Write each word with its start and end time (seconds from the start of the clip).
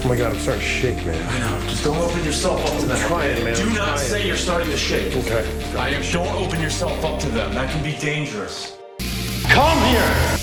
Oh 0.00 0.08
my 0.08 0.16
god, 0.16 0.32
I'm 0.32 0.38
starting 0.38 0.62
to 0.62 0.68
shake, 0.68 1.04
man. 1.04 1.28
I 1.28 1.38
know. 1.40 1.68
Just 1.68 1.82
don't 1.84 1.96
open 1.96 2.24
yourself 2.24 2.64
up 2.64 2.80
to 2.80 2.86
them. 2.86 3.08
trying, 3.08 3.44
man, 3.44 3.56
Do 3.56 3.62
I'm 3.62 3.74
not 3.74 3.84
trying. 3.84 3.98
say 3.98 4.26
you're 4.26 4.36
starting 4.36 4.70
to 4.70 4.76
shake. 4.76 5.14
Okay. 5.16 5.44
I 5.76 5.88
am. 5.90 6.02
Don't 6.12 6.28
open 6.36 6.60
yourself 6.60 7.04
up 7.04 7.18
to 7.20 7.28
them. 7.30 7.52
That 7.54 7.68
can 7.70 7.82
be 7.82 7.96
dangerous. 7.98 8.76
Come 9.48 9.78
here! 9.88 10.38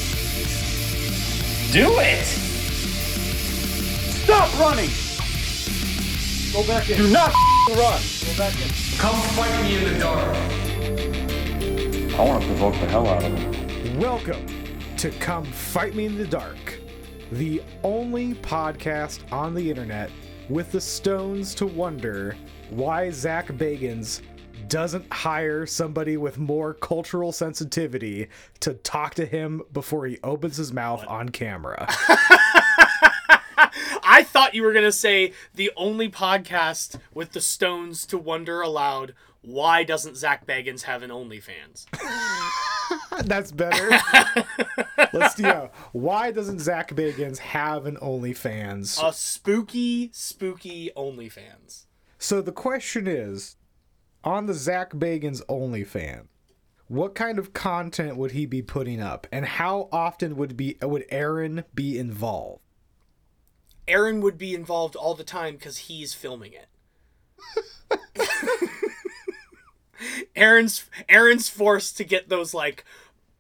Do 1.72 1.90
it! 2.00 2.26
Stop 4.26 4.60
running! 4.60 4.90
Go 6.52 6.68
back 6.68 6.90
in. 6.90 6.98
Do 6.98 7.10
not 7.12 7.32
run! 7.70 8.02
Go 8.26 8.38
back 8.38 8.54
in. 8.56 8.70
Come 8.98 9.16
fight 9.36 9.64
me 9.64 9.78
in 9.78 9.94
the 9.94 10.00
dark. 10.00 10.36
I 12.20 12.24
want 12.24 12.42
to 12.44 12.48
provoke 12.50 12.74
the 12.76 12.88
hell 12.88 13.08
out 13.08 13.24
of 13.24 13.34
him. 13.34 14.00
Welcome 14.00 14.46
to 14.98 15.12
Come 15.12 15.46
Fight 15.46 15.96
Me 15.96 16.06
in 16.06 16.18
the 16.18 16.26
Dark, 16.26 16.80
the 17.32 17.62
only 17.84 18.34
podcast 18.36 19.32
on 19.32 19.54
the 19.54 19.70
internet 19.70 20.12
with 20.50 20.72
the 20.72 20.82
stones 20.82 21.56
to 21.56 21.66
wonder 21.66 22.36
why 22.70 23.10
Zach 23.10 23.48
Bagans 23.48 24.22
doesn't 24.68 25.12
hire 25.12 25.66
somebody 25.66 26.18
with 26.18 26.38
more 26.38 26.74
cultural 26.74 27.32
sensitivity 27.32 28.28
to 28.60 28.74
talk 28.76 29.16
to 29.16 29.26
him 29.26 29.62
before 29.74 30.06
he 30.06 30.18
opens 30.24 30.58
his 30.58 30.74
mouth 30.74 31.06
on 31.08 31.30
camera. 31.30 31.88
I 34.08 34.24
thought 34.24 34.54
you 34.54 34.64
were 34.64 34.74
gonna 34.74 34.92
say 34.92 35.34
the 35.56 35.72
only 35.76 36.10
podcast 36.10 37.00
with 37.14 37.32
the 37.32 37.42
Stones 37.42 38.06
to 38.08 38.18
wonder 38.18 38.62
aloud. 38.62 39.14
Why 39.42 39.84
doesn't 39.84 40.18
Zach 40.18 40.46
Bagans 40.46 40.84
have 40.84 41.04
an 41.04 41.10
OnlyFans? 41.10 41.86
That's 43.24 43.52
better. 43.52 43.98
Let's 45.14 45.36
do. 45.36 45.44
yeah. 45.44 45.68
Why 45.92 46.32
doesn't 46.32 46.60
Zach 46.60 46.92
Bagans 46.92 47.38
have 47.40 47.86
an 47.86 47.98
OnlyFans? 47.98 49.02
A 49.04 49.14
spooky, 49.14 50.10
spooky 50.14 50.92
OnlyFans. 50.96 51.86
So 52.18 52.42
the 52.42 52.52
question 52.52 53.08
is, 53.08 53.58
on 54.24 54.46
the 54.46 54.54
Zach 54.54 54.92
Bagans 54.92 55.42
OnlyFans, 55.48 56.28
what 56.88 57.16
kind 57.16 57.40
of 57.40 57.54
content 57.54 58.16
would 58.18 58.32
he 58.32 58.46
be 58.46 58.62
putting 58.62 59.02
up, 59.02 59.26
and 59.32 59.46
how 59.46 59.90
often 59.92 60.36
would 60.36 60.56
be 60.56 60.78
would 60.82 61.06
Aaron 61.10 61.64
be 61.74 61.98
involved? 61.98 62.62
Aaron 63.88 64.22
would 64.22 64.38
be 64.38 64.54
involved 64.54 64.96
all 64.96 65.16
the 65.16 65.24
time 65.24 65.56
because 65.56 65.78
he's 65.78 66.14
filming 66.14 66.54
it. 66.54 66.68
Aaron's 70.36 70.86
Aaron's 71.10 71.50
forced 71.50 71.98
to 71.98 72.04
get 72.04 72.30
those 72.30 72.54
like 72.54 72.86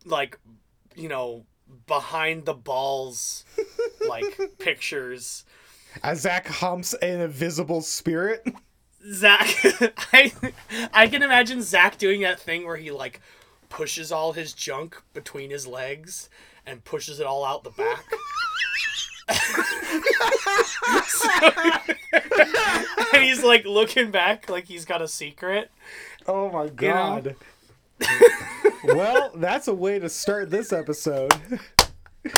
like 0.05 0.39
you 0.95 1.09
know 1.09 1.45
behind 1.87 2.45
the 2.45 2.53
balls 2.53 3.43
like 4.07 4.39
pictures. 4.59 5.45
As 6.03 6.21
Zach 6.21 6.47
humps 6.47 6.93
an 6.95 7.21
invisible 7.21 7.81
spirit. 7.81 8.45
Zach 9.13 9.47
I 10.13 10.31
I 10.93 11.07
can 11.07 11.23
imagine 11.23 11.61
Zach 11.61 11.97
doing 11.97 12.21
that 12.21 12.39
thing 12.39 12.65
where 12.65 12.77
he 12.77 12.91
like 12.91 13.21
pushes 13.69 14.11
all 14.11 14.33
his 14.33 14.53
junk 14.53 15.01
between 15.13 15.49
his 15.49 15.67
legs 15.67 16.29
and 16.65 16.83
pushes 16.83 17.19
it 17.19 17.25
all 17.25 17.45
out 17.45 17.63
the 17.63 17.69
back. 17.71 18.05
and 23.13 23.23
he's 23.23 23.43
like 23.43 23.65
looking 23.65 24.11
back 24.11 24.49
like 24.49 24.65
he's 24.65 24.85
got 24.85 25.01
a 25.01 25.07
secret. 25.07 25.71
Oh 26.27 26.49
my 26.49 26.65
know? 26.65 26.69
god. 26.71 27.35
well, 28.83 29.31
that's 29.35 29.67
a 29.67 29.73
way 29.73 29.99
to 29.99 30.09
start 30.09 30.49
this 30.49 30.73
episode. 30.73 31.31
we're, 32.25 32.29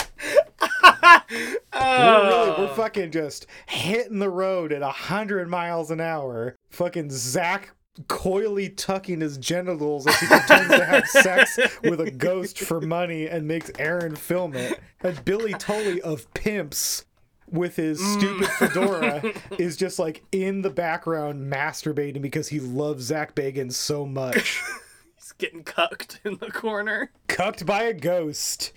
really, 1.74 2.50
we're 2.52 2.70
oh. 2.70 2.74
fucking 2.76 3.12
just 3.12 3.48
hitting 3.68 4.20
the 4.20 4.30
road 4.30 4.72
at 4.72 4.82
100 4.82 5.48
miles 5.50 5.92
an 5.92 6.02
hour. 6.02 6.56
Fucking 6.72 7.10
Zach 7.12 7.72
coyly 8.08 8.70
tucking 8.70 9.22
his 9.22 9.38
genitals 9.38 10.06
as 10.06 10.20
he 10.20 10.28
pretends 10.28 10.70
to 10.70 10.86
have 10.86 11.08
sex 11.08 11.58
with 11.84 12.00
a 12.00 12.12
ghost 12.12 12.60
for 12.60 12.80
money 12.80 13.28
and 13.28 13.48
makes 13.48 13.72
Aaron 13.80 14.16
film 14.16 14.56
it. 14.56 14.80
And 15.02 15.24
Billy 15.26 15.54
Tolley 15.54 16.02
of 16.02 16.32
Pimps 16.34 17.06
with 17.50 17.76
his 17.76 18.00
stupid 18.14 18.48
fedora 18.60 19.34
is 19.58 19.78
just 19.78 20.00
like 20.00 20.24
in 20.32 20.62
the 20.62 20.70
background 20.70 21.52
masturbating 21.52 22.22
because 22.22 22.50
he 22.50 22.60
loves 22.60 23.06
Zach 23.06 23.36
Bagans 23.36 23.74
so 23.74 24.06
much. 24.06 24.62
He's 25.16 25.32
getting 25.38 25.64
cucked 25.64 26.20
in 26.24 26.38
the 26.38 26.52
corner. 26.52 27.12
cucked 27.28 27.66
by 27.66 27.84
a 27.84 27.94
ghost. 27.94 28.72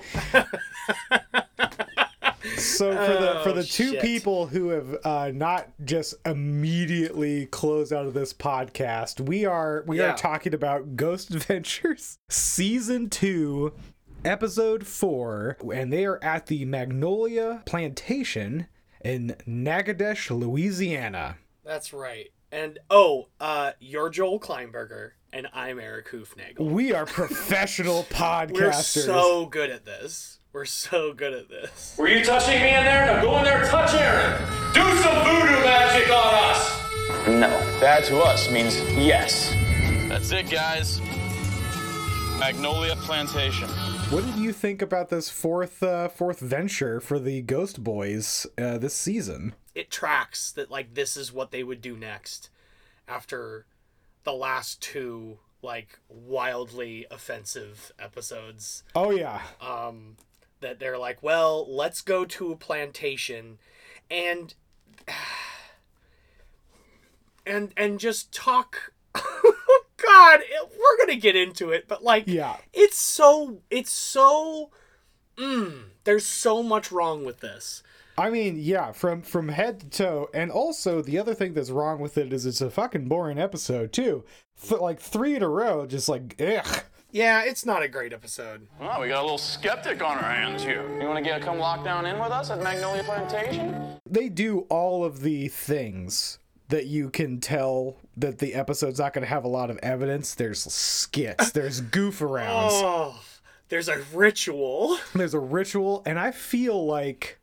so 2.56 2.90
for 2.92 3.12
the 3.12 3.40
for 3.42 3.50
Oh, 3.50 3.52
the 3.54 3.64
two 3.64 3.92
shit. 3.92 4.00
people 4.02 4.46
who 4.46 4.68
have 4.68 4.96
uh, 5.04 5.30
not 5.34 5.68
just 5.84 6.14
immediately 6.24 7.46
closed 7.46 7.92
out 7.92 8.06
of 8.06 8.14
this 8.14 8.32
podcast, 8.32 9.20
we 9.20 9.44
are 9.44 9.84
we 9.86 9.98
Yeah. 9.98 10.12
are 10.12 10.16
talking 10.16 10.54
about 10.54 10.96
Ghost 10.96 11.30
Adventures 11.34 12.18
season 12.28 13.10
two, 13.10 13.72
episode 14.24 14.86
four, 14.86 15.56
and 15.72 15.92
they 15.92 16.04
are 16.04 16.22
at 16.22 16.46
the 16.46 16.64
Magnolia 16.64 17.62
Plantation 17.66 18.66
in 19.04 19.36
Natchitoches, 19.46 20.30
Louisiana. 20.30 21.36
That's 21.64 21.92
right. 21.92 22.28
And 22.52 22.78
oh, 22.90 23.28
uh, 23.40 23.72
you're 23.78 24.10
Joel 24.10 24.40
Kleinberger, 24.40 25.12
and 25.32 25.46
I'm 25.52 25.78
Eric 25.78 26.08
Hoofnagel. 26.08 26.58
We 26.58 26.92
are 26.92 27.06
professional 27.06 28.02
podcasters. 28.10 29.06
We're 29.06 29.14
so 29.14 29.46
good 29.46 29.70
at 29.70 29.84
this. 29.84 30.38
We're 30.52 30.64
so 30.64 31.12
good 31.12 31.32
at 31.32 31.48
this. 31.48 31.94
Were 31.96 32.08
you 32.08 32.24
touching 32.24 32.60
me 32.60 32.68
in 32.76 32.84
there? 32.84 33.06
Now 33.06 33.22
go 33.22 33.38
in 33.38 33.44
there 33.44 33.60
and 33.60 33.70
touch 33.70 33.94
Aaron. 33.94 34.42
Do 34.74 34.80
some 35.00 35.24
voodoo 35.24 35.64
magic 35.64 36.08
on 36.08 36.34
us. 36.50 36.80
No. 37.28 37.78
That 37.78 38.04
to 38.06 38.18
us 38.18 38.50
means 38.50 38.80
yes. 38.94 39.54
That's 40.08 40.32
it, 40.32 40.50
guys. 40.50 41.00
Magnolia 42.40 42.96
Plantation. 42.96 43.68
What 44.10 44.24
did 44.24 44.38
you 44.38 44.52
think 44.52 44.82
about 44.82 45.08
this 45.08 45.30
fourth 45.30 45.84
uh, 45.84 46.08
fourth 46.08 46.40
venture 46.40 46.98
for 47.00 47.20
the 47.20 47.42
Ghost 47.42 47.84
Boys 47.84 48.44
uh, 48.58 48.76
this 48.76 48.92
season? 48.92 49.54
It 49.72 49.88
tracks 49.88 50.50
that 50.50 50.68
like 50.68 50.94
this 50.94 51.16
is 51.16 51.32
what 51.32 51.52
they 51.52 51.62
would 51.62 51.80
do 51.80 51.96
next 51.96 52.50
after 53.06 53.66
the 54.24 54.32
last 54.32 54.82
two 54.82 55.38
like 55.62 56.00
wildly 56.08 57.06
offensive 57.08 57.92
episodes. 58.00 58.82
Oh 58.96 59.12
yeah, 59.12 59.42
um, 59.60 60.16
that 60.58 60.80
they're 60.80 60.98
like, 60.98 61.22
well, 61.22 61.64
let's 61.72 62.00
go 62.00 62.24
to 62.24 62.50
a 62.50 62.56
plantation, 62.56 63.58
and 64.10 64.54
and 67.46 67.72
and 67.76 68.00
just 68.00 68.32
talk. 68.32 68.92
God, 69.14 70.40
it- 70.40 70.70
we're 70.78 70.98
gonna 71.06 71.18
get 71.18 71.36
into 71.36 71.70
it, 71.70 71.86
but 71.88 72.02
like, 72.02 72.24
Yeah. 72.26 72.56
it's 72.72 72.98
so 72.98 73.58
it's 73.70 73.92
so. 73.92 74.70
Mm, 75.36 75.84
there's 76.04 76.26
so 76.26 76.62
much 76.62 76.90
wrong 76.92 77.24
with 77.24 77.40
this. 77.40 77.82
I 78.18 78.28
mean 78.28 78.56
yeah, 78.58 78.92
from 78.92 79.22
from 79.22 79.48
head 79.48 79.80
to 79.80 79.88
toe, 79.88 80.28
and 80.34 80.50
also 80.50 81.00
the 81.00 81.18
other 81.18 81.32
thing 81.34 81.54
that's 81.54 81.70
wrong 81.70 82.00
with 82.00 82.18
it 82.18 82.32
is 82.32 82.44
it's 82.44 82.60
a 82.60 82.70
fucking 82.70 83.06
boring 83.08 83.38
episode 83.38 83.92
too. 83.92 84.24
Th- 84.68 84.80
like 84.80 85.00
three 85.00 85.34
in 85.36 85.42
a 85.42 85.48
row, 85.48 85.86
just 85.86 86.08
like 86.08 86.40
ugh. 86.40 86.82
Yeah, 87.12 87.42
it's 87.42 87.64
not 87.66 87.82
a 87.82 87.88
great 87.88 88.12
episode. 88.12 88.68
Well, 88.78 89.00
we 89.00 89.08
got 89.08 89.20
a 89.20 89.22
little 89.22 89.38
skeptic 89.38 90.00
on 90.02 90.16
our 90.18 90.30
hands 90.30 90.62
here. 90.62 90.82
You 91.00 91.08
want 91.08 91.16
to 91.18 91.24
get 91.28 91.40
come 91.42 91.58
lock 91.58 91.82
down 91.82 92.06
in 92.06 92.18
with 92.20 92.30
us 92.30 92.50
at 92.50 92.62
Magnolia 92.62 93.02
Plantation? 93.02 93.96
They 94.08 94.28
do 94.28 94.60
all 94.68 95.04
of 95.04 95.22
the 95.22 95.48
things 95.48 96.38
that 96.70 96.86
you 96.86 97.10
can 97.10 97.38
tell 97.40 97.96
that 98.16 98.38
the 98.38 98.54
episode's 98.54 98.98
not 98.98 99.12
going 99.12 99.22
to 99.22 99.28
have 99.28 99.44
a 99.44 99.48
lot 99.48 99.70
of 99.70 99.78
evidence. 99.82 100.34
There's 100.34 100.60
skits, 100.60 101.50
there's 101.52 101.80
goof 101.80 102.20
arounds. 102.20 102.70
Oh, 102.72 103.20
there's 103.68 103.88
a 103.88 104.00
ritual. 104.12 104.98
there's 105.14 105.34
a 105.34 105.40
ritual 105.40 106.02
and 106.04 106.18
i 106.18 106.30
feel 106.30 106.84
like 106.86 107.38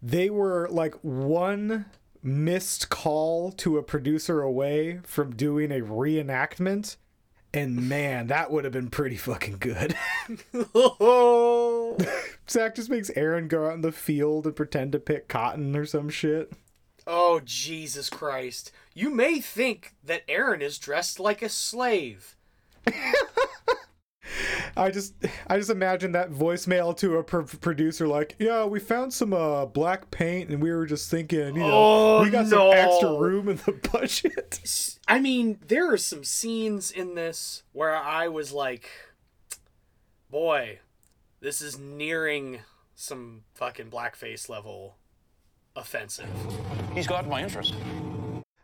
they 0.00 0.30
were 0.30 0.68
like 0.70 0.94
one 1.02 1.84
missed 2.22 2.88
call 2.88 3.52
to 3.52 3.78
a 3.78 3.82
producer 3.82 4.42
away 4.42 5.00
from 5.04 5.34
doing 5.34 5.70
a 5.70 5.80
reenactment 5.80 6.96
and 7.54 7.88
man 7.88 8.28
that 8.28 8.50
would 8.50 8.64
have 8.64 8.72
been 8.72 8.88
pretty 8.88 9.16
fucking 9.16 9.58
good 9.58 9.94
zach 12.48 12.74
just 12.74 12.88
makes 12.90 13.10
aaron 13.14 13.46
go 13.48 13.66
out 13.66 13.74
in 13.74 13.82
the 13.82 13.92
field 13.92 14.46
and 14.46 14.56
pretend 14.56 14.92
to 14.92 14.98
pick 14.98 15.28
cotton 15.28 15.76
or 15.76 15.84
some 15.84 16.08
shit 16.08 16.52
Oh, 17.06 17.40
Jesus 17.44 18.08
Christ. 18.08 18.70
You 18.94 19.10
may 19.10 19.40
think 19.40 19.94
that 20.04 20.22
Aaron 20.28 20.62
is 20.62 20.78
dressed 20.78 21.18
like 21.18 21.42
a 21.42 21.48
slave. 21.48 22.36
I 24.76 24.90
just 24.90 25.14
I 25.48 25.58
just 25.58 25.68
imagine 25.70 26.12
that 26.12 26.30
voicemail 26.30 26.96
to 26.98 27.18
a 27.18 27.22
pr- 27.24 27.40
producer 27.42 28.08
like, 28.08 28.36
"Yeah, 28.38 28.64
we 28.64 28.80
found 28.80 29.12
some 29.12 29.32
uh 29.34 29.66
black 29.66 30.10
paint 30.10 30.48
and 30.50 30.62
we 30.62 30.72
were 30.72 30.86
just 30.86 31.10
thinking, 31.10 31.56
you 31.56 31.62
know, 31.62 31.70
Oh, 32.18 32.22
we 32.22 32.30
got 32.30 32.46
no. 32.46 32.70
some 32.70 32.72
extra 32.72 33.18
room 33.18 33.48
in 33.48 33.56
the 33.56 33.72
budget." 33.92 34.96
I 35.06 35.18
mean, 35.20 35.58
there 35.66 35.92
are 35.92 35.98
some 35.98 36.24
scenes 36.24 36.90
in 36.90 37.14
this 37.14 37.64
where 37.72 37.94
I 37.94 38.28
was 38.28 38.52
like, 38.52 38.88
boy, 40.30 40.78
this 41.40 41.60
is 41.60 41.78
nearing 41.78 42.60
some 42.94 43.42
fucking 43.54 43.90
blackface 43.90 44.48
level 44.48 44.96
offensive. 45.76 46.28
He's 46.94 47.06
got 47.06 47.28
my 47.28 47.42
interest. 47.42 47.74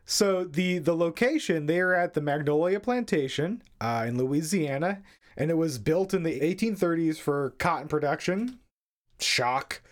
So 0.04 0.44
the 0.44 0.78
the 0.78 0.96
location 0.96 1.66
they're 1.66 1.94
at 1.94 2.14
the 2.14 2.20
Magnolia 2.20 2.80
Plantation 2.80 3.62
uh, 3.80 4.06
in 4.08 4.16
Louisiana, 4.16 5.02
and 5.36 5.50
it 5.50 5.56
was 5.56 5.78
built 5.78 6.14
in 6.14 6.22
the 6.22 6.40
1830s 6.40 7.18
for 7.18 7.50
cotton 7.58 7.88
production. 7.88 8.58
Shock. 9.20 9.82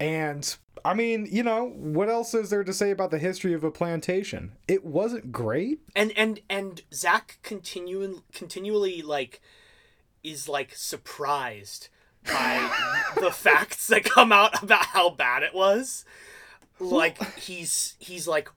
And 0.00 0.56
I 0.84 0.94
mean, 0.94 1.28
you 1.30 1.42
know, 1.42 1.68
what 1.76 2.08
else 2.08 2.32
is 2.32 2.50
there 2.50 2.64
to 2.64 2.72
say 2.72 2.90
about 2.90 3.10
the 3.10 3.18
history 3.18 3.52
of 3.52 3.64
a 3.64 3.70
plantation? 3.70 4.52
It 4.66 4.84
wasn't 4.84 5.32
great. 5.32 5.80
And 5.94 6.12
and 6.16 6.40
and 6.48 6.82
Zach 6.92 7.38
continuing 7.42 8.22
continually 8.32 9.02
like 9.02 9.42
is 10.22 10.48
like 10.48 10.74
surprised 10.74 11.88
by 12.24 12.70
the 13.20 13.30
facts 13.30 13.86
that 13.88 14.04
come 14.04 14.32
out 14.32 14.62
about 14.62 14.86
how 14.86 15.10
bad 15.10 15.42
it 15.42 15.54
was. 15.54 16.04
Like 16.80 17.22
he's 17.38 17.96
he's 17.98 18.28
like, 18.28 18.48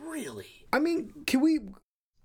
really? 0.00 0.66
I 0.72 0.78
mean, 0.78 1.12
can 1.26 1.40
we? 1.40 1.60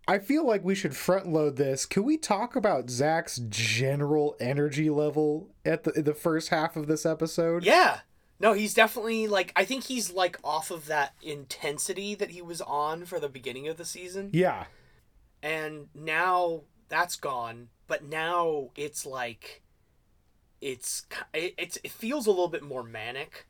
I 0.08 0.20
feel 0.20 0.46
like 0.46 0.66
we 0.66 0.76
should 0.76 0.96
front 0.96 1.28
load 1.28 1.56
this. 1.56 1.86
Can 1.86 2.04
we 2.04 2.18
talk 2.18 2.56
about 2.56 2.90
Zach's 2.90 3.38
general 3.50 4.36
energy 4.40 4.90
level 4.90 5.50
at 5.66 5.84
the 5.84 5.92
the 5.92 6.14
first 6.14 6.50
half 6.50 6.76
of 6.76 6.88
this 6.88 7.06
episode? 7.06 7.64
Yeah. 7.64 8.00
No, 8.40 8.54
he's 8.54 8.74
definitely 8.74 9.28
like 9.28 9.54
I 9.56 9.64
think 9.64 9.86
he's 9.86 10.12
like 10.12 10.38
off 10.44 10.72
of 10.72 10.88
that 10.88 11.14
intensity 11.22 12.16
that 12.16 12.32
he 12.32 12.42
was 12.42 12.60
on 12.62 13.06
for 13.06 13.20
the 13.20 13.30
beginning 13.30 13.68
of 13.68 13.78
the 13.78 13.86
season. 13.86 14.32
Yeah. 14.34 14.66
And 15.42 15.88
now 15.96 16.64
that's 16.90 17.16
gone, 17.16 17.70
but 17.88 18.04
now 18.04 18.70
it's 18.76 19.06
like 19.06 19.62
it's 20.60 21.06
it, 21.34 21.54
it's 21.58 21.78
it 21.84 21.92
feels 21.92 22.28
a 22.28 22.32
little 22.32 22.48
bit 22.50 22.64
more 22.64 22.84
manic. 22.84 23.48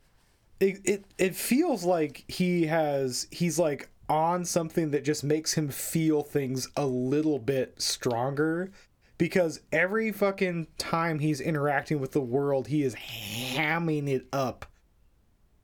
It, 0.60 0.80
it 0.84 1.04
it 1.18 1.34
feels 1.36 1.84
like 1.84 2.24
he 2.28 2.66
has 2.66 3.26
he's 3.30 3.58
like 3.58 3.88
on 4.08 4.44
something 4.44 4.90
that 4.92 5.04
just 5.04 5.24
makes 5.24 5.54
him 5.54 5.68
feel 5.68 6.22
things 6.22 6.68
a 6.76 6.86
little 6.86 7.38
bit 7.38 7.80
stronger 7.80 8.70
because 9.18 9.60
every 9.72 10.12
fucking 10.12 10.66
time 10.78 11.18
he's 11.18 11.40
interacting 11.40 12.00
with 12.00 12.12
the 12.12 12.20
world 12.20 12.68
he 12.68 12.82
is 12.82 12.94
hamming 12.94 14.08
it 14.08 14.26
up 14.32 14.66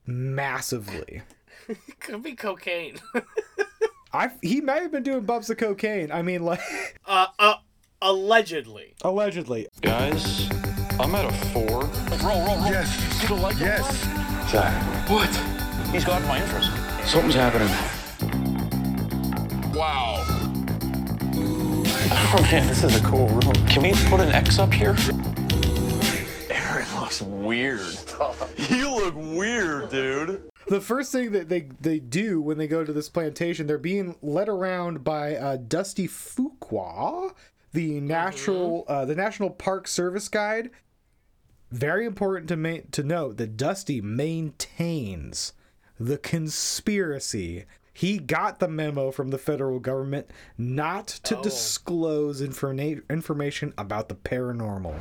massively. 0.06 1.22
Could 2.00 2.22
be 2.22 2.34
cocaine. 2.34 2.98
I 4.12 4.30
he 4.42 4.60
might 4.60 4.82
have 4.82 4.90
been 4.92 5.02
doing 5.04 5.20
bumps 5.24 5.50
of 5.50 5.56
cocaine. 5.58 6.10
I 6.10 6.22
mean 6.22 6.42
like 6.44 6.60
uh 7.06 7.26
uh 7.38 7.54
allegedly. 8.02 8.94
allegedly. 9.02 9.68
Guys, 9.82 10.48
I'm 10.98 11.14
at 11.14 11.26
a 11.26 11.32
four. 11.48 11.66
Roll, 12.28 12.44
roll, 12.44 12.56
roll. 12.56 12.66
Yes. 12.70 13.22
You 13.22 13.28
don't 13.28 13.40
like 13.42 13.58
Yes. 13.60 14.19
Zach. 14.50 15.08
What? 15.08 15.28
He's 15.92 16.04
got 16.04 16.20
my 16.22 16.42
interest. 16.42 16.72
Something's 17.08 17.36
happening. 17.36 17.68
Wow. 19.72 20.24
Oh 22.32 22.48
man, 22.50 22.66
this 22.66 22.82
is 22.82 22.96
a 22.96 23.04
cool 23.04 23.28
room. 23.28 23.52
Can 23.68 23.84
we 23.84 23.92
put 24.08 24.18
an 24.18 24.32
X 24.32 24.58
up 24.58 24.72
here? 24.72 24.96
Aaron 26.50 27.00
looks 27.00 27.22
weird. 27.22 27.96
you 28.56 28.92
look 28.92 29.14
weird, 29.14 29.88
dude. 29.88 30.50
The 30.66 30.80
first 30.80 31.12
thing 31.12 31.30
that 31.30 31.48
they 31.48 31.68
they 31.80 32.00
do 32.00 32.40
when 32.40 32.58
they 32.58 32.66
go 32.66 32.82
to 32.82 32.92
this 32.92 33.08
plantation, 33.08 33.68
they're 33.68 33.78
being 33.78 34.16
led 34.20 34.48
around 34.48 35.04
by 35.04 35.36
uh, 35.36 35.58
Dusty 35.58 36.08
Fuqua, 36.08 37.34
the 37.72 38.00
natural 38.00 38.84
uh, 38.88 39.04
the 39.04 39.14
National 39.14 39.50
Park 39.50 39.86
Service 39.86 40.28
guide. 40.28 40.70
Very 41.70 42.04
important 42.04 42.48
to 42.48 42.56
ma- 42.56 42.78
to 42.92 43.02
note 43.02 43.36
that 43.36 43.56
Dusty 43.56 44.00
maintains 44.00 45.52
the 45.98 46.18
conspiracy. 46.18 47.64
He 47.92 48.18
got 48.18 48.58
the 48.58 48.68
memo 48.68 49.10
from 49.10 49.28
the 49.28 49.38
federal 49.38 49.78
government 49.78 50.30
not 50.56 51.06
to 51.24 51.36
disclose 51.42 52.40
informa- 52.40 53.02
information 53.08 53.74
about 53.76 54.08
the 54.08 54.14
paranormal. 54.14 54.94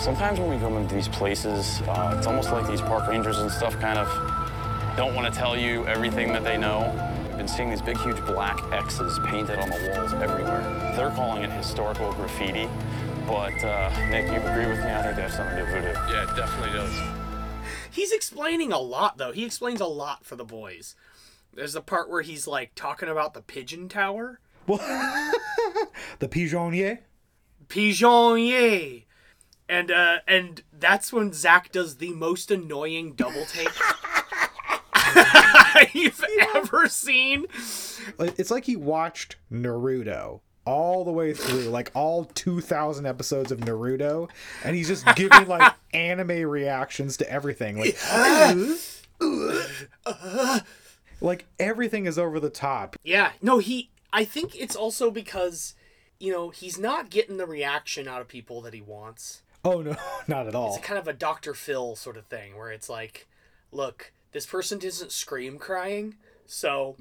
Sometimes 0.00 0.38
when 0.38 0.50
we 0.50 0.58
come 0.58 0.76
into 0.76 0.94
these 0.94 1.08
places, 1.08 1.80
uh, 1.88 2.14
it's 2.18 2.26
almost 2.26 2.50
like 2.50 2.68
these 2.68 2.80
park 2.82 3.08
rangers 3.08 3.38
and 3.38 3.50
stuff 3.50 3.78
kind 3.80 3.98
of 3.98 4.06
don't 4.96 5.14
want 5.14 5.32
to 5.32 5.36
tell 5.38 5.56
you 5.56 5.86
everything 5.86 6.32
that 6.32 6.44
they 6.44 6.58
know. 6.58 6.92
We've 7.28 7.38
been 7.38 7.48
seeing 7.48 7.70
these 7.70 7.82
big, 7.82 7.96
huge 7.98 8.20
black 8.26 8.60
X's 8.72 9.18
painted 9.26 9.58
on 9.58 9.70
the 9.70 9.92
walls 9.96 10.12
everywhere. 10.14 10.92
They're 10.96 11.10
calling 11.10 11.42
it 11.42 11.50
historical 11.50 12.12
graffiti, 12.12 12.68
but 13.26 13.64
uh, 13.64 14.08
Nick, 14.08 14.26
you 14.26 14.38
agree 14.38 14.66
with 14.66 14.78
me? 14.80 14.90
I 14.90 15.02
think 15.02 15.16
they 15.16 15.22
have 15.22 15.32
something 15.32 15.56
to 15.56 15.64
do 15.64 15.72
with 15.72 15.84
voodoo. 15.84 16.12
Yeah, 16.12 16.30
it 16.30 16.36
definitely 16.36 16.72
does. 16.72 16.92
He's 17.90 18.12
explaining 18.12 18.72
a 18.72 18.78
lot 18.78 19.18
though. 19.18 19.32
He 19.32 19.44
explains 19.44 19.80
a 19.80 19.86
lot 19.86 20.24
for 20.24 20.36
the 20.36 20.44
boys. 20.44 20.94
There's 21.52 21.74
the 21.74 21.80
part 21.80 22.10
where 22.10 22.22
he's 22.22 22.46
like 22.46 22.72
talking 22.74 23.08
about 23.08 23.34
the 23.34 23.42
pigeon 23.42 23.88
tower. 23.88 24.40
The 26.18 26.28
pigeonnier. 26.28 27.00
Pigeonnier. 27.68 29.02
And 29.68 29.90
uh 29.90 30.18
and 30.26 30.62
that's 30.72 31.12
when 31.12 31.32
Zach 31.32 31.72
does 31.72 31.96
the 31.96 32.12
most 32.12 32.50
annoying 32.50 33.12
double 33.12 33.44
take 33.46 33.68
you've 35.94 36.24
ever 36.54 36.88
seen. 36.88 37.46
It's 38.18 38.50
like 38.50 38.64
he 38.64 38.76
watched 38.76 39.36
Naruto 39.50 40.40
all 40.64 41.04
the 41.04 41.12
way 41.12 41.32
through, 41.34 41.64
like 41.64 41.90
all 41.94 42.24
2,000 42.24 43.06
episodes 43.06 43.52
of 43.52 43.60
Naruto, 43.60 44.30
and 44.64 44.76
he's 44.76 44.88
just 44.88 45.04
giving 45.16 45.46
like 45.46 45.72
anime 45.92 46.48
reactions 46.48 47.16
to 47.18 47.30
everything. 47.30 47.78
Like, 47.78 47.96
like 51.20 51.46
everything 51.58 52.06
is 52.06 52.18
over 52.18 52.40
the 52.40 52.50
top. 52.50 52.96
Yeah, 53.02 53.32
no, 53.42 53.58
he. 53.58 53.90
I 54.12 54.24
think 54.24 54.54
it's 54.54 54.76
also 54.76 55.10
because, 55.10 55.74
you 56.20 56.32
know, 56.32 56.50
he's 56.50 56.78
not 56.78 57.10
getting 57.10 57.36
the 57.36 57.46
reaction 57.46 58.06
out 58.06 58.20
of 58.20 58.28
people 58.28 58.60
that 58.62 58.72
he 58.72 58.80
wants. 58.80 59.42
Oh 59.64 59.80
no, 59.82 59.96
not 60.28 60.46
at 60.46 60.54
all. 60.54 60.74
It's 60.74 60.84
kind 60.84 60.98
of 60.98 61.08
a 61.08 61.12
Dr. 61.12 61.54
Phil 61.54 61.96
sort 61.96 62.16
of 62.16 62.26
thing 62.26 62.56
where 62.56 62.70
it's 62.70 62.88
like, 62.88 63.26
look, 63.72 64.12
this 64.32 64.46
person 64.46 64.78
doesn't 64.78 65.12
scream 65.12 65.58
crying, 65.58 66.16
so 66.46 66.96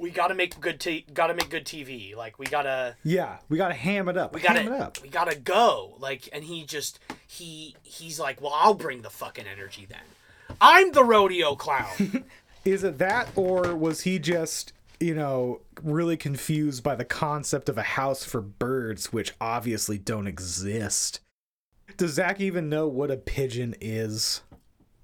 we 0.00 0.10
gotta 0.10 0.34
make 0.34 0.58
good 0.60 0.80
t- 0.80 1.04
gotta 1.12 1.34
make 1.34 1.50
good 1.50 1.66
TV. 1.66 2.16
Like 2.16 2.38
we 2.38 2.46
gotta 2.46 2.96
Yeah, 3.04 3.36
we 3.48 3.58
gotta 3.58 3.74
ham 3.74 4.08
it 4.08 4.16
up. 4.16 4.34
we 4.34 4.40
gotta 4.40 4.62
ham 4.62 4.72
it 4.72 4.80
up. 4.80 5.02
we 5.02 5.08
gotta 5.08 5.38
go. 5.38 5.94
Like 5.98 6.28
and 6.32 6.44
he 6.44 6.64
just 6.64 6.98
he 7.26 7.76
he's 7.82 8.18
like, 8.18 8.40
well, 8.40 8.52
I'll 8.54 8.74
bring 8.74 9.02
the 9.02 9.10
fucking 9.10 9.44
energy 9.46 9.86
then. 9.88 10.56
I'm 10.60 10.92
the 10.92 11.04
rodeo 11.04 11.54
clown. 11.54 12.24
Is 12.64 12.84
it 12.84 12.98
that, 12.98 13.28
or 13.36 13.74
was 13.74 14.02
he 14.02 14.18
just, 14.18 14.74
you 14.98 15.14
know, 15.14 15.60
really 15.82 16.16
confused 16.18 16.82
by 16.82 16.94
the 16.94 17.06
concept 17.06 17.70
of 17.70 17.78
a 17.78 17.82
house 17.82 18.22
for 18.22 18.42
birds, 18.42 19.12
which 19.12 19.32
obviously 19.40 19.96
don't 19.96 20.26
exist? 20.26 21.20
Does 21.96 22.12
Zach 22.14 22.38
even 22.40 22.68
know 22.68 22.86
what 22.86 23.10
a 23.10 23.16
pigeon 23.16 23.74
is? 23.80 24.42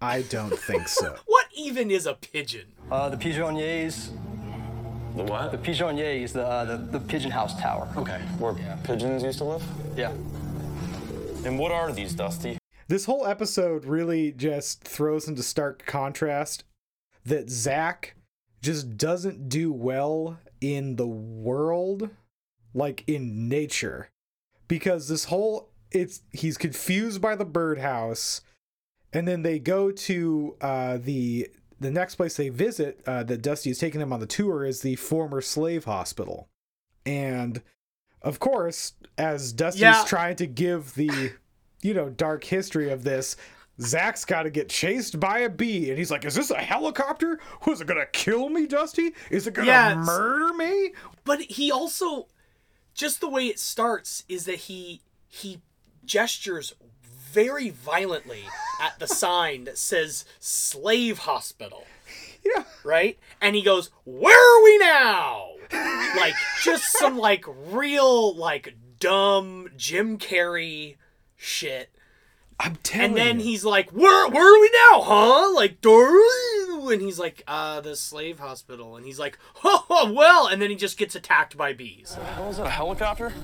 I 0.03 0.23
don't 0.23 0.59
think 0.59 0.89
so. 0.89 1.17
what 1.27 1.47
even 1.55 1.91
is 1.91 2.05
a 2.05 2.15
pigeon? 2.15 2.73
Uh, 2.91 3.09
the 3.09 3.17
pigeonniers. 3.17 4.11
The 5.17 5.23
what? 5.25 5.51
The 5.51 5.57
pigeonnier 5.57 6.23
is 6.23 6.35
the, 6.35 6.47
uh, 6.47 6.65
the 6.67 6.77
the 6.77 7.01
pigeon 7.01 7.31
house 7.31 7.59
tower. 7.59 7.89
Okay, 7.97 8.21
where 8.39 8.55
pigeons 8.85 9.23
used 9.23 9.39
to 9.39 9.45
live? 9.45 9.65
Yeah. 9.97 10.11
And 11.47 11.59
what 11.59 11.73
are 11.73 11.91
these, 11.91 12.13
Dusty? 12.13 12.59
This 12.89 13.07
whole 13.07 13.27
episode 13.27 13.87
really 13.87 14.31
just 14.31 14.85
throws 14.85 15.27
into 15.27 15.43
stark 15.43 15.87
contrast 15.87 16.65
that 17.25 17.49
Zach 17.49 18.15
just 18.61 18.99
doesn't 18.99 19.49
do 19.49 19.73
well 19.73 20.39
in 20.61 20.97
the 20.97 21.07
world, 21.07 22.11
like 22.75 23.03
in 23.07 23.49
nature. 23.49 24.11
Because 24.69 25.09
this 25.09 25.25
whole 25.25 25.71
it's 25.91 26.21
he's 26.33 26.59
confused 26.59 27.23
by 27.23 27.37
the 27.37 27.47
birdhouse, 27.47 28.43
and 29.15 29.27
then 29.27 29.41
they 29.43 29.59
go 29.59 29.91
to 29.91 30.57
uh, 30.61 30.99
the 30.99 31.49
the 31.81 31.91
next 31.91 32.15
place 32.15 32.37
they 32.37 32.49
visit 32.49 33.01
uh, 33.07 33.23
that 33.25 33.43
Dusty 33.43 33.71
is 33.71 33.79
taking 33.79 34.01
them 34.01 34.13
on 34.13 34.21
the 34.21 34.27
tour 34.27 34.65
is 34.65 34.81
the 34.81 34.97
former 34.97 35.41
slave 35.41 35.85
hospital, 35.85 36.49
and 37.05 37.63
of 38.23 38.39
course, 38.41 38.95
as 39.19 39.53
Dusty's 39.53 39.81
Yeah. 39.83 40.05
trying 40.07 40.37
to 40.37 40.47
give 40.47 40.95
the 40.95 41.33
you 41.83 41.95
know 41.95 42.09
dark 42.09 42.45
history 42.45 42.91
of 42.91 43.05
this. 43.05 43.37
Zach's 43.79 44.25
got 44.25 44.45
to 44.45 44.51
get 44.51 44.71
chased 44.71 45.21
by 45.21 45.41
a 45.41 45.51
bee, 45.51 45.91
and 45.91 45.99
he's 45.99 46.11
like, 46.11 46.25
"Is 46.25 46.35
this 46.35 46.51
a 46.51 46.57
helicopter? 46.59 47.39
Was 47.67 47.83
it 47.83 47.87
gonna 47.87 48.07
kill 48.07 48.49
me, 48.49 48.67
Dusty? 48.67 49.13
Is 49.31 49.47
it 49.47 49.53
gonna 49.53 49.67
Yeah, 49.69 49.95
murder 49.97 50.55
me?" 50.55 50.95
But 51.25 51.43
he 51.43 51.71
also 51.71 52.29
just 52.95 53.21
the 53.21 53.29
way 53.29 53.47
it 53.49 53.59
starts 53.61 54.25
is 54.31 54.47
that 54.47 54.61
he 54.61 55.03
he 55.29 55.61
gestures 56.07 56.73
very 57.37 57.69
violently 57.69 58.45
at 58.81 58.99
the 58.99 59.07
sign 59.07 59.65
that 59.65 59.77
says 59.77 60.25
slave 60.41 61.19
hospital. 61.19 61.85
Yeah. 62.43 62.65
Right? 62.83 63.19
And 63.43 63.55
he 63.55 63.61
goes, 63.63 63.91
"Where 64.05 64.35
are 64.59 64.65
we 64.65 64.79
now?" 64.79 65.49
Like 66.17 66.35
just 66.63 66.85
some 66.93 67.19
like 67.19 67.45
real 67.71 68.35
like 68.35 68.75
dumb 68.99 69.69
Jim 69.77 70.17
Carrey 70.17 70.97
shit. 71.37 71.91
I'm 72.59 72.77
telling 72.77 73.09
And 73.11 73.17
then 73.19 73.39
you. 73.41 73.45
he's 73.47 73.65
like, 73.67 73.91
"Where 73.91 74.29
where 74.31 74.57
are 74.57 74.61
we 74.61 74.71
now, 74.91 75.03
huh?" 75.03 75.53
Like, 75.55 75.83
"Dor-" 75.83 76.23
and 76.91 77.03
he's 77.03 77.19
like, 77.19 77.43
"Uh, 77.47 77.83
the 77.83 77.97
slave 77.97 78.39
hospital." 78.39 78.97
And 78.97 79.05
he's 79.05 79.19
like, 79.19 79.39
"Oh 79.63 80.11
well," 80.15 80.47
and 80.47 80.63
then 80.63 80.71
he 80.71 80.77
just 80.77 80.97
gets 80.97 81.15
attacked 81.15 81.57
by 81.59 81.75
bees. 81.75 82.17
Oh, 82.39 82.49
is 82.49 82.57
that 82.57 82.67
a 82.67 82.71
helicopter? 82.71 83.35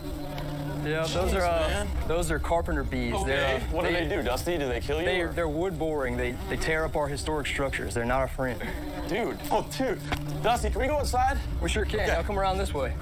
Yeah, 0.84 1.06
those 1.06 1.32
are 1.34 1.44
uh, 1.44 1.68
man. 1.68 1.88
those 2.08 2.30
are 2.30 2.38
carpenter 2.38 2.82
bees. 2.82 3.14
They're, 3.24 3.56
uh, 3.56 3.60
What 3.70 3.86
do 3.86 3.92
they 3.92 4.08
do, 4.08 4.22
Dusty? 4.22 4.58
Do 4.58 4.66
they 4.68 4.80
kill 4.80 4.98
you? 4.98 5.04
They, 5.04 5.20
or- 5.20 5.32
they're 5.32 5.48
wood 5.48 5.78
boring. 5.78 6.16
They 6.16 6.32
they 6.48 6.56
tear 6.56 6.84
up 6.84 6.96
our 6.96 7.06
historic 7.06 7.46
structures. 7.46 7.94
They're 7.94 8.04
not 8.04 8.20
our 8.20 8.28
friend. 8.28 8.60
Dude. 9.08 9.38
Oh, 9.50 9.66
dude. 9.78 10.00
Dusty, 10.42 10.70
can 10.70 10.80
we 10.80 10.86
go 10.88 10.98
inside? 10.98 11.38
We 11.60 11.68
sure 11.68 11.84
can. 11.84 12.10
I'll 12.10 12.24
come 12.24 12.38
around 12.38 12.58
this 12.58 12.74
way. 12.74 12.94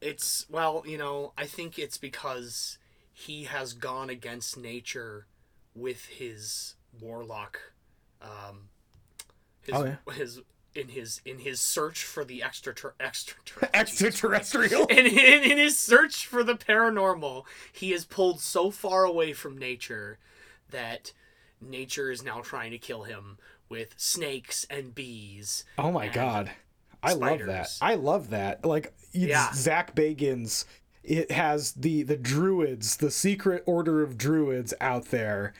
It's 0.00 0.46
well, 0.50 0.82
you 0.86 0.96
know, 0.98 1.32
I 1.36 1.46
think 1.46 1.78
it's 1.78 1.98
because 1.98 2.78
he 3.12 3.44
has 3.44 3.74
gone 3.74 4.08
against 4.08 4.56
nature 4.56 5.26
with 5.74 6.06
his 6.06 6.74
warlock, 7.00 7.58
um, 8.22 8.68
his, 9.62 9.74
Oh, 9.74 9.84
yeah. 9.84 9.96
his 10.14 10.40
in 10.74 10.88
his 10.88 11.20
in 11.24 11.40
his 11.40 11.60
search 11.60 12.04
for 12.04 12.24
the 12.24 12.42
extra 12.42 12.74
extra 12.98 13.36
extraterrestrial. 13.74 14.86
in, 14.90 15.06
in, 15.06 15.42
in 15.50 15.58
his 15.58 15.78
search 15.78 16.26
for 16.26 16.42
the 16.44 16.54
paranormal, 16.54 17.44
he 17.72 17.92
is 17.92 18.04
pulled 18.04 18.40
so 18.40 18.70
far 18.70 19.04
away 19.04 19.32
from 19.32 19.58
nature 19.58 20.18
that 20.70 21.12
nature 21.60 22.10
is 22.10 22.22
now 22.22 22.40
trying 22.40 22.70
to 22.70 22.78
kill 22.78 23.02
him 23.02 23.38
with 23.68 23.94
snakes 23.96 24.66
and 24.70 24.94
bees. 24.94 25.64
Oh 25.78 25.92
my 25.92 26.08
god. 26.08 26.50
I 27.02 27.14
love 27.14 27.46
that. 27.46 27.70
I 27.80 27.94
love 27.94 28.30
that. 28.30 28.64
Like 28.64 28.92
Yeah. 29.12 29.52
Zach 29.52 29.94
Bagans 29.94 30.64
it 31.02 31.30
has 31.30 31.72
the 31.72 32.02
the 32.02 32.16
druids, 32.16 32.98
the 32.98 33.10
secret 33.10 33.62
order 33.66 34.02
of 34.02 34.18
druids 34.18 34.74
out 34.80 35.06
there 35.06 35.54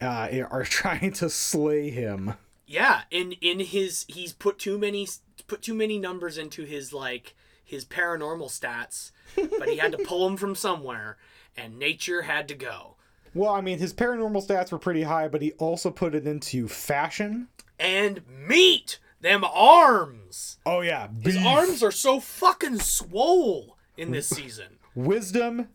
uh 0.00 0.28
are 0.50 0.64
trying 0.68 1.12
to 1.14 1.30
slay 1.30 1.90
him. 1.90 2.34
Yeah, 2.72 3.02
in 3.10 3.32
in 3.42 3.60
his 3.60 4.06
he's 4.08 4.32
put 4.32 4.58
too 4.58 4.78
many 4.78 5.06
put 5.46 5.60
too 5.60 5.74
many 5.74 5.98
numbers 5.98 6.38
into 6.38 6.64
his 6.64 6.90
like 6.90 7.34
his 7.62 7.84
paranormal 7.84 8.48
stats, 8.48 9.10
but 9.36 9.68
he 9.68 9.76
had 9.76 9.92
to 9.92 9.98
pull 9.98 10.24
them 10.26 10.38
from 10.38 10.54
somewhere, 10.54 11.18
and 11.54 11.78
nature 11.78 12.22
had 12.22 12.48
to 12.48 12.54
go. 12.54 12.96
Well, 13.34 13.52
I 13.52 13.60
mean, 13.60 13.78
his 13.78 13.92
paranormal 13.92 14.46
stats 14.46 14.72
were 14.72 14.78
pretty 14.78 15.02
high, 15.02 15.28
but 15.28 15.42
he 15.42 15.52
also 15.52 15.90
put 15.90 16.14
it 16.14 16.26
into 16.26 16.66
fashion. 16.66 17.48
And 17.78 18.22
meat 18.26 18.98
them 19.20 19.44
arms. 19.44 20.56
Oh 20.64 20.80
yeah, 20.80 21.08
His 21.22 21.36
arms 21.36 21.82
are 21.82 21.92
so 21.92 22.20
fucking 22.20 22.78
swole 22.78 23.76
in 23.98 24.12
this 24.12 24.28
season. 24.30 24.78
Wisdom, 24.94 25.68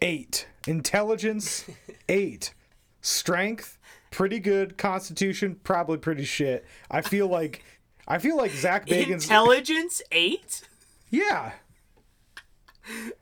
eight. 0.00 0.48
Intelligence, 0.66 1.66
eight. 2.08 2.54
Strength, 3.02 3.78
pretty 4.10 4.38
good. 4.40 4.76
Constitution, 4.78 5.60
probably 5.64 5.98
pretty 5.98 6.24
shit. 6.24 6.64
I 6.90 7.00
feel 7.00 7.26
like, 7.28 7.64
I 8.08 8.18
feel 8.18 8.36
like 8.36 8.50
Zach 8.52 8.86
Bagans. 8.88 9.12
Intelligence 9.24 10.02
eight. 10.12 10.62
yeah. 11.10 11.52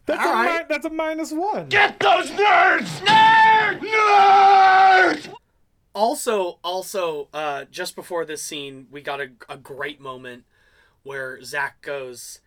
That's 0.07 0.25
All 0.25 0.30
a 0.33 0.35
right. 0.35 0.59
mi- 0.61 0.66
that's 0.68 0.87
a 0.87 0.90
minus 0.90 1.30
one. 1.33 1.68
Get 1.68 2.00
those 2.00 2.30
nerds! 2.30 3.00
Nerd! 3.04 3.80
Nerd! 3.80 5.35
Also, 5.95 6.59
also, 6.64 7.28
uh, 7.35 7.64
just 7.71 7.95
before 7.95 8.25
this 8.25 8.42
scene, 8.42 8.87
we 8.90 9.02
got 9.02 9.21
a, 9.21 9.28
a 9.49 9.57
great 9.59 10.00
moment 10.00 10.45
where 11.02 11.42
Zach 11.42 11.83
goes, 11.83 12.40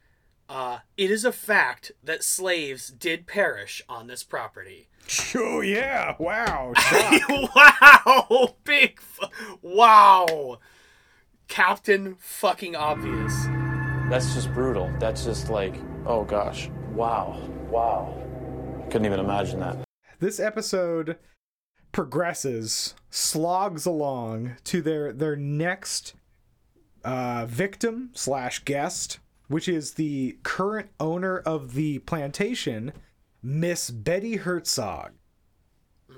uh, 0.52 0.80
"It 0.98 1.10
is 1.10 1.24
a 1.24 1.32
fact 1.32 1.94
that 2.04 2.24
slaves 2.24 2.90
did 2.90 3.26
perish 3.26 3.82
on 3.88 4.08
this 4.08 4.24
property." 4.24 4.90
Oh 5.36 5.62
yeah! 5.62 6.16
Wow. 6.20 6.74
wow, 7.56 8.56
big, 8.64 9.00
f- 9.00 9.30
wow, 9.62 10.60
Captain 11.48 12.16
fucking 12.20 12.76
obvious. 12.76 13.46
That's 14.10 14.34
just 14.34 14.54
brutal. 14.54 14.92
That's 15.00 15.24
just 15.26 15.50
like, 15.50 15.76
oh 16.06 16.24
gosh. 16.24 16.70
Wow. 16.94 17.40
Wow. 17.70 18.14
Couldn't 18.92 19.06
even 19.06 19.20
imagine 19.20 19.60
that. 19.62 19.78
this 20.20 20.40
episode 20.40 21.18
progresses, 21.92 22.94
slogs 23.10 23.86
along 23.86 24.56
to 24.66 24.82
their 24.82 25.12
their 25.14 25.36
next 25.36 26.14
uh, 27.04 27.46
victim 27.48 28.12
slash 28.14 28.64
guest, 28.64 29.20
which 29.52 29.68
is 29.68 29.94
the 29.94 30.38
current 30.44 30.90
owner 31.00 31.40
of 31.40 31.74
the 31.74 32.00
plantation, 32.00 32.94
Miss 33.44 33.90
Betty 33.92 34.38
Herzog. 34.38 35.12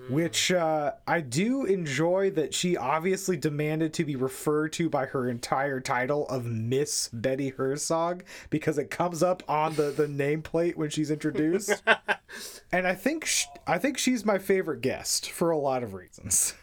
Which 0.09 0.51
uh, 0.51 0.93
I 1.07 1.21
do 1.21 1.63
enjoy 1.63 2.31
that 2.31 2.53
she 2.53 2.75
obviously 2.75 3.37
demanded 3.37 3.93
to 3.93 4.03
be 4.03 4.17
referred 4.17 4.73
to 4.73 4.89
by 4.89 5.05
her 5.05 5.29
entire 5.29 5.79
title 5.79 6.27
of 6.27 6.45
Miss 6.45 7.09
Betty 7.13 7.49
Herzog 7.49 8.23
because 8.49 8.77
it 8.77 8.91
comes 8.91 9.23
up 9.23 9.43
on 9.47 9.75
the, 9.75 9.91
the 9.91 10.07
nameplate 10.07 10.75
when 10.75 10.89
she's 10.89 11.09
introduced 11.09 11.81
and 12.71 12.85
I 12.85 12.95
think 12.95 13.23
sh- 13.23 13.45
I 13.65 13.77
think 13.77 13.97
she's 13.97 14.25
my 14.25 14.39
favorite 14.39 14.81
guest 14.81 15.31
for 15.31 15.51
a 15.51 15.57
lot 15.57 15.83
of 15.83 15.93
reasons. 15.93 16.53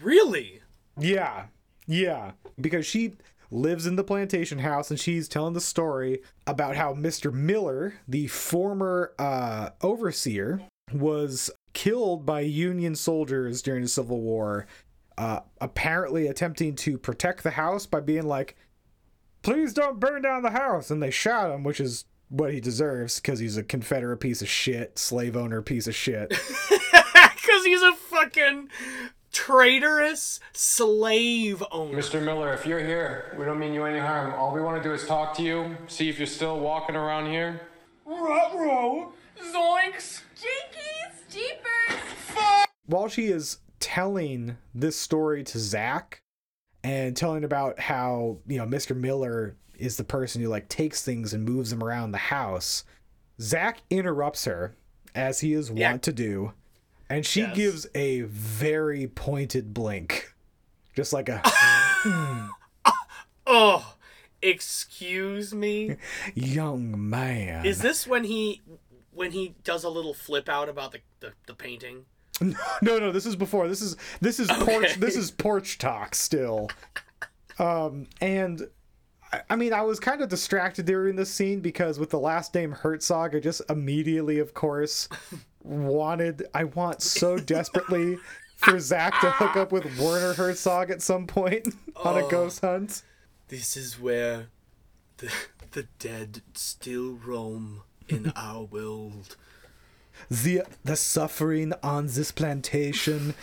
Really? 0.00 0.62
Yeah, 0.98 1.46
yeah, 1.86 2.32
because 2.58 2.86
she 2.86 3.16
lives 3.50 3.86
in 3.86 3.96
the 3.96 4.04
plantation 4.04 4.58
house 4.58 4.90
and 4.90 4.98
she's 4.98 5.28
telling 5.28 5.54
the 5.54 5.60
story 5.60 6.20
about 6.46 6.76
how 6.76 6.94
Mr. 6.94 7.32
Miller, 7.32 7.94
the 8.06 8.26
former 8.26 9.12
uh, 9.18 9.70
overseer, 9.82 10.60
was 10.92 11.50
killed 11.72 12.24
by 12.24 12.40
Union 12.40 12.94
soldiers 12.94 13.62
during 13.62 13.82
the 13.82 13.88
Civil 13.88 14.20
War. 14.20 14.66
Uh, 15.18 15.40
apparently 15.62 16.26
attempting 16.26 16.74
to 16.76 16.98
protect 16.98 17.42
the 17.42 17.52
house 17.52 17.86
by 17.86 18.00
being 18.00 18.26
like, 18.26 18.54
"Please 19.40 19.72
don't 19.72 19.98
burn 19.98 20.20
down 20.20 20.42
the 20.42 20.50
house," 20.50 20.90
and 20.90 21.02
they 21.02 21.10
shot 21.10 21.50
him, 21.50 21.64
which 21.64 21.80
is 21.80 22.04
what 22.28 22.52
he 22.52 22.60
deserves 22.60 23.18
because 23.18 23.38
he's 23.38 23.56
a 23.56 23.62
Confederate 23.62 24.18
piece 24.18 24.42
of 24.42 24.48
shit, 24.48 24.98
slave 24.98 25.34
owner 25.34 25.62
piece 25.62 25.86
of 25.86 25.94
shit. 25.94 26.34
Because 27.46 27.64
he's 27.64 27.82
a 27.82 27.92
fucking 27.92 28.68
traitorous 29.36 30.40
slave 30.54 31.62
owner. 31.70 31.98
Mr. 31.98 32.22
Miller, 32.24 32.54
if 32.54 32.64
you're 32.64 32.80
here, 32.80 33.34
we 33.38 33.44
don't 33.44 33.58
mean 33.58 33.74
you 33.74 33.84
any 33.84 33.98
harm. 33.98 34.32
All 34.32 34.54
we 34.54 34.62
want 34.62 34.82
to 34.82 34.88
do 34.88 34.94
is 34.94 35.06
talk 35.06 35.36
to 35.36 35.42
you, 35.42 35.76
see 35.88 36.08
if 36.08 36.18
you're 36.18 36.26
still 36.26 36.58
walking 36.58 36.96
around 36.96 37.26
here. 37.30 37.60
Zoinks! 39.52 40.22
Jinkies! 40.40 41.30
Jeepers! 41.30 42.00
Fuck! 42.16 42.70
while 42.86 43.08
she 43.08 43.26
is 43.26 43.58
telling 43.78 44.56
this 44.74 44.96
story 44.96 45.44
to 45.44 45.58
Zach 45.58 46.22
and 46.82 47.14
telling 47.14 47.44
about 47.44 47.78
how, 47.78 48.38
you 48.46 48.56
know, 48.56 48.64
Mr. 48.66 48.96
Miller 48.96 49.54
is 49.78 49.98
the 49.98 50.04
person 50.04 50.40
who 50.40 50.48
like 50.48 50.68
takes 50.70 51.02
things 51.02 51.34
and 51.34 51.44
moves 51.44 51.68
them 51.70 51.84
around 51.84 52.12
the 52.12 52.18
house, 52.18 52.84
Zach 53.38 53.82
interrupts 53.90 54.46
her 54.46 54.74
as 55.14 55.40
he 55.40 55.52
is 55.52 55.70
Yeah. 55.70 55.90
wont 55.90 56.02
to 56.04 56.12
do, 56.12 56.52
and 57.08 57.24
she 57.26 57.40
Yes. 57.40 57.56
gives 57.56 57.86
a 57.94 58.22
very 58.22 59.06
pointed 59.06 59.72
blink. 59.74 60.32
Just 60.94 61.12
like 61.12 61.28
a 61.28 61.42
Oh, 63.46 63.94
excuse 64.42 65.54
me. 65.54 65.96
young 66.34 67.08
man. 67.10 67.64
Is 67.64 67.80
this 67.80 68.06
when 68.06 68.24
he 68.24 68.62
when 69.12 69.30
he 69.32 69.54
does 69.64 69.84
a 69.84 69.88
little 69.88 70.12
flip 70.14 70.48
out 70.48 70.68
about 70.68 70.92
the, 70.92 71.00
the, 71.20 71.32
the 71.46 71.54
painting? 71.54 72.04
No, 72.40 72.54
no, 72.98 73.12
this 73.12 73.24
is 73.24 73.36
before. 73.36 73.68
This 73.68 73.80
is 73.80 73.96
this 74.20 74.38
is 74.40 74.48
porch 74.50 74.94
this 74.96 75.16
is 75.16 75.30
porch 75.30 75.78
talk 75.78 76.14
still. 76.14 76.68
Um 77.58 78.06
and 78.20 78.62
I- 79.32 79.42
I 79.50 79.56
mean, 79.56 79.72
I 79.72 79.82
was 79.82 79.98
kind 79.98 80.22
of 80.22 80.28
distracted 80.28 80.86
during 80.86 81.16
this 81.16 81.30
scene 81.30 81.60
because 81.60 81.98
with 81.98 82.10
the 82.10 82.18
last 82.20 82.54
name 82.54 82.72
Herzog, 82.72 83.34
I 83.34 83.40
just 83.40 83.60
immediately, 83.68 84.38
of 84.38 84.54
course, 84.54 85.08
wanted 85.66 86.46
I 86.54 86.64
want 86.64 87.02
so 87.02 87.38
desperately 87.38 88.18
for 88.56 88.80
Zach 88.80 89.20
to 89.20 89.30
hook 89.30 89.56
up 89.56 89.72
with 89.72 89.98
Werner 89.98 90.34
Herzog 90.34 90.90
at 90.90 91.02
some 91.02 91.26
point 91.26 91.68
on 91.96 92.16
a 92.16 92.24
oh. 92.24 92.28
ghost 92.28 92.60
hunt. 92.60 93.02
This 93.48 93.76
is 93.76 94.00
where 94.00 94.48
the 95.18 95.32
the 95.72 95.84
dead 95.98 96.42
still 96.54 97.12
roam 97.14 97.82
in 98.08 98.32
our 98.36 98.64
world. 98.64 99.36
The 100.30 100.62
the 100.84 100.96
suffering 100.96 101.72
on 101.82 102.06
this 102.06 102.32
plantation 102.32 103.34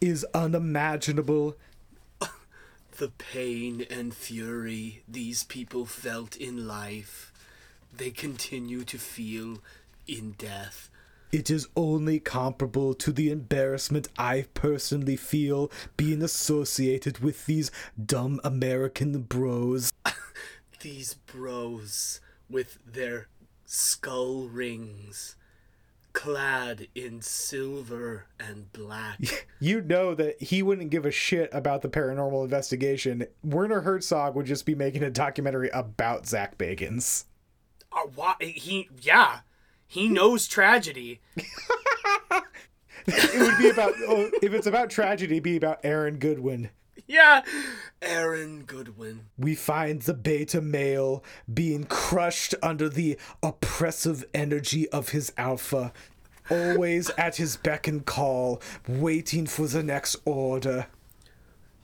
is 0.00 0.26
unimaginable. 0.34 1.56
The 2.98 3.12
pain 3.16 3.86
and 3.88 4.12
fury 4.12 5.04
these 5.06 5.44
people 5.44 5.86
felt 5.86 6.34
in 6.34 6.66
life, 6.66 7.32
they 7.96 8.10
continue 8.10 8.82
to 8.82 8.98
feel 8.98 9.58
in 10.08 10.32
death. 10.32 10.90
It 11.30 11.50
is 11.50 11.68
only 11.76 12.20
comparable 12.20 12.94
to 12.94 13.12
the 13.12 13.30
embarrassment 13.30 14.08
I 14.18 14.46
personally 14.54 15.16
feel 15.16 15.70
being 15.96 16.22
associated 16.22 17.18
with 17.18 17.46
these 17.46 17.70
dumb 18.02 18.40
American 18.44 19.22
bros. 19.22 19.92
These 20.80 21.14
bros 21.14 22.20
with 22.48 22.78
their 22.86 23.26
skull 23.66 24.48
rings 24.48 25.36
clad 26.12 26.88
in 26.94 27.20
silver 27.20 28.26
and 28.40 28.72
black. 28.72 29.18
You 29.60 29.80
know 29.80 30.14
that 30.14 30.40
he 30.40 30.62
wouldn't 30.62 30.90
give 30.90 31.04
a 31.04 31.10
shit 31.10 31.50
about 31.52 31.82
the 31.82 31.88
paranormal 31.88 32.44
investigation. 32.44 33.26
Werner 33.42 33.80
Herzog 33.80 34.36
would 34.36 34.46
just 34.46 34.64
be 34.64 34.76
making 34.76 35.02
a 35.02 35.10
documentary 35.10 35.68
about 35.70 36.28
Zach 36.28 36.56
Bagans. 36.56 37.24
Uh, 37.92 38.02
why, 38.14 38.36
he, 38.38 38.88
yeah, 39.00 39.40
he 39.88 40.08
knows 40.08 40.46
tragedy. 40.46 41.20
It 43.06 43.40
would 43.40 43.58
be 43.58 43.70
about 43.70 43.94
oh, 44.06 44.30
if 44.42 44.52
it's 44.52 44.66
about 44.66 44.90
tragedy, 44.90 45.36
it'd 45.36 45.42
be 45.42 45.56
about 45.56 45.80
Aaron 45.82 46.18
Goodwin. 46.18 46.68
Yeah, 47.06 47.42
Aaron 48.02 48.64
Goodwin. 48.64 49.26
We 49.38 49.54
find 49.54 50.02
the 50.02 50.12
beta 50.12 50.60
male 50.60 51.24
being 51.52 51.84
crushed 51.84 52.54
under 52.62 52.90
the 52.90 53.16
oppressive 53.42 54.26
energy 54.34 54.86
of 54.90 55.10
his 55.10 55.32
alpha, 55.38 55.94
always 56.50 57.08
at 57.16 57.36
his 57.36 57.56
beck 57.56 57.88
and 57.88 58.04
call, 58.04 58.60
waiting 58.86 59.46
for 59.46 59.66
the 59.66 59.82
next 59.82 60.16
order. 60.26 60.86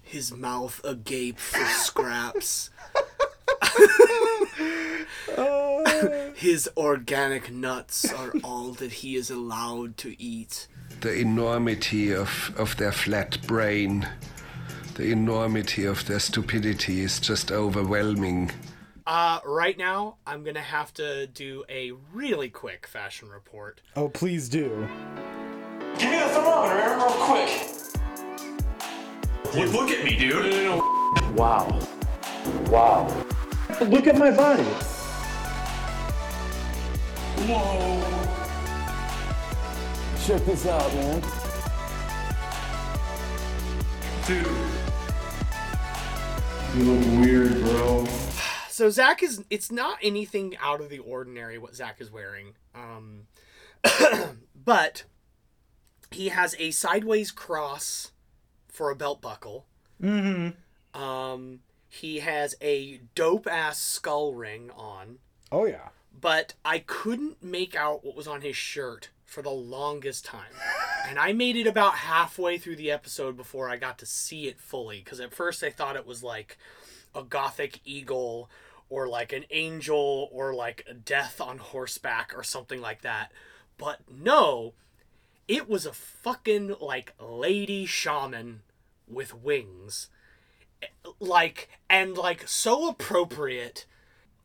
His 0.03 0.31
mouth 0.31 0.83
agape 0.85 1.39
for 1.39 1.65
scraps. 1.65 2.69
His 6.35 6.69
organic 6.77 7.51
nuts 7.51 8.13
are 8.13 8.33
all 8.43 8.73
that 8.73 8.93
he 8.93 9.17
is 9.17 9.31
allowed 9.31 9.97
to 9.99 10.21
eat. 10.21 10.67
The 11.01 11.15
enormity 11.15 12.13
of, 12.13 12.53
of 12.57 12.77
their 12.77 12.93
flat 12.93 13.41
brain, 13.47 14.09
the 14.95 15.11
enormity 15.11 15.85
of 15.85 16.07
their 16.07 16.21
stupidity 16.21 17.01
is 17.01 17.21
just 17.21 17.51
overwhelming. 17.51 18.51
Uh, 19.07 19.41
right 19.45 19.77
now, 19.77 20.17
I'm 20.27 20.45
gonna 20.45 20.61
have 20.61 20.95
to 20.95 21.27
do 21.27 21.65
a 21.69 21.93
really 22.13 22.49
quick 22.49 22.87
fashion 22.87 23.29
report. 23.29 23.81
Oh, 23.97 24.09
please 24.09 24.49
do. 24.49 24.89
Give 25.99 26.11
me 26.11 26.19
the 26.19 26.29
thermometer, 26.29 26.75
Aaron, 26.81 26.99
real 26.99 27.11
quick. 27.11 27.75
Look, 29.55 29.73
look 29.73 29.91
at 29.91 30.05
me, 30.05 30.17
dude. 30.17 30.81
Wow. 31.37 31.81
Wow. 32.67 33.25
Look 33.81 34.07
at 34.07 34.17
my 34.17 34.31
body. 34.31 34.67
Whoa. 37.47 38.01
Check 40.27 40.45
this 40.47 40.67
out, 40.67 40.95
man. 40.95 41.21
Dude. 44.27 44.47
You 46.77 46.83
look 46.93 47.21
weird, 47.21 47.61
bro. 47.63 48.07
So 48.75 48.91
Zach 48.91 49.23
is 49.23 49.45
it's 49.51 49.71
not 49.71 49.99
anything 50.03 50.57
out 50.61 50.81
of 50.81 50.89
the 50.89 50.99
ordinary 50.99 51.59
what 51.59 51.77
Zach 51.77 52.01
is 52.01 52.11
wearing. 52.11 52.55
Um 52.75 53.29
but 54.65 55.05
he 56.11 56.31
has 56.31 56.57
a 56.59 56.73
sideways 56.73 57.31
cross 57.31 58.11
for 58.67 58.91
a 58.91 58.97
belt 58.97 59.23
buckle. 59.23 59.67
Mm-hmm. 60.03 61.01
Um 61.01 61.61
he 61.89 62.19
has 62.19 62.57
a 62.61 63.01
dope 63.15 63.47
ass 63.47 63.79
skull 63.79 64.35
ring 64.35 64.73
on, 64.77 65.19
Oh 65.53 65.67
yeah. 65.67 65.91
But 66.21 66.55
I 66.65 66.79
couldn't 66.79 67.43
make 67.43 67.75
out 67.75 68.05
what 68.05 68.17
was 68.17 68.27
on 68.27 68.41
his 68.41 68.57
shirt 68.57 69.11
for 69.25 69.43
the 69.43 69.51
longest 69.51 70.25
time. 70.25 70.53
and 71.09 71.19
I 71.19 71.33
made 71.33 71.57
it 71.57 71.67
about 71.67 71.95
halfway 71.95 72.59
through 72.59 72.77
the 72.77 72.91
episode 72.91 73.37
before 73.37 73.69
I 73.69 73.77
got 73.77 73.99
to 73.99 74.07
see 74.07 74.47
it 74.47 74.61
fully 74.61 75.01
cuz 75.01 75.21
at 75.21 75.35
first 75.35 75.63
I 75.63 75.71
thought 75.71 75.97
it 75.97 76.07
was 76.07 76.23
like 76.23 76.57
a 77.15 77.23
gothic 77.23 77.81
eagle 77.85 78.51
or 78.89 79.09
like 79.09 79.33
an 79.33 79.45
angel 79.51 80.29
or 80.33 80.55
like 80.55 80.85
a 80.89 80.95
death 80.95 81.41
on 81.41 81.59
horseback 81.59 82.33
or 82.37 82.43
something 82.43 82.81
like 82.81 83.03
that. 83.03 83.33
But 83.77 84.01
no, 84.09 84.75
it 85.49 85.69
was 85.69 85.87
a 85.87 85.93
fucking 85.93 86.77
like 86.81 87.15
lady 87.19 87.87
shaman 87.87 88.63
with 89.09 89.35
wings. 89.35 90.09
Eh, 90.83 90.87
like 91.19 91.69
and 91.89 92.17
like 92.17 92.47
so 92.49 92.89
appropriate. 92.89 93.87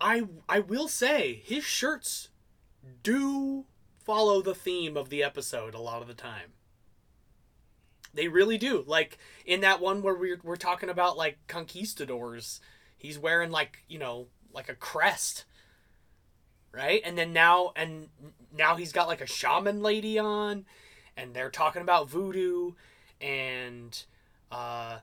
I 0.01 0.23
I 0.47 0.59
will 0.59 0.87
say 0.87 1.41
his 1.43 1.63
shirts 1.63 2.29
do 3.03 3.65
follow 3.99 4.41
the 4.41 4.55
theme 4.55 4.97
of 4.97 5.09
the 5.09 5.23
episode 5.23 5.73
a 5.73 5.79
lot 5.79 6.01
of 6.01 6.07
the 6.07 6.13
time. 6.13 6.53
They 8.13 8.27
really 8.27 8.57
do. 8.57 8.83
Like 8.87 9.17
in 9.45 9.61
that 9.61 9.81
one 9.81 10.01
where 10.01 10.15
we're 10.15 10.39
we're 10.43 10.55
talking 10.55 10.89
about 10.89 11.17
like 11.17 11.37
conquistadors, 11.47 12.61
he's 12.97 13.19
wearing 13.19 13.51
like, 13.51 13.83
you 13.87 13.99
know, 13.99 14.27
like 14.53 14.69
a 14.69 14.75
crest. 14.75 15.45
Right? 16.71 17.01
And 17.03 17.17
then 17.17 17.33
now 17.33 17.71
and 17.75 18.09
now 18.55 18.75
he's 18.75 18.91
got 18.91 19.07
like 19.07 19.21
a 19.21 19.27
shaman 19.27 19.81
lady 19.81 20.17
on 20.17 20.65
and 21.17 21.33
they're 21.33 21.49
talking 21.49 21.81
about 21.81 22.09
voodoo 22.09 22.71
and 23.19 24.03
uh 24.51 24.99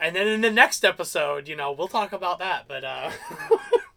and 0.00 0.14
then 0.14 0.28
in 0.28 0.40
the 0.40 0.50
next 0.50 0.84
episode, 0.84 1.48
you 1.48 1.56
know, 1.56 1.72
we'll 1.72 1.88
talk 1.88 2.12
about 2.12 2.38
that, 2.40 2.66
but 2.68 2.84
uh 2.84 3.10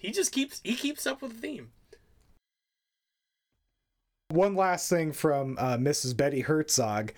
he 0.00 0.10
just 0.10 0.32
keeps 0.32 0.60
he 0.64 0.74
keeps 0.74 1.06
up 1.06 1.22
with 1.22 1.34
the 1.34 1.38
theme. 1.38 1.70
One 4.30 4.54
last 4.54 4.88
thing 4.88 5.12
from 5.12 5.56
uh, 5.58 5.76
Mrs. 5.76 6.16
Betty 6.16 6.40
Herzog. 6.40 7.12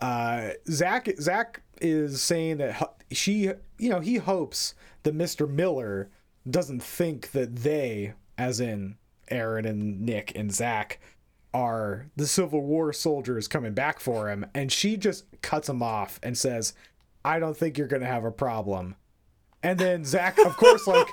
Uh, 0.00 0.50
Zach 0.70 1.08
Zach 1.20 1.62
is 1.80 2.22
saying 2.22 2.58
that 2.58 2.94
she, 3.10 3.50
you 3.78 3.90
know, 3.90 4.00
he 4.00 4.16
hopes 4.16 4.74
that 5.02 5.16
Mr. 5.16 5.48
Miller 5.48 6.10
doesn't 6.48 6.82
think 6.82 7.32
that 7.32 7.56
they, 7.56 8.14
as 8.36 8.60
in 8.60 8.96
Aaron 9.30 9.64
and 9.64 10.00
Nick 10.00 10.32
and 10.36 10.54
Zach, 10.54 11.00
are 11.52 12.06
the 12.16 12.26
Civil 12.26 12.60
War 12.60 12.92
soldiers 12.92 13.48
coming 13.48 13.74
back 13.74 13.98
for 13.98 14.30
him, 14.30 14.46
and 14.54 14.70
she 14.70 14.96
just 14.96 15.24
cuts 15.42 15.68
him 15.68 15.82
off 15.82 16.20
and 16.22 16.38
says, 16.38 16.74
"I 17.24 17.40
don't 17.40 17.56
think 17.56 17.76
you're 17.76 17.88
gonna 17.88 18.06
have 18.06 18.24
a 18.24 18.30
problem." 18.30 18.94
And 19.62 19.78
then 19.80 20.04
Zach, 20.04 20.38
of 20.38 20.56
course, 20.56 20.86
like 20.86 21.08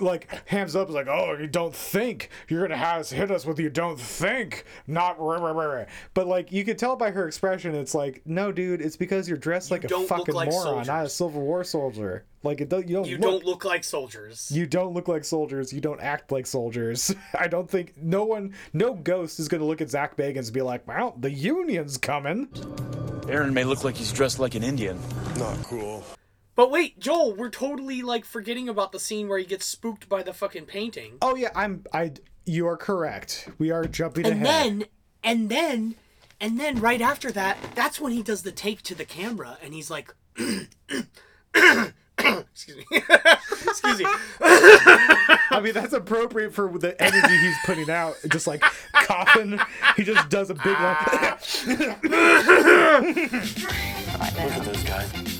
like 0.00 0.48
hands 0.48 0.74
up 0.76 0.88
is 0.88 0.94
like, 0.94 1.08
oh, 1.08 1.36
you 1.38 1.46
don't 1.46 1.74
think 1.74 2.30
you're 2.48 2.62
gonna 2.62 2.76
have 2.76 3.00
us 3.00 3.10
hit 3.10 3.30
us 3.30 3.44
with 3.46 3.58
you 3.58 3.70
don't 3.70 3.98
think, 4.00 4.64
not 4.86 5.18
rah, 5.20 5.36
rah, 5.36 5.52
rah, 5.52 5.64
rah." 5.64 5.84
But 6.14 6.26
like 6.26 6.52
you 6.52 6.64
could 6.64 6.78
tell 6.78 6.96
by 6.96 7.10
her 7.10 7.26
expression, 7.26 7.74
it's 7.74 7.94
like, 7.94 8.22
no, 8.24 8.52
dude, 8.52 8.80
it's 8.80 8.96
because 8.96 9.28
you're 9.28 9.38
dressed 9.38 9.70
like 9.70 9.84
a 9.84 9.88
fucking 9.88 10.34
like 10.34 10.50
moron, 10.50 10.86
not 10.86 11.06
a 11.06 11.08
soldiers. 11.08 11.12
Civil 11.12 11.42
War 11.42 11.64
soldier. 11.64 12.24
Like 12.42 12.60
it 12.60 12.68
don't, 12.68 12.86
you 12.86 12.94
don't 12.94 13.06
You 13.08 13.18
look, 13.18 13.30
don't 13.42 13.44
look 13.44 13.64
like 13.64 13.82
soldiers. 13.82 14.52
you 14.52 14.66
don't 14.66 14.94
look 14.94 15.08
like 15.08 15.24
soldiers. 15.24 15.72
You 15.72 15.80
don't 15.80 16.00
act 16.00 16.30
like 16.30 16.46
soldiers. 16.46 17.12
I 17.38 17.48
don't 17.48 17.68
think 17.68 17.94
no 18.00 18.24
one, 18.24 18.54
no 18.72 18.94
ghost 18.94 19.40
is 19.40 19.48
gonna 19.48 19.64
look 19.64 19.80
at 19.80 19.90
Zach 19.90 20.16
Bagans 20.16 20.44
and 20.46 20.52
be 20.52 20.62
like, 20.62 20.86
well, 20.86 21.16
the 21.18 21.30
Union's 21.30 21.98
coming. 21.98 22.48
Aaron 23.28 23.52
may 23.52 23.64
look 23.64 23.82
like 23.82 23.96
he's 23.96 24.12
dressed 24.12 24.38
like 24.38 24.54
an 24.54 24.62
Indian. 24.62 25.00
Not 25.38 25.56
cool. 25.64 26.04
But 26.56 26.70
wait, 26.70 26.98
Joel, 26.98 27.34
we're 27.34 27.50
totally 27.50 28.02
like 28.02 28.24
forgetting 28.24 28.68
about 28.68 28.90
the 28.90 28.98
scene 28.98 29.28
where 29.28 29.38
he 29.38 29.44
gets 29.44 29.66
spooked 29.66 30.08
by 30.08 30.22
the 30.22 30.32
fucking 30.32 30.64
painting. 30.64 31.18
Oh 31.22 31.36
yeah, 31.36 31.50
I'm. 31.54 31.84
I. 31.92 32.12
You 32.46 32.66
are 32.66 32.76
correct. 32.76 33.50
We 33.58 33.70
are 33.70 33.84
jumping 33.84 34.24
And 34.24 34.42
ahead. 34.42 34.66
And 34.66 34.80
then 34.80 34.88
and 35.22 35.48
then 35.50 35.94
and 36.40 36.58
then 36.58 36.80
right 36.80 37.00
after 37.00 37.30
that, 37.32 37.58
that's 37.74 38.00
when 38.00 38.12
he 38.12 38.22
does 38.22 38.42
the 38.42 38.52
take 38.52 38.82
to 38.82 38.94
the 38.94 39.04
camera 39.04 39.58
and 39.62 39.74
he's 39.74 39.90
like 39.90 40.14
Excuse 42.18 42.76
me. 42.78 42.84
Excuse 42.90 43.98
me. 43.98 44.06
I 44.40 45.60
mean, 45.62 45.74
that's 45.74 45.92
appropriate 45.92 46.54
for 46.54 46.68
the 46.78 47.00
energy 47.02 47.36
he's 47.36 47.56
putting 47.64 47.90
out. 47.90 48.16
Just 48.30 48.46
like 48.46 48.62
coughing, 48.94 49.58
he 49.96 50.04
just 50.04 50.28
does 50.28 50.50
a 50.50 50.54
big 50.54 50.76
one. 50.78 50.96
Look 54.36 54.52
at 54.52 54.64
those 54.64 54.82
guy. 54.84 55.35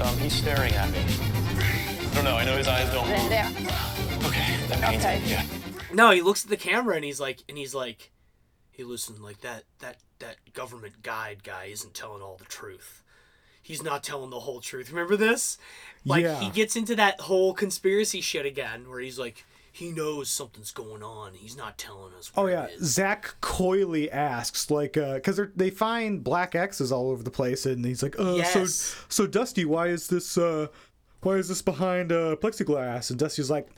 He- 0.00 0.06
um, 0.06 0.18
he's 0.18 0.32
staring 0.32 0.72
at 0.74 0.90
me. 0.90 0.98
I 0.98 2.14
don't 2.14 2.24
know. 2.24 2.36
I 2.36 2.44
know 2.44 2.56
his 2.56 2.68
eyes 2.68 2.90
don't 2.92 3.06
move. 3.08 3.28
There. 3.28 3.46
Okay, 4.28 4.56
that 4.68 4.80
painting. 4.80 4.98
Okay. 5.00 5.22
Yeah. 5.26 5.44
No, 5.92 6.10
he 6.10 6.22
looks 6.22 6.44
at 6.44 6.50
the 6.50 6.56
camera 6.56 6.96
and 6.96 7.04
he's 7.04 7.20
like 7.20 7.42
and 7.48 7.58
he's 7.58 7.74
like 7.74 8.10
Hey 8.70 8.84
listen, 8.84 9.20
like 9.22 9.40
that 9.42 9.64
that 9.80 9.98
that 10.20 10.36
government 10.54 11.02
guide 11.02 11.42
guy 11.44 11.64
isn't 11.66 11.94
telling 11.94 12.22
all 12.22 12.36
the 12.36 12.44
truth. 12.46 13.02
He's 13.62 13.82
not 13.82 14.02
telling 14.02 14.30
the 14.30 14.40
whole 14.40 14.60
truth. 14.60 14.90
Remember 14.90 15.16
this? 15.16 15.58
Like 16.04 16.22
Yeah. 16.24 16.40
he 16.40 16.50
gets 16.50 16.76
into 16.76 16.96
that 16.96 17.20
whole 17.20 17.52
conspiracy 17.52 18.20
shit 18.20 18.46
again 18.46 18.88
where 18.88 19.00
he's 19.00 19.18
like 19.18 19.44
he 19.80 19.92
knows 19.92 20.30
something's 20.30 20.70
going 20.70 21.02
on. 21.02 21.34
He's 21.34 21.56
not 21.56 21.78
telling 21.78 22.14
us. 22.14 22.30
Oh 22.36 22.46
yeah, 22.46 22.64
it 22.64 22.80
is." 22.80 22.92
Zach 22.92 23.34
coyly 23.40 24.10
asks, 24.10 24.70
like, 24.70 24.96
uh, 24.96 25.14
because 25.14 25.40
they 25.56 25.70
find 25.70 26.22
black 26.22 26.54
X's 26.54 26.92
all 26.92 27.10
over 27.10 27.22
the 27.22 27.30
place, 27.30 27.66
and 27.66 27.84
he's 27.84 28.02
like, 28.02 28.14
"Uh, 28.18 28.42
so, 28.44 28.66
so 29.08 29.26
Dusty, 29.26 29.64
why 29.64 29.88
is 29.88 30.06
this, 30.08 30.38
uh, 30.38 30.68
why 31.22 31.36
is 31.36 31.48
this 31.48 31.62
behind 31.62 32.12
uh, 32.12 32.36
plexiglass?" 32.36 33.10
And 33.10 33.18
Dusty's 33.18 33.50
like, 33.50 33.68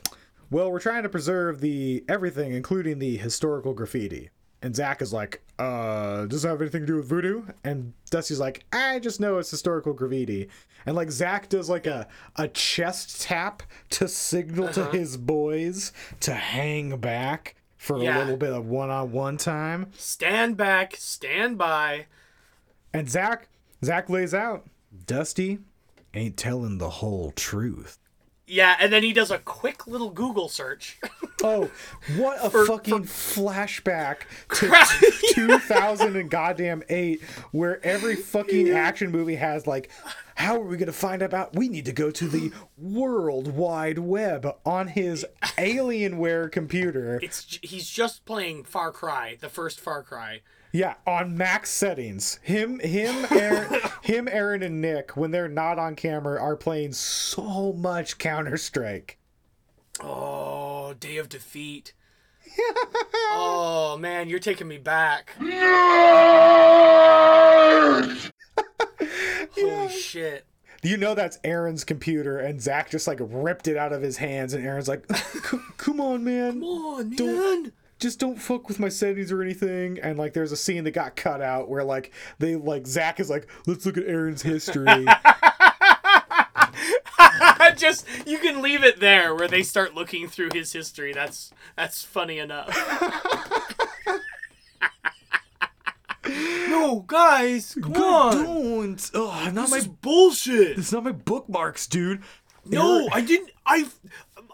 "Well, 0.51 0.69
we're 0.71 0.79
trying 0.79 1.03
to 1.03 1.09
preserve 1.09 1.61
the 1.61 2.03
everything, 2.07 2.53
including 2.53 2.99
the 2.99 3.17
historical 3.17 3.73
graffiti." 3.73 4.29
And 4.63 4.75
Zach 4.75 5.01
is 5.01 5.13
like, 5.13 5.43
"Uh, 5.59 6.25
does 6.25 6.43
it 6.43 6.47
have 6.47 6.61
anything 6.61 6.81
to 6.81 6.87
do 6.87 6.95
with 6.95 7.05
voodoo?" 7.05 7.43
And 7.63 7.93
Dusty's 8.09 8.39
like, 8.39 8.63
"I 8.71 8.97
just 8.99 9.19
know 9.19 9.37
it's 9.37 9.51
historical 9.51 9.93
graffiti." 9.93 10.49
And 10.85 10.95
like 10.95 11.11
Zach 11.11 11.49
does 11.49 11.69
like 11.69 11.85
a 11.85 12.07
a 12.37 12.47
chest 12.47 13.21
tap 13.21 13.61
to 13.91 14.07
signal 14.07 14.69
to 14.69 14.85
his 14.85 15.17
boys 15.17 15.91
to 16.21 16.33
hang 16.33 16.97
back 16.97 17.55
for 17.77 18.01
Yeah. 18.01 18.17
a 18.17 18.19
little 18.19 18.37
bit 18.37 18.53
of 18.53 18.65
one-on-one 18.65 19.35
time. 19.37 19.91
Stand 19.97 20.55
back, 20.57 20.95
stand 20.97 21.57
by. 21.57 22.05
And 22.93 23.09
Zach, 23.09 23.49
Zach 23.83 24.09
lays 24.09 24.33
out, 24.33 24.65
Dusty 25.05 25.59
ain't 26.13 26.37
telling 26.37 26.77
the 26.77 26.89
whole 26.89 27.31
truth. 27.31 27.97
Yeah, 28.53 28.75
and 28.79 28.93
then 28.93 29.01
he 29.03 29.13
does 29.13 29.31
a 29.31 29.39
quick 29.39 29.87
little 29.87 30.09
Google 30.11 30.47
search. 30.49 30.99
Oh, 31.45 31.69
what 32.15 32.37
a 32.41 32.49
For- 32.49 32.65
fucking 32.65 33.03
flashback 33.03 34.19
to 34.19 34.25
Crap. 34.69 34.87
2000 35.33 36.15
and 36.15 36.29
goddamn 36.29 36.83
8 36.87 37.21
where 37.51 37.85
every 37.85 38.15
fucking 38.15 38.69
action 38.69 39.11
movie 39.11 39.35
has 39.35 39.67
like 39.67 39.91
how 40.35 40.55
are 40.55 40.63
we 40.65 40.77
going 40.77 40.87
to 40.87 40.93
find 40.93 41.21
out 41.21 41.53
we 41.53 41.67
need 41.67 41.83
to 41.83 41.91
go 41.91 42.11
to 42.11 42.29
the 42.29 42.53
world 42.77 43.53
wide 43.53 43.99
web 43.99 44.47
on 44.65 44.87
his 44.87 45.25
alienware 45.57 46.49
computer 46.49 47.19
It's 47.21 47.59
he's 47.61 47.89
just 47.89 48.23
playing 48.23 48.63
Far 48.63 48.93
Cry, 48.93 49.37
the 49.41 49.49
first 49.49 49.81
Far 49.81 50.01
Cry. 50.03 50.41
Yeah 50.73 50.95
on 51.07 51.37
max 51.37 51.69
settings 51.69 52.39
him 52.43 52.79
him 52.79 53.25
Aaron, 53.31 53.79
him 54.01 54.27
Aaron 54.29 54.61
and 54.63 54.81
Nick 54.81 55.15
when 55.15 55.31
they're 55.31 55.47
not 55.47 55.79
on 55.79 55.95
camera 55.95 56.41
are 56.41 56.57
playing 56.57 56.91
so 56.93 57.71
much 57.73 58.17
Counter-Strike 58.17 59.17
Oh, 60.01 60.95
Day 60.99 61.17
of 61.17 61.29
Defeat. 61.29 61.93
oh 63.31 63.95
man, 63.99 64.27
you're 64.27 64.39
taking 64.39 64.67
me 64.67 64.79
back. 64.79 65.33
Holy 69.55 69.89
shit. 69.89 70.45
You 70.81 70.97
know 70.97 71.13
that's 71.15 71.39
Aaron's 71.43 71.83
computer, 71.83 72.39
and 72.39 72.59
Zach 72.61 72.89
just 72.89 73.07
like 73.07 73.19
ripped 73.21 73.67
it 73.67 73.77
out 73.77 73.93
of 73.93 74.01
his 74.01 74.17
hands, 74.17 74.53
and 74.53 74.65
Aaron's 74.65 74.87
like, 74.89 75.07
"Come 75.77 76.01
on, 76.01 76.23
man, 76.23 76.53
Come 76.53 76.63
on, 76.63 77.09
man. 77.09 77.15
Don't- 77.17 77.73
just 78.03 78.19
don't 78.19 78.35
fuck 78.39 78.67
with 78.67 78.79
my 78.79 78.89
settings 78.89 79.31
or 79.31 79.41
anything." 79.41 79.99
And 79.99 80.19
like, 80.19 80.33
there's 80.33 80.51
a 80.51 80.57
scene 80.57 80.83
that 80.83 80.91
got 80.91 81.15
cut 81.15 81.41
out 81.41 81.69
where 81.69 81.83
like 81.83 82.13
they 82.37 82.55
like 82.55 82.85
Zach 82.85 83.19
is 83.19 83.29
like, 83.29 83.47
"Let's 83.65 83.85
look 83.85 83.97
at 83.97 84.05
Aaron's 84.05 84.43
history." 84.43 85.05
just 87.75 88.07
you 88.27 88.37
can 88.37 88.61
leave 88.61 88.83
it 88.83 88.99
there 88.99 89.33
where 89.33 89.47
they 89.47 89.63
start 89.63 89.95
looking 89.95 90.27
through 90.27 90.49
his 90.53 90.71
history. 90.73 91.11
That's 91.13 91.51
that's 91.75 92.03
funny 92.03 92.37
enough. 92.39 92.69
no, 96.27 97.03
guys, 97.07 97.77
come 97.81 97.93
on. 97.95 98.43
don't. 98.43 99.11
Oh, 99.13 99.49
not 99.53 99.63
This 99.63 99.71
my. 99.71 99.77
is 99.77 99.87
bullshit. 99.87 100.77
It's 100.77 100.91
not 100.91 101.03
my 101.03 101.11
bookmarks, 101.11 101.87
dude. 101.87 102.21
No, 102.65 102.99
Aaron- 102.99 103.09
I 103.13 103.21
didn't. 103.21 103.49
I, 103.65 103.87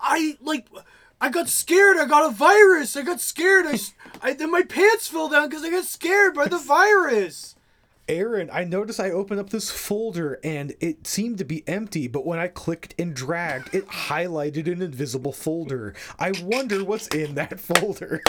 I 0.01 0.37
like. 0.41 0.67
I 1.21 1.29
got 1.29 1.49
scared. 1.49 1.97
I 1.97 2.05
got 2.05 2.31
a 2.31 2.33
virus. 2.33 2.95
I 2.95 3.01
got 3.01 3.19
scared. 3.19 3.65
I, 3.65 3.77
I 4.21 4.33
then 4.33 4.51
my 4.51 4.63
pants 4.63 5.07
fell 5.07 5.29
down 5.29 5.49
because 5.49 5.63
I 5.63 5.69
got 5.69 5.85
scared 5.85 6.33
by 6.33 6.47
the 6.47 6.57
virus. 6.57 7.55
Aaron, 8.07 8.49
I 8.51 8.63
noticed 8.63 8.99
I 8.99 9.11
opened 9.11 9.39
up 9.39 9.51
this 9.51 9.69
folder 9.69 10.39
and 10.43 10.73
it 10.79 11.05
seemed 11.05 11.37
to 11.37 11.45
be 11.45 11.63
empty, 11.67 12.07
but 12.07 12.25
when 12.25 12.39
I 12.39 12.47
clicked 12.47 12.95
and 12.97 13.13
dragged, 13.13 13.73
it 13.73 13.87
highlighted 13.87 14.65
an 14.65 14.81
invisible 14.81 15.31
folder. 15.31 15.93
I 16.17 16.31
wonder 16.41 16.83
what's 16.83 17.07
in 17.09 17.35
that 17.35 17.59
folder. 17.59 18.23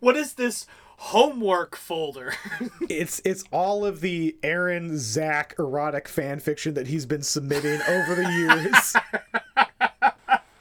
What 0.00 0.16
is 0.16 0.34
this 0.34 0.66
homework 0.96 1.76
folder? 1.76 2.34
It's 2.88 3.22
it's 3.24 3.44
all 3.52 3.84
of 3.86 4.00
the 4.00 4.36
Aaron 4.42 4.98
Zach 4.98 5.54
erotic 5.60 6.08
fan 6.08 6.40
fiction 6.40 6.74
that 6.74 6.88
he's 6.88 7.06
been 7.06 7.22
submitting 7.22 7.80
over 7.82 8.16
the 8.16 8.28
years. 8.28 8.96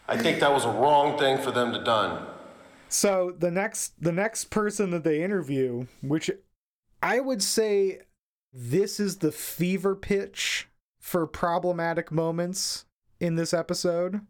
I 0.09 0.17
think 0.17 0.39
that 0.39 0.51
was 0.51 0.65
a 0.65 0.71
wrong 0.71 1.19
thing 1.19 1.37
for 1.37 1.51
them 1.51 1.71
to 1.71 1.83
done. 1.83 2.25
So 2.89 3.35
the 3.37 3.51
next 3.51 4.01
the 4.01 4.11
next 4.11 4.45
person 4.45 4.89
that 4.89 5.03
they 5.03 5.23
interview, 5.23 5.85
which 6.01 6.31
I 7.03 7.19
would 7.19 7.43
say 7.43 7.99
this 8.51 8.99
is 8.99 9.17
the 9.17 9.31
fever 9.31 9.95
pitch 9.95 10.67
for 10.99 11.27
problematic 11.27 12.11
moments 12.11 12.85
in 13.19 13.35
this 13.35 13.53
episode, 13.53 14.21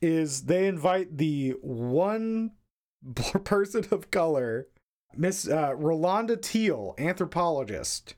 is 0.00 0.44
they 0.44 0.66
invite 0.66 1.18
the 1.18 1.50
one 1.60 2.52
person 3.44 3.86
of 3.90 4.10
color, 4.10 4.68
Miss 5.14 5.46
uh, 5.46 5.72
Rolonda 5.72 6.40
Teal, 6.40 6.94
anthropologist. 6.96 8.14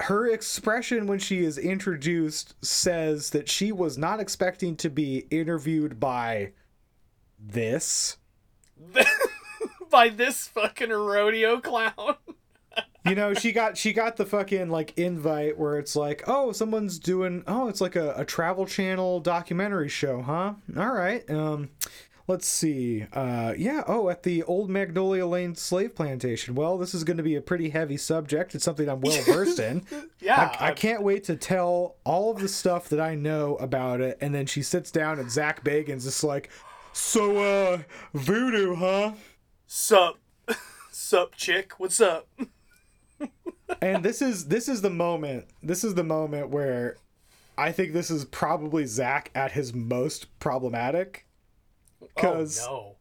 Her 0.00 0.26
expression 0.26 1.06
when 1.06 1.18
she 1.18 1.40
is 1.40 1.58
introduced 1.58 2.54
says 2.64 3.30
that 3.30 3.48
she 3.48 3.70
was 3.70 3.98
not 3.98 4.20
expecting 4.20 4.76
to 4.76 4.90
be 4.90 5.26
interviewed 5.30 6.00
by 6.00 6.52
this. 7.38 8.16
by 9.90 10.08
this 10.08 10.48
fucking 10.48 10.90
rodeo 10.90 11.60
clown. 11.60 12.16
you 13.04 13.14
know 13.14 13.34
she 13.34 13.52
got 13.52 13.76
she 13.76 13.92
got 13.92 14.16
the 14.16 14.26
fucking 14.26 14.68
like 14.68 14.96
invite 14.98 15.58
where 15.58 15.78
it's 15.78 15.96
like 15.96 16.22
oh 16.26 16.52
someone's 16.52 16.98
doing 16.98 17.42
oh 17.46 17.68
it's 17.68 17.80
like 17.80 17.96
a, 17.96 18.12
a 18.14 18.24
travel 18.24 18.66
channel 18.66 19.20
documentary 19.20 19.88
show 19.88 20.22
huh 20.22 20.54
all 20.76 20.92
right 20.92 21.28
um 21.30 21.70
let's 22.30 22.46
see 22.46 23.04
uh 23.12 23.52
yeah 23.58 23.82
oh 23.88 24.08
at 24.08 24.22
the 24.22 24.40
old 24.44 24.70
magnolia 24.70 25.26
lane 25.26 25.56
slave 25.56 25.96
plantation. 25.96 26.54
Well 26.54 26.78
this 26.78 26.94
is 26.94 27.02
going 27.02 27.16
to 27.16 27.24
be 27.24 27.34
a 27.34 27.40
pretty 27.40 27.70
heavy 27.70 27.96
subject. 27.96 28.54
It's 28.54 28.64
something 28.64 28.88
i'm 28.88 29.00
well 29.00 29.20
versed 29.26 29.58
in. 29.58 29.84
Yeah, 30.20 30.56
I, 30.60 30.68
I 30.68 30.72
can't 30.72 31.02
wait 31.02 31.24
to 31.24 31.34
tell 31.34 31.96
all 32.04 32.30
of 32.30 32.40
the 32.40 32.48
stuff 32.48 32.88
that 32.90 33.00
i 33.00 33.16
know 33.16 33.56
about 33.56 34.00
it. 34.00 34.16
And 34.20 34.32
then 34.32 34.46
she 34.46 34.62
sits 34.62 34.92
down 34.92 35.18
and 35.18 35.28
zach 35.28 35.64
bagans 35.64 36.04
just 36.04 36.22
like 36.22 36.50
so 36.92 37.38
uh 37.38 37.78
voodoo 38.14 38.76
huh? 38.76 39.12
Sup, 39.66 40.18
sup, 40.90 41.34
chick. 41.36 41.74
What's 41.78 42.00
up? 42.00 42.28
and 43.82 44.04
this 44.04 44.22
is 44.22 44.46
this 44.46 44.68
is 44.68 44.82
the 44.82 44.90
moment 44.90 45.46
this 45.62 45.84
is 45.84 45.94
the 45.94 46.04
moment 46.04 46.48
where 46.48 46.96
i 47.58 47.70
think 47.70 47.92
this 47.92 48.10
is 48.10 48.24
probably 48.24 48.84
zach 48.86 49.30
at 49.34 49.52
his 49.52 49.72
most 49.74 50.38
problematic 50.40 51.26
Oh, 52.02 52.08
because 52.14 52.66
oh 52.66 52.96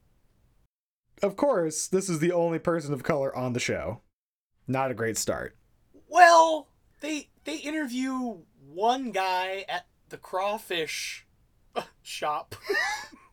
no. 1.21 1.27
of 1.27 1.35
course 1.35 1.87
this 1.87 2.09
is 2.09 2.19
the 2.19 2.31
only 2.31 2.59
person 2.59 2.93
of 2.93 3.03
color 3.03 3.35
on 3.35 3.53
the 3.53 3.59
show 3.59 4.01
not 4.69 4.91
a 4.91 4.93
great 4.93 5.17
start. 5.17 5.57
Well, 6.07 6.69
they 7.01 7.29
they 7.43 7.57
interview 7.57 8.37
one 8.67 9.11
guy 9.11 9.65
at 9.67 9.87
the 10.09 10.17
crawfish 10.17 11.25
shop. 12.01 12.55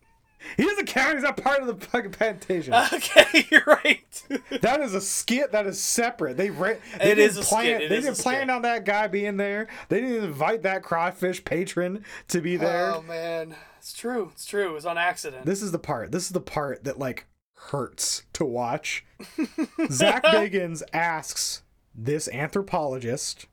he 0.56 0.64
doesn't 0.64 0.86
count 0.86 1.14
he's 1.14 1.22
not 1.22 1.36
part 1.36 1.60
of 1.60 1.66
the 1.66 1.86
fucking 1.86 2.10
plantation 2.12 2.74
okay, 2.92 3.46
you're 3.50 3.62
right. 3.66 4.22
that 4.62 4.80
is 4.80 4.94
a 4.94 5.00
skit 5.00 5.52
that 5.52 5.66
is 5.66 5.80
separate 5.80 6.36
they, 6.36 6.50
ra- 6.50 6.74
they 6.98 7.12
It 7.12 7.14
didn't 7.16 7.18
is 7.30 7.36
a 7.38 7.42
plan 7.42 7.80
they 7.80 7.88
didn't 7.88 8.18
plan 8.18 8.50
on 8.50 8.62
that 8.62 8.84
guy 8.84 9.06
being 9.06 9.36
there 9.36 9.68
they 9.88 10.00
didn't 10.00 10.24
invite 10.24 10.62
that 10.62 10.82
crawfish 10.82 11.44
patron 11.44 12.04
to 12.28 12.40
be 12.40 12.56
there 12.56 12.94
Oh 12.94 13.02
man, 13.02 13.54
it's 13.78 13.92
true. 13.92 14.30
It's 14.32 14.46
true. 14.46 14.70
It 14.70 14.72
was 14.72 14.86
on 14.86 14.98
accident. 14.98 15.46
This 15.46 15.62
is 15.62 15.70
the 15.72 15.78
part. 15.78 16.10
This 16.12 16.24
is 16.24 16.30
the 16.30 16.40
part 16.40 16.84
that 16.84 16.98
like 16.98 17.26
hurts 17.54 18.24
to 18.34 18.44
watch. 18.44 19.04
Zach 19.90 20.24
Bagans 20.24 20.82
asks 20.92 21.62
this 21.94 22.28
anthropologist 22.28 23.46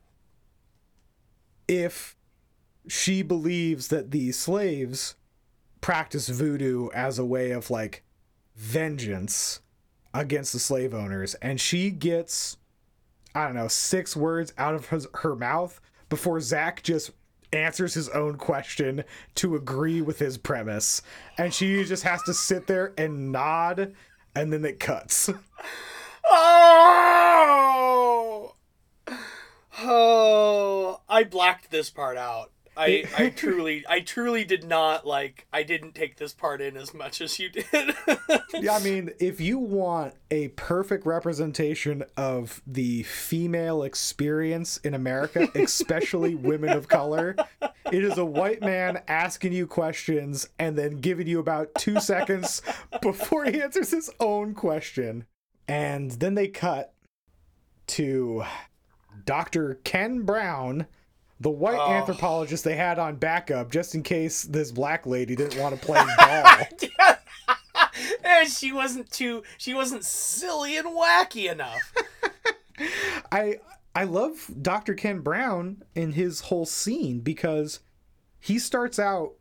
if 1.68 2.16
she 2.88 3.22
believes 3.22 3.88
that 3.88 4.10
the 4.10 4.32
slaves 4.32 5.14
practice 5.84 6.30
voodoo 6.30 6.88
as 6.94 7.18
a 7.18 7.24
way 7.26 7.50
of 7.50 7.68
like 7.70 8.02
vengeance 8.56 9.60
against 10.14 10.54
the 10.54 10.58
slave 10.58 10.94
owners 10.94 11.34
and 11.42 11.60
she 11.60 11.90
gets 11.90 12.56
I 13.34 13.44
don't 13.44 13.54
know, 13.54 13.68
six 13.68 14.16
words 14.16 14.54
out 14.56 14.74
of 14.74 14.88
his, 14.88 15.06
her 15.16 15.36
mouth 15.36 15.82
before 16.08 16.40
Zach 16.40 16.82
just 16.82 17.10
answers 17.52 17.92
his 17.92 18.08
own 18.08 18.38
question 18.38 19.04
to 19.34 19.56
agree 19.56 20.00
with 20.00 20.18
his 20.20 20.38
premise. 20.38 21.02
And 21.36 21.52
she 21.52 21.84
just 21.84 22.04
has 22.04 22.22
to 22.22 22.32
sit 22.32 22.66
there 22.66 22.94
and 22.96 23.30
nod, 23.30 23.92
and 24.34 24.50
then 24.50 24.64
it 24.64 24.80
cuts. 24.80 25.28
Oh, 26.26 26.94
oh! 29.82 31.00
I 31.06 31.22
blacked 31.24 31.70
this 31.70 31.90
part 31.90 32.16
out. 32.16 32.53
I, 32.76 33.04
I 33.16 33.28
truly, 33.36 33.84
I 33.88 34.00
truly 34.00 34.44
did 34.44 34.64
not 34.64 35.06
like. 35.06 35.46
I 35.52 35.62
didn't 35.62 35.94
take 35.94 36.16
this 36.16 36.32
part 36.32 36.60
in 36.60 36.76
as 36.76 36.92
much 36.92 37.20
as 37.20 37.38
you 37.38 37.48
did. 37.48 37.94
Yeah, 38.54 38.74
I 38.74 38.78
mean, 38.82 39.10
if 39.18 39.40
you 39.40 39.58
want 39.58 40.14
a 40.30 40.48
perfect 40.48 41.06
representation 41.06 42.04
of 42.16 42.62
the 42.66 43.02
female 43.04 43.82
experience 43.82 44.78
in 44.78 44.94
America, 44.94 45.48
especially 45.54 46.34
women 46.34 46.70
of 46.70 46.88
color, 46.88 47.36
it 47.90 48.04
is 48.04 48.18
a 48.18 48.24
white 48.24 48.60
man 48.60 49.02
asking 49.08 49.52
you 49.52 49.66
questions 49.66 50.48
and 50.58 50.76
then 50.76 51.00
giving 51.00 51.26
you 51.26 51.38
about 51.40 51.74
two 51.76 52.00
seconds 52.00 52.62
before 53.02 53.44
he 53.44 53.60
answers 53.60 53.90
his 53.90 54.10
own 54.20 54.54
question. 54.54 55.26
And 55.66 56.10
then 56.12 56.34
they 56.34 56.48
cut 56.48 56.94
to 57.86 58.44
Dr. 59.24 59.80
Ken 59.84 60.22
Brown, 60.22 60.86
the 61.40 61.50
white 61.50 61.78
Oh. 61.78 61.92
anthropologist 61.92 62.64
they 62.64 62.76
had 62.76 62.98
on 62.98 63.16
backup 63.16 63.70
just 63.70 63.94
in 63.94 64.02
case 64.02 64.42
this 64.42 64.70
black 64.70 65.06
lady 65.06 65.34
didn't 65.36 65.60
want 65.60 65.78
to 65.78 65.86
play 65.86 66.02
ball. 66.18 67.16
she 68.46 68.72
wasn't 68.72 69.10
too. 69.10 69.42
She 69.58 69.74
wasn't 69.74 70.04
silly 70.04 70.76
and 70.76 70.88
wacky 70.88 71.50
enough. 71.50 71.92
I 73.32 73.58
I 73.94 74.04
love 74.04 74.50
Dr. 74.60 74.94
Ken 74.94 75.20
Brown 75.20 75.82
in 75.94 76.12
his 76.12 76.40
whole 76.40 76.66
scene 76.66 77.20
because 77.20 77.80
he 78.40 78.58
starts 78.58 78.98
out 78.98 79.32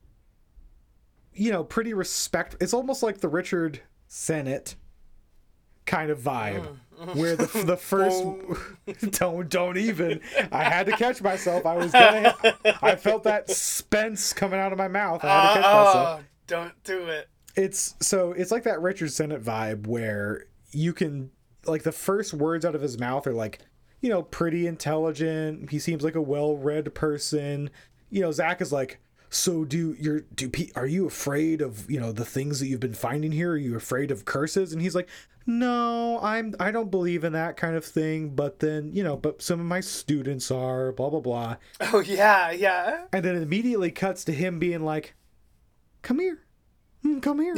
you 1.36 1.52
know, 1.52 1.64
pretty 1.64 1.94
respect 1.94 2.56
it's 2.60 2.74
almost 2.74 3.02
like 3.04 3.20
the 3.20 3.28
Richard 3.28 3.82
Sennett 4.08 4.76
kind 5.86 6.10
of 6.12 6.20
vibe 6.20 6.62
mm. 6.62 6.76
Where 7.14 7.36
the 7.36 7.46
the 7.66 7.78
first 7.82 8.24
don't 9.20 9.50
don't 9.50 9.78
even 9.78 10.22
I 10.52 10.64
had 10.64 10.86
to 10.88 10.94
catch 10.94 11.22
myself. 11.22 11.66
I 11.66 11.76
was 11.76 11.92
gonna 11.94 12.36
I 12.82 12.96
felt 12.96 13.24
that 13.24 13.50
Spence 13.50 14.34
coming 14.34 14.60
out 14.60 14.72
of 14.72 14.78
my 14.78 14.88
mouth. 14.88 15.24
I 15.24 15.28
had 15.28 15.48
to 15.48 15.54
catch 15.54 15.64
myself 15.64 16.20
oh, 16.22 16.24
don't 16.48 16.84
do 16.84 17.08
it. 17.08 17.30
it's 17.56 17.96
so 18.00 18.32
it's 18.34 18.52
like 18.52 18.64
that 18.64 18.82
Richard 18.82 19.12
Sennett 19.12 19.44
vibe 19.44 19.88
where 19.88 20.46
you 20.72 20.94
can 20.94 21.32
like 21.66 21.84
the 21.84 21.92
first 21.92 22.34
words 22.34 22.66
out 22.66 22.76
of 22.76 22.82
his 22.82 23.00
mouth 23.00 23.26
are 23.28 23.34
like, 23.34 23.60
you 24.02 24.10
know, 24.10 24.24
pretty 24.24 24.68
intelligent. 24.68 25.70
He 25.70 25.80
seems 25.80 26.04
like 26.04 26.16
a 26.16 26.22
well-read 26.22 26.94
person. 26.94 27.70
You 28.10 28.22
know, 28.22 28.32
Zach 28.32 28.62
is 28.62 28.72
like, 28.72 29.00
so 29.34 29.66
do 29.66 29.96
you're 30.00 30.22
do 30.36 30.50
pe- 30.50 30.70
are 30.76 30.86
you 30.86 31.08
afraid 31.08 31.62
of 31.62 31.90
you 31.90 32.00
know 32.00 32.12
the 32.12 32.26
things 32.26 32.60
that 32.60 32.68
you've 32.68 32.80
been 32.80 32.94
finding 32.94 33.32
here? 33.32 33.52
Are 33.52 33.58
you 33.58 33.76
afraid 33.76 34.12
of 34.12 34.26
curses? 34.26 34.74
And 34.74 34.82
he's 34.82 34.96
like, 34.96 35.10
no, 35.46 36.20
I'm 36.22 36.56
I 36.60 36.72
don't 36.72 36.92
believe 36.92 37.24
in 37.24 37.34
that 37.34 37.58
kind 37.58 37.76
of 37.76 37.84
thing. 37.84 38.36
But 38.36 38.60
then 38.60 38.92
you 38.94 39.04
know, 39.04 39.18
but 39.18 39.42
some 39.42 39.60
of 39.60 39.66
my 39.66 39.80
students 39.80 40.52
are 40.52 40.92
blah 40.92 41.10
blah 41.10 41.20
blah. 41.20 41.56
Oh 41.82 42.00
yeah, 42.00 42.52
yeah. 42.52 43.06
And 43.12 43.26
then 43.26 43.36
it 43.36 43.42
immediately 43.42 43.92
cuts 43.92 44.24
to 44.26 44.32
him 44.32 44.60
being 44.60 44.84
like, 44.86 45.16
come 46.02 46.20
here, 46.20 46.40
Mm, 47.04 47.22
come 47.22 47.40
here. 47.42 47.56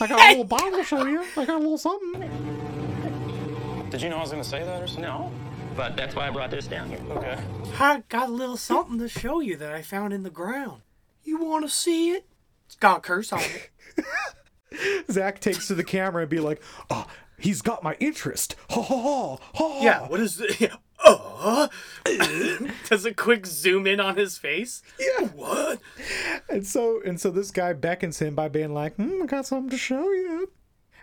I 0.00 0.06
got 0.06 0.20
a 0.20 0.28
little 0.28 0.44
bottle 0.44 0.78
to 0.78 0.84
show 0.84 1.04
you. 1.06 1.24
I 1.36 1.44
got 1.44 1.56
a 1.56 1.58
little 1.58 1.78
something. 1.78 2.20
Did 3.90 4.02
you 4.02 4.08
know 4.08 4.18
I 4.18 4.20
was 4.20 4.30
going 4.30 4.42
to 4.42 4.48
say 4.48 4.62
that 4.64 4.80
or 4.82 4.86
something? 4.86 5.02
No, 5.04 5.32
but 5.76 5.96
that's 5.96 6.14
why 6.14 6.28
I 6.28 6.30
brought 6.30 6.50
this 6.50 6.66
down 6.68 6.88
here. 6.88 7.00
Okay. 7.10 7.36
I 7.78 8.02
got 8.08 8.28
a 8.28 8.32
little 8.32 8.56
something 8.56 8.98
to 8.98 9.08
show 9.08 9.40
you 9.40 9.56
that 9.56 9.72
I 9.72 9.82
found 9.82 10.12
in 10.12 10.22
the 10.22 10.30
ground. 10.30 10.82
You 11.30 11.38
want 11.38 11.64
to 11.64 11.70
see 11.70 12.10
it? 12.10 12.26
It's 12.66 12.74
got 12.74 12.98
a 12.98 13.00
curse 13.02 13.32
on 13.32 13.38
it. 13.40 13.70
Zach 15.12 15.38
takes 15.38 15.68
to 15.68 15.76
the 15.76 15.84
camera 15.84 16.22
and 16.22 16.28
be 16.28 16.40
like, 16.40 16.60
"Oh, 16.90 17.06
he's 17.38 17.62
got 17.62 17.84
my 17.84 17.94
interest." 18.00 18.56
Ha 18.70 18.82
ha 18.82 19.00
ha 19.00 19.36
ha. 19.54 19.80
Yeah. 19.80 20.08
What 20.08 20.18
is 20.18 20.38
the? 20.38 20.70
Oh. 21.02 21.68
Does 22.90 23.06
a 23.06 23.14
quick 23.14 23.46
zoom 23.46 23.86
in 23.86 24.00
on 24.00 24.16
his 24.16 24.36
face? 24.36 24.82
Yeah. 24.98 25.28
What? 25.28 25.80
And 26.50 26.66
so 26.66 27.00
and 27.06 27.18
so 27.18 27.30
this 27.30 27.50
guy 27.52 27.72
beckons 27.74 28.18
him 28.18 28.34
by 28.34 28.48
being 28.48 28.74
like, 28.74 28.96
hmm, 28.96 29.22
"I 29.22 29.26
got 29.26 29.46
something 29.46 29.70
to 29.70 29.78
show 29.78 30.10
you." 30.10 30.50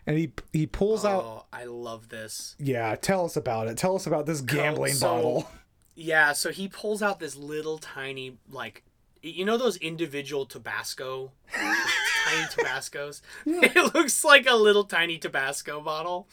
And 0.05 0.17
he 0.17 0.33
he 0.51 0.67
pulls 0.67 1.05
out. 1.05 1.23
Oh, 1.23 1.45
I 1.53 1.63
love 1.63 2.09
this. 2.09 2.55
Yeah, 2.59 2.95
tell 2.95 3.23
us 3.23 3.37
about 3.37 3.67
it. 3.69 3.77
Tell 3.77 3.95
us 3.95 4.05
about 4.05 4.25
this 4.25 4.41
gambling 4.41 4.93
so- 4.93 5.07
bottle. 5.07 5.49
Yeah, 5.95 6.33
so 6.33 6.51
he 6.51 6.67
pulls 6.67 7.01
out 7.01 7.19
this 7.19 7.35
little 7.35 7.79
tiny 7.79 8.37
like 8.51 8.83
you 9.21 9.45
know 9.45 9.57
those 9.57 9.77
individual 9.77 10.45
Tabasco 10.45 11.31
tiny 11.53 12.45
Tabascos? 12.47 13.21
It 13.45 13.93
looks 13.95 14.23
like 14.23 14.47
a 14.47 14.55
little 14.55 14.83
tiny 14.83 15.17
Tabasco 15.17 15.81
bottle. 15.81 16.27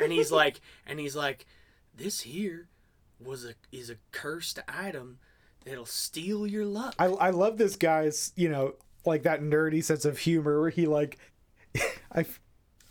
And 0.00 0.12
he's 0.12 0.30
like 0.42 0.60
and 0.86 1.00
he's 1.00 1.16
like 1.16 1.46
this 1.96 2.22
here 2.22 2.68
was 3.24 3.44
a 3.44 3.54
is 3.72 3.90
a 3.90 3.96
cursed 4.12 4.58
item 4.68 5.18
that'll 5.64 5.86
steal 5.86 6.46
your 6.46 6.64
luck. 6.64 6.94
I 6.98 7.06
I 7.06 7.30
love 7.30 7.58
this 7.58 7.76
guy's 7.76 8.32
you 8.36 8.48
know 8.48 8.74
like 9.04 9.22
that 9.22 9.40
nerdy 9.40 9.82
sense 9.82 10.04
of 10.04 10.18
humor 10.18 10.60
where 10.60 10.70
he 10.70 10.86
like 10.86 11.18
I. 12.12 12.26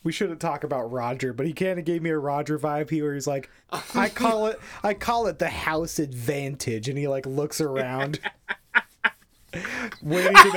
We 0.03 0.11
shouldn't 0.11 0.39
talk 0.39 0.63
about 0.63 0.91
Roger, 0.91 1.33
but 1.33 1.47
he 1.47 1.53
kind 1.53 1.79
of 1.79 1.85
gave 1.85 2.03
me 2.03 2.11
a 2.11 2.17
Roger 2.19 2.59
vibe 2.59 2.91
here. 2.91 3.05
Where 3.05 3.15
he's 3.15 3.25
like, 3.25 3.49
I 3.71 4.07
call 4.09 4.45
it, 4.45 4.59
I 4.83 4.93
call 4.93 5.25
it 5.25 5.39
the 5.39 5.49
house 5.49 5.97
advantage, 5.97 6.87
and 6.87 6.95
he 6.95 7.07
like 7.07 7.25
looks 7.25 7.59
around, 7.59 8.19
waiting 10.01 10.33
to 10.35 10.53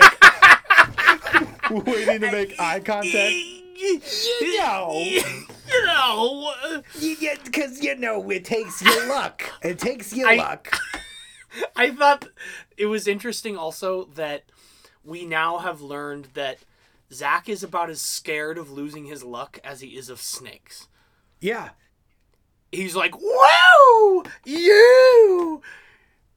make, 1.71 1.87
waiting 1.87 2.21
to 2.21 2.31
make 2.33 2.61
eye 2.61 2.81
contact. 2.81 3.35
you 3.77 4.59
know, 4.59 4.93
you 4.93 5.87
know, 5.87 6.83
because 7.45 7.83
you 7.83 7.95
know 7.97 8.29
it 8.31 8.45
takes 8.45 8.83
your 8.83 9.09
luck. 9.09 9.43
It 9.63 9.79
takes 9.79 10.15
your 10.15 10.29
I- 10.29 10.37
luck. 10.37 10.77
I 11.77 11.91
thought 11.91 12.29
it 12.77 12.87
was 12.87 13.09
interesting 13.09 13.57
also 13.57 14.05
that 14.15 14.45
we 15.03 15.25
now 15.25 15.59
have 15.59 15.81
learned 15.81 16.29
that 16.35 16.59
Zach 17.13 17.49
is 17.49 17.63
about 17.63 17.89
as 17.89 18.01
scared 18.03 18.59
of 18.59 18.71
losing 18.71 19.07
his 19.07 19.25
luck 19.25 19.59
as 19.65 19.81
he 19.81 19.97
is 19.97 20.11
of 20.11 20.21
snakes. 20.21 20.89
Yeah, 21.41 21.71
He's 22.71 22.95
like, 22.95 23.15
"Whoa, 23.19 24.25
you! 24.45 25.63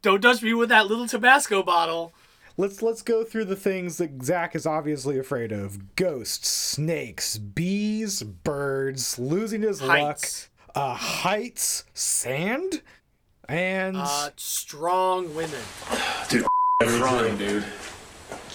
Don't 0.01 0.21
touch 0.21 0.41
me 0.41 0.53
with 0.53 0.69
that 0.69 0.87
little 0.87 1.07
Tabasco 1.07 1.61
bottle." 1.61 2.13
Let's 2.61 2.83
let's 2.83 3.01
go 3.01 3.23
through 3.23 3.45
the 3.45 3.55
things 3.55 3.97
that 3.97 4.23
Zach 4.23 4.55
is 4.55 4.67
obviously 4.67 5.17
afraid 5.17 5.51
of: 5.51 5.95
ghosts, 5.95 6.47
snakes, 6.47 7.37
bees, 7.37 8.21
birds, 8.21 9.17
losing 9.17 9.63
his 9.63 9.79
Heights. 9.79 10.49
luck, 10.67 10.75
uh, 10.75 10.93
heights, 10.93 11.85
sand, 11.95 12.83
and 13.49 13.97
Uh, 13.97 14.29
strong 14.37 15.33
women. 15.35 15.59
Dude, 16.29 16.45
crying, 16.81 17.35
dude. 17.37 17.63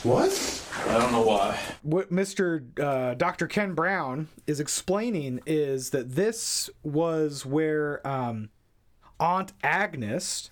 What? 0.04 0.62
I 0.86 0.98
don't 0.98 1.10
know 1.10 1.22
why. 1.22 1.58
what 1.82 2.12
Mr. 2.12 2.62
Uh, 2.78 3.14
Dr. 3.14 3.48
Ken 3.48 3.74
Brown 3.74 4.28
is 4.46 4.60
explaining 4.60 5.40
is 5.46 5.90
that 5.90 6.14
this 6.14 6.70
was 6.84 7.44
where 7.44 8.06
um, 8.06 8.50
Aunt 9.18 9.52
Agnes, 9.64 10.50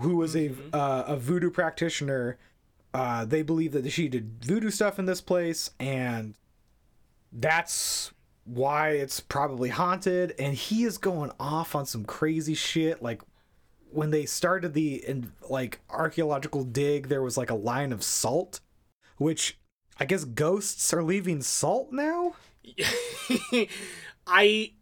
who 0.00 0.16
was 0.16 0.34
a 0.34 0.52
uh, 0.72 1.04
a 1.08 1.16
voodoo 1.16 1.50
practitioner, 1.50 2.38
uh, 2.96 3.26
they 3.26 3.42
believe 3.42 3.72
that 3.72 3.90
she 3.92 4.08
did 4.08 4.42
voodoo 4.42 4.70
stuff 4.70 4.98
in 4.98 5.04
this 5.04 5.20
place, 5.20 5.70
and 5.78 6.34
that's 7.30 8.10
why 8.44 8.90
it's 8.90 9.20
probably 9.20 9.68
haunted. 9.68 10.34
And 10.38 10.54
he 10.54 10.84
is 10.84 10.96
going 10.96 11.30
off 11.38 11.74
on 11.74 11.84
some 11.86 12.04
crazy 12.04 12.54
shit, 12.54 13.02
like. 13.02 13.22
When 13.92 14.10
they 14.10 14.26
started 14.26 14.74
the 14.74 14.96
in, 15.08 15.32
like 15.48 15.80
archaeological 15.88 16.64
dig, 16.64 17.08
there 17.08 17.22
was 17.22 17.38
like 17.38 17.48
a 17.48 17.54
line 17.54 17.92
of 17.92 18.02
salt, 18.02 18.60
which 19.16 19.58
I 19.98 20.04
guess 20.04 20.24
ghosts 20.24 20.92
are 20.92 21.04
leaving 21.04 21.40
salt 21.40 21.92
now. 21.92 22.34
I 24.26 24.72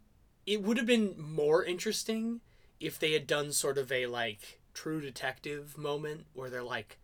it 0.45 0.63
would 0.63 0.77
have 0.77 0.87
been 0.87 1.15
more 1.17 1.63
interesting 1.63 2.41
if 2.79 2.99
they 2.99 3.13
had 3.13 3.27
done 3.27 3.51
sort 3.51 3.77
of 3.77 3.91
a 3.91 4.07
like 4.07 4.59
true 4.73 4.99
detective 4.99 5.77
moment 5.77 6.25
where 6.33 6.49
they're 6.49 6.63
like 6.63 6.97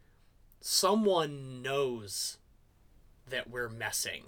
someone 0.62 1.62
knows 1.62 2.38
that 3.28 3.50
we're 3.50 3.70
messing 3.70 4.24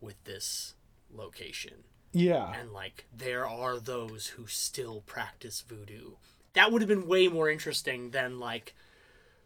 with 0.00 0.22
this 0.24 0.74
location 1.12 1.84
Yeah. 2.12 2.52
and 2.58 2.72
like 2.72 3.06
there 3.14 3.46
are 3.46 3.78
those 3.78 4.28
who 4.28 4.46
still 4.46 5.00
practice 5.02 5.60
voodoo. 5.60 6.12
That 6.54 6.70
would 6.72 6.80
have 6.82 6.88
been 6.88 7.06
way 7.08 7.28
more 7.28 7.50
interesting 7.50 8.10
than 8.10 8.38
like 8.38 8.74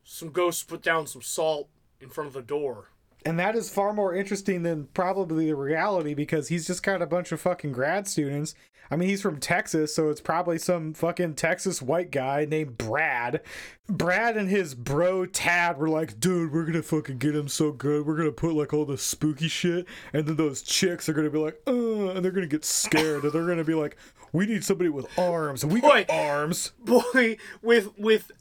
some 0.04 0.30
ghosts 0.30 0.62
put 0.62 0.82
down 0.82 1.06
some 1.06 1.22
salt 1.22 1.68
in 2.00 2.10
front 2.10 2.28
of 2.28 2.34
the 2.34 2.42
door. 2.42 2.90
And 3.24 3.38
that 3.38 3.56
is 3.56 3.70
far 3.70 3.92
more 3.92 4.14
interesting 4.14 4.62
than 4.62 4.86
probably 4.94 5.46
the 5.46 5.56
reality 5.56 6.14
because 6.14 6.48
he's 6.48 6.66
just 6.66 6.82
got 6.82 7.00
a 7.00 7.06
bunch 7.06 7.32
of 7.32 7.40
fucking 7.40 7.72
grad 7.72 8.06
students. 8.06 8.54
I 8.90 8.96
mean, 8.96 9.08
he's 9.08 9.22
from 9.22 9.40
Texas, 9.40 9.94
so 9.94 10.10
it's 10.10 10.20
probably 10.20 10.58
some 10.58 10.92
fucking 10.92 11.34
Texas 11.34 11.80
white 11.80 12.10
guy 12.10 12.44
named 12.44 12.76
Brad. 12.76 13.40
Brad 13.88 14.36
and 14.36 14.50
his 14.50 14.74
bro 14.74 15.24
Tad 15.24 15.78
were 15.78 15.88
like, 15.88 16.20
dude, 16.20 16.52
we're 16.52 16.66
gonna 16.66 16.82
fucking 16.82 17.16
get 17.16 17.34
him 17.34 17.48
so 17.48 17.72
good. 17.72 18.06
We're 18.06 18.16
gonna 18.16 18.30
put 18.30 18.54
like 18.54 18.74
all 18.74 18.84
the 18.84 18.98
spooky 18.98 19.48
shit, 19.48 19.86
and 20.12 20.26
then 20.26 20.36
those 20.36 20.60
chicks 20.60 21.08
are 21.08 21.14
gonna 21.14 21.30
be 21.30 21.38
like, 21.38 21.58
uh, 21.66 22.10
and 22.10 22.22
they're 22.22 22.30
gonna 22.30 22.46
get 22.46 22.64
scared, 22.64 23.24
and 23.24 23.32
they're 23.32 23.46
gonna 23.46 23.64
be 23.64 23.74
like, 23.74 23.96
we 24.32 24.44
need 24.44 24.64
somebody 24.64 24.90
with 24.90 25.06
arms, 25.18 25.64
we 25.64 25.80
Boy. 25.80 26.04
got 26.06 26.10
arms. 26.10 26.72
boy 26.84 27.38
with 27.62 27.98
with 27.98 28.32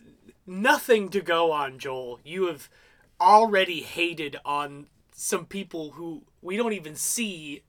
nothing 0.45 1.07
to 1.07 1.21
go 1.21 1.53
on 1.53 1.79
joel 1.79 2.19
you 2.25 2.47
have 2.47 2.67
already 3.19 3.81
hated 3.81 4.37
on 4.45 4.87
some 5.15 5.45
people 5.45 5.91
who 5.91 6.23
we 6.41 6.57
don't 6.57 6.73
even 6.73 6.95
see 6.95 7.63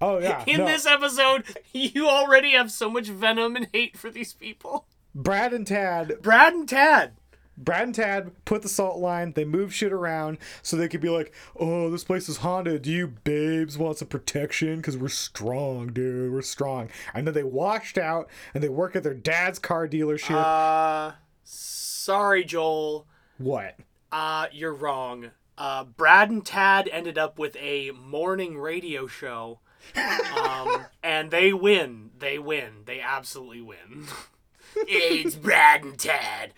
Oh 0.00 0.18
yeah, 0.18 0.44
in 0.46 0.58
no. 0.58 0.66
this 0.66 0.86
episode 0.86 1.44
you 1.72 2.08
already 2.08 2.52
have 2.52 2.70
so 2.70 2.88
much 2.90 3.08
venom 3.08 3.56
and 3.56 3.68
hate 3.72 3.96
for 3.96 4.10
these 4.10 4.32
people 4.32 4.86
Brad 5.14 5.52
and 5.52 5.66
Tad 5.66 6.20
brad 6.22 6.52
and 6.54 6.68
tad 6.68 7.12
Brad 7.56 7.82
and 7.84 7.94
Tad 7.94 8.32
put 8.44 8.62
the 8.62 8.68
salt 8.68 8.98
line. 8.98 9.32
They 9.34 9.44
move 9.44 9.72
shit 9.72 9.92
around 9.92 10.38
so 10.60 10.76
they 10.76 10.88
could 10.88 11.00
be 11.00 11.08
like, 11.08 11.32
"Oh, 11.54 11.88
this 11.88 12.02
place 12.02 12.28
is 12.28 12.38
haunted. 12.38 12.82
Do 12.82 12.90
you 12.90 13.06
babes 13.06 13.78
want 13.78 13.98
some 13.98 14.08
protection? 14.08 14.82
Cause 14.82 14.96
we're 14.96 15.06
strong, 15.06 15.92
dude. 15.92 16.32
We're 16.32 16.42
strong." 16.42 16.88
And 17.14 17.28
then 17.28 17.32
they 17.34 17.44
washed 17.44 17.96
out 17.96 18.28
and 18.54 18.64
they 18.64 18.68
work 18.68 18.96
at 18.96 19.04
their 19.04 19.14
dad's 19.14 19.60
car 19.60 19.86
dealership. 19.86 20.34
uh 20.34 21.12
sorry 21.44 22.42
joel 22.44 23.06
what? 23.38 23.76
Uh 24.14 24.46
you're 24.52 24.72
wrong 24.72 25.30
uh 25.58 25.84
brad 25.84 26.30
and 26.30 26.46
tad 26.46 26.88
ended 26.90 27.18
up 27.18 27.38
with 27.38 27.54
a 27.56 27.90
morning 27.90 28.56
radio 28.58 29.06
show 29.06 29.58
um, 29.96 30.86
and 31.02 31.30
they 31.30 31.52
win. 31.52 32.10
They 32.18 32.38
win. 32.38 32.82
They 32.86 33.00
absolutely 33.00 33.62
win. 33.62 34.06
it's 34.76 35.34
Brad 35.34 35.84
and 35.84 35.98
Tad. 35.98 36.52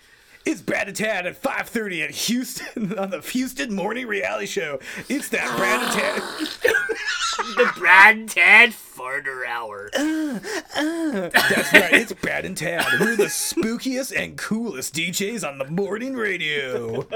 It's 0.45 0.62
Brad 0.62 0.87
and 0.87 0.97
Tad 0.97 1.27
at 1.27 1.40
5.30 1.40 2.05
at 2.05 2.11
Houston 2.12 2.92
on 2.99 3.11
the 3.11 3.21
Houston 3.21 3.75
Morning 3.75 4.07
Reality 4.07 4.47
Show. 4.47 4.79
It's 5.09 5.29
that 5.31 5.57
Brad 5.57 5.83
and 5.83 5.92
Tad. 5.92 7.57
the 7.57 7.73
Brad 7.77 8.16
and 8.16 8.29
Tad 8.29 8.71
Farter 8.71 9.45
Hour. 9.45 9.90
That's 9.92 11.73
right, 11.73 11.92
it's 11.92 12.12
Brad 12.12 12.45
and 12.45 12.57
Tad. 12.57 12.87
We're 13.01 13.16
the 13.16 13.25
spookiest 13.25 14.16
and 14.16 14.38
coolest 14.38 14.95
DJs 14.95 15.47
on 15.47 15.59
the 15.59 15.64
morning 15.64 16.14
radio. 16.14 17.09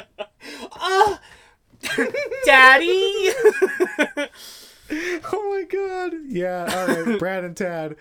Uh, 0.72 1.16
Daddy! 2.44 2.86
oh 5.32 5.50
my 5.50 5.64
god. 5.68 6.14
Yeah, 6.28 6.68
all 6.72 6.86
right, 7.04 7.18
Brad 7.18 7.44
and 7.44 7.56
Tad. 7.56 7.96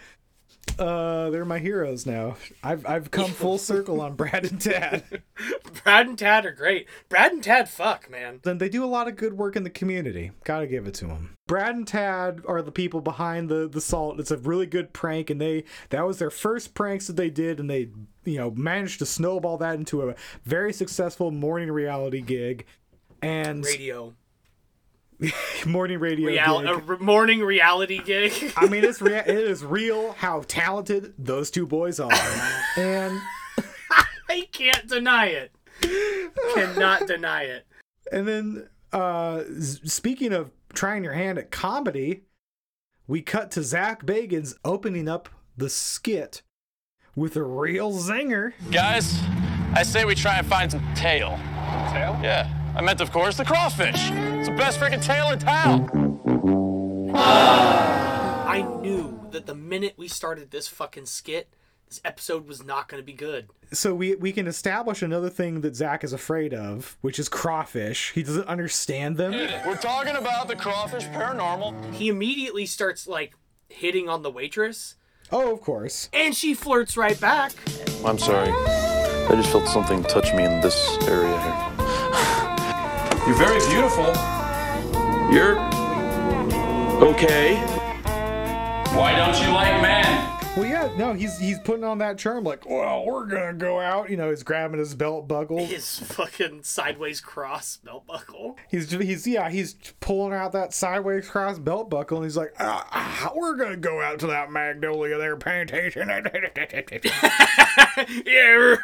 Uh, 0.77 1.29
they're 1.29 1.45
my 1.45 1.59
heroes 1.59 2.05
now. 2.05 2.37
I've 2.63 2.85
I've 2.85 3.11
come 3.11 3.31
full 3.31 3.57
circle 3.69 4.01
on 4.01 4.15
Brad 4.15 4.45
and 4.45 4.61
Tad. 4.61 5.23
Brad 5.83 6.07
and 6.07 6.17
Tad 6.17 6.45
are 6.45 6.51
great. 6.51 6.87
Brad 7.09 7.31
and 7.31 7.43
Tad 7.43 7.69
fuck, 7.69 8.09
man. 8.09 8.39
Then 8.43 8.57
they 8.57 8.69
do 8.69 8.83
a 8.83 8.87
lot 8.87 9.07
of 9.07 9.15
good 9.15 9.33
work 9.33 9.55
in 9.55 9.63
the 9.63 9.69
community. 9.69 10.31
Gotta 10.43 10.67
give 10.67 10.87
it 10.87 10.93
to 10.95 11.07
them. 11.07 11.35
Brad 11.47 11.75
and 11.75 11.87
Tad 11.87 12.41
are 12.47 12.61
the 12.61 12.71
people 12.71 13.01
behind 13.01 13.49
the 13.49 13.67
the 13.67 13.81
salt. 13.81 14.19
It's 14.19 14.31
a 14.31 14.37
really 14.37 14.65
good 14.65 14.93
prank, 14.93 15.29
and 15.29 15.39
they 15.39 15.63
that 15.89 16.05
was 16.05 16.19
their 16.19 16.29
first 16.29 16.73
pranks 16.73 17.07
that 17.07 17.15
they 17.15 17.29
did, 17.29 17.59
and 17.59 17.69
they 17.69 17.89
you 18.25 18.37
know 18.37 18.51
managed 18.51 18.99
to 18.99 19.05
snowball 19.05 19.57
that 19.57 19.75
into 19.75 20.09
a 20.09 20.15
very 20.43 20.73
successful 20.73 21.31
morning 21.31 21.71
reality 21.71 22.21
gig. 22.21 22.65
And 23.21 23.65
Radio. 23.65 24.13
morning 25.65 25.99
radio 25.99 26.27
Real- 26.27 26.61
gig. 26.61 26.69
a 26.69 26.75
re- 26.77 26.97
morning 26.99 27.41
reality 27.41 28.01
gig. 28.03 28.53
I 28.57 28.67
mean, 28.67 28.83
it's 28.83 29.01
rea- 29.01 29.17
it 29.19 29.27
is 29.29 29.63
real 29.65 30.13
how 30.13 30.43
talented 30.47 31.13
those 31.17 31.51
two 31.51 31.65
boys 31.67 31.99
are, 31.99 32.11
and 32.77 33.19
I 34.29 34.47
can't 34.51 34.87
deny 34.87 35.27
it. 35.27 35.51
Cannot 36.55 37.07
deny 37.07 37.43
it. 37.43 37.65
and 38.11 38.27
then 38.27 38.69
uh 38.91 39.43
speaking 39.59 40.33
of 40.33 40.51
trying 40.73 41.03
your 41.03 41.13
hand 41.13 41.37
at 41.37 41.51
comedy, 41.51 42.23
we 43.07 43.21
cut 43.21 43.51
to 43.51 43.63
Zach 43.63 44.05
Bagans 44.05 44.55
opening 44.65 45.07
up 45.07 45.29
the 45.57 45.69
skit 45.69 46.41
with 47.15 47.35
a 47.35 47.43
real 47.43 47.91
zinger. 47.93 48.53
Guys, 48.71 49.19
I 49.73 49.83
say 49.83 50.05
we 50.05 50.15
try 50.15 50.37
and 50.37 50.47
find 50.47 50.71
some 50.71 50.85
tail. 50.95 51.37
Tail? 51.91 52.17
Yeah. 52.21 52.51
I 52.75 52.81
meant, 52.81 53.01
of 53.01 53.11
course, 53.11 53.37
the 53.37 53.45
crawfish. 53.45 54.09
It's 54.11 54.47
the 54.47 54.55
best 54.55 54.79
freaking 54.79 55.03
tail 55.03 55.31
in 55.31 55.39
town. 55.39 55.89
I 57.15 58.61
knew 58.81 59.19
that 59.31 59.45
the 59.45 59.55
minute 59.55 59.93
we 59.97 60.07
started 60.07 60.51
this 60.51 60.67
fucking 60.67 61.05
skit, 61.05 61.53
this 61.87 61.99
episode 62.05 62.47
was 62.47 62.63
not 62.63 62.87
going 62.87 63.01
to 63.01 63.05
be 63.05 63.13
good. 63.13 63.49
So 63.73 63.93
we 63.93 64.15
we 64.15 64.31
can 64.31 64.47
establish 64.47 65.01
another 65.01 65.29
thing 65.29 65.61
that 65.61 65.75
Zach 65.75 66.03
is 66.03 66.13
afraid 66.13 66.53
of, 66.53 66.97
which 67.01 67.19
is 67.19 67.27
crawfish. 67.29 68.11
He 68.13 68.23
doesn't 68.23 68.47
understand 68.47 69.17
them. 69.17 69.31
We're 69.65 69.75
talking 69.77 70.15
about 70.15 70.47
the 70.47 70.55
crawfish 70.55 71.05
paranormal. 71.05 71.93
He 71.93 72.07
immediately 72.09 72.65
starts 72.65 73.07
like 73.07 73.33
hitting 73.67 74.07
on 74.09 74.21
the 74.23 74.31
waitress, 74.31 74.95
Oh, 75.31 75.51
of 75.53 75.61
course. 75.61 76.09
and 76.13 76.35
she 76.35 76.53
flirts 76.55 76.95
right 76.97 77.19
back. 77.19 77.51
I'm 78.05 78.17
sorry. 78.17 78.49
I 78.51 79.35
just 79.35 79.51
felt 79.51 79.67
something 79.67 80.01
touch 80.03 80.33
me 80.33 80.43
in 80.45 80.61
this 80.61 80.97
area 81.07 81.39
here. 81.41 82.48
You're 83.29 83.37
very 83.37 83.59
beautiful. 83.69 84.05
You're 85.31 85.59
okay. 87.09 87.57
Why 88.97 89.13
don't 89.15 89.39
you 89.39 89.53
like 89.53 89.79
men? 89.83 90.03
Well, 90.57 90.65
yeah, 90.65 90.89
no, 90.97 91.13
he's 91.13 91.37
he's 91.37 91.59
putting 91.59 91.83
on 91.83 91.99
that 91.99 92.17
charm, 92.17 92.43
like, 92.43 92.67
well, 92.67 93.05
we're 93.05 93.27
gonna 93.27 93.53
go 93.53 93.79
out. 93.79 94.09
You 94.09 94.17
know, 94.17 94.31
he's 94.31 94.41
grabbing 94.41 94.79
his 94.79 94.95
belt 94.95 95.27
buckle. 95.27 95.63
His 95.63 95.99
fucking 95.99 96.63
sideways 96.63 97.21
cross 97.21 97.77
belt 97.77 98.07
buckle. 98.07 98.57
He's 98.67 98.89
he's 98.89 99.27
yeah, 99.27 99.51
he's 99.51 99.75
pulling 99.99 100.33
out 100.33 100.53
that 100.53 100.73
sideways 100.73 101.29
cross 101.29 101.59
belt 101.59 101.91
buckle, 101.91 102.17
and 102.17 102.25
he's 102.25 102.35
like, 102.35 102.55
ah, 102.59 102.87
ah, 102.91 103.31
we're 103.35 103.57
gonna 103.57 103.77
go 103.77 104.01
out 104.01 104.17
to 104.21 104.27
that 104.27 104.51
magnolia 104.51 105.19
there 105.19 105.37
plantation. 105.37 106.09
yeah. 108.25 108.75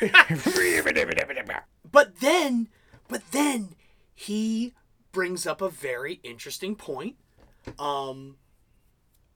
but 1.90 2.20
then, 2.20 2.68
but 3.08 3.30
then 3.32 3.74
he 4.14 4.74
brings 5.12 5.46
up 5.46 5.60
a 5.60 5.68
very 5.68 6.20
interesting 6.22 6.76
point, 6.76 7.16
um, 7.78 8.36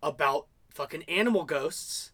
about 0.02 0.46
fucking 0.70 1.02
animal 1.04 1.44
ghosts. 1.44 2.12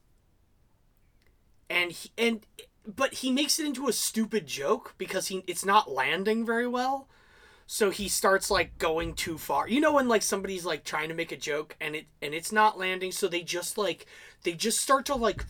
And 1.70 1.92
he, 1.92 2.10
and 2.16 2.40
but 2.86 3.14
he 3.14 3.30
makes 3.30 3.58
it 3.58 3.66
into 3.66 3.88
a 3.88 3.92
stupid 3.92 4.46
joke 4.46 4.94
because 4.96 5.28
he 5.28 5.44
it's 5.46 5.64
not 5.64 5.90
landing 5.90 6.46
very 6.46 6.66
well. 6.66 7.08
So 7.66 7.90
he 7.90 8.08
starts 8.08 8.50
like 8.50 8.78
going 8.78 9.12
too 9.14 9.36
far. 9.36 9.68
You 9.68 9.80
know 9.80 9.92
when 9.92 10.08
like 10.08 10.22
somebody's 10.22 10.64
like 10.64 10.84
trying 10.84 11.08
to 11.10 11.14
make 11.14 11.30
a 11.30 11.36
joke 11.36 11.76
and 11.80 11.94
it 11.94 12.06
and 12.22 12.32
it's 12.32 12.50
not 12.52 12.78
landing, 12.78 13.12
so 13.12 13.28
they 13.28 13.42
just 13.42 13.76
like 13.76 14.06
they 14.44 14.54
just 14.54 14.80
start 14.80 15.04
to 15.06 15.14
like 15.14 15.44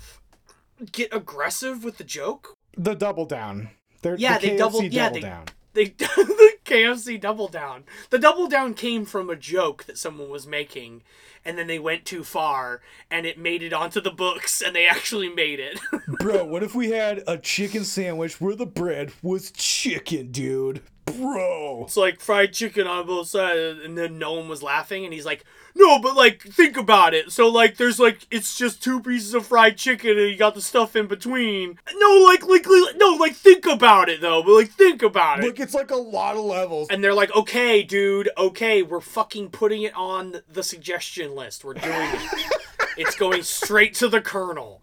get 0.91 1.15
aggressive 1.15 1.85
with 1.85 1.99
the 1.99 2.05
joke. 2.05 2.55
the 2.77 2.95
double 2.95 3.25
down. 3.27 3.71
They're, 4.03 4.17
Yeah, 4.17 4.39
the 4.39 4.49
they 4.49 4.55
KFC 4.55 4.59
double 4.59 4.85
yeah, 4.85 5.11
they 5.11 5.21
down. 5.21 5.45
They 5.79 5.85
the 5.99 6.55
KFC 6.65 7.21
double 7.21 7.47
down. 7.47 7.85
The 8.11 8.19
double 8.19 8.49
down 8.49 8.75
came 8.75 9.05
from 9.05 9.31
a 9.31 9.37
joke 9.37 9.85
that 9.85 9.97
someone 9.97 10.29
was 10.29 10.45
making 10.45 11.03
and 11.49 11.57
then 11.57 11.67
they 11.67 11.79
went 11.79 12.05
too 12.05 12.23
far 12.23 12.83
and 13.11 13.25
it 13.25 13.39
made 13.39 13.63
it 13.63 13.73
onto 13.73 14.03
the 14.03 14.11
books 14.11 14.61
and 14.61 14.77
they 14.77 14.87
actually 14.87 15.31
made 15.31 15.59
it. 15.59 15.81
Bro, 16.21 16.45
what 16.45 16.63
if 16.63 16.75
we 16.75 16.91
had 16.91 17.25
a 17.27 17.39
chicken 17.39 17.85
sandwich 17.85 18.39
where 18.39 18.55
the 18.55 18.67
bread 18.67 19.13
was 19.23 19.51
chicken, 19.53 20.31
dude? 20.31 20.83
Bro. 21.17 21.85
it's 21.85 21.97
like 21.97 22.21
fried 22.21 22.53
chicken 22.53 22.87
on 22.87 23.07
both 23.07 23.29
sides 23.29 23.81
and 23.85 23.97
then 23.97 24.19
no 24.19 24.35
one 24.35 24.49
was 24.49 24.63
laughing 24.63 25.05
and 25.05 25.15
he's 25.15 25.25
like 25.25 25.45
no 25.75 25.99
but 25.99 26.17
like 26.17 26.43
think 26.43 26.77
about 26.77 27.15
it 27.15 27.31
so 27.33 27.49
like 27.49 27.77
there's 27.77 27.99
like 27.99 28.27
it's 28.31 28.57
just 28.59 28.83
two 28.83 29.01
pieces 29.01 29.35
of 29.35 29.47
fried 29.47 29.77
chicken 29.77 30.11
and 30.19 30.31
you 30.31 30.37
got 30.37 30.55
the 30.55 30.61
stuff 30.61 30.97
in 30.97 31.07
between 31.07 31.79
no 31.95 32.25
like 32.25 32.47
like, 32.47 32.67
like 32.67 32.97
no 32.97 33.17
like 33.19 33.35
think 33.35 33.67
about 33.67 34.09
it 34.09 34.21
though 34.21 34.43
but 34.43 34.53
like 34.53 34.71
think 34.71 35.03
about 35.03 35.41
it 35.41 35.47
Look, 35.47 35.61
it's 35.61 35.75
like 35.75 35.91
a 35.91 35.97
lot 35.97 36.37
of 36.37 36.45
levels. 36.45 36.89
and 36.91 37.03
they're 37.03 37.15
like 37.15 37.35
okay 37.35 37.83
dude 37.83 38.29
okay 38.37 38.83
we're 38.83 39.01
fucking 39.01 39.51
putting 39.51 39.83
it 39.83 39.95
on 39.95 40.41
the 40.49 40.63
suggestion 40.63 41.35
list 41.39 41.65
we're 41.65 41.75
doing 41.75 41.87
it 42.13 42.53
it's 42.97 43.17
going 43.17 43.43
straight 43.43 43.95
to 43.95 44.09
the 44.09 44.21
colonel 44.21 44.83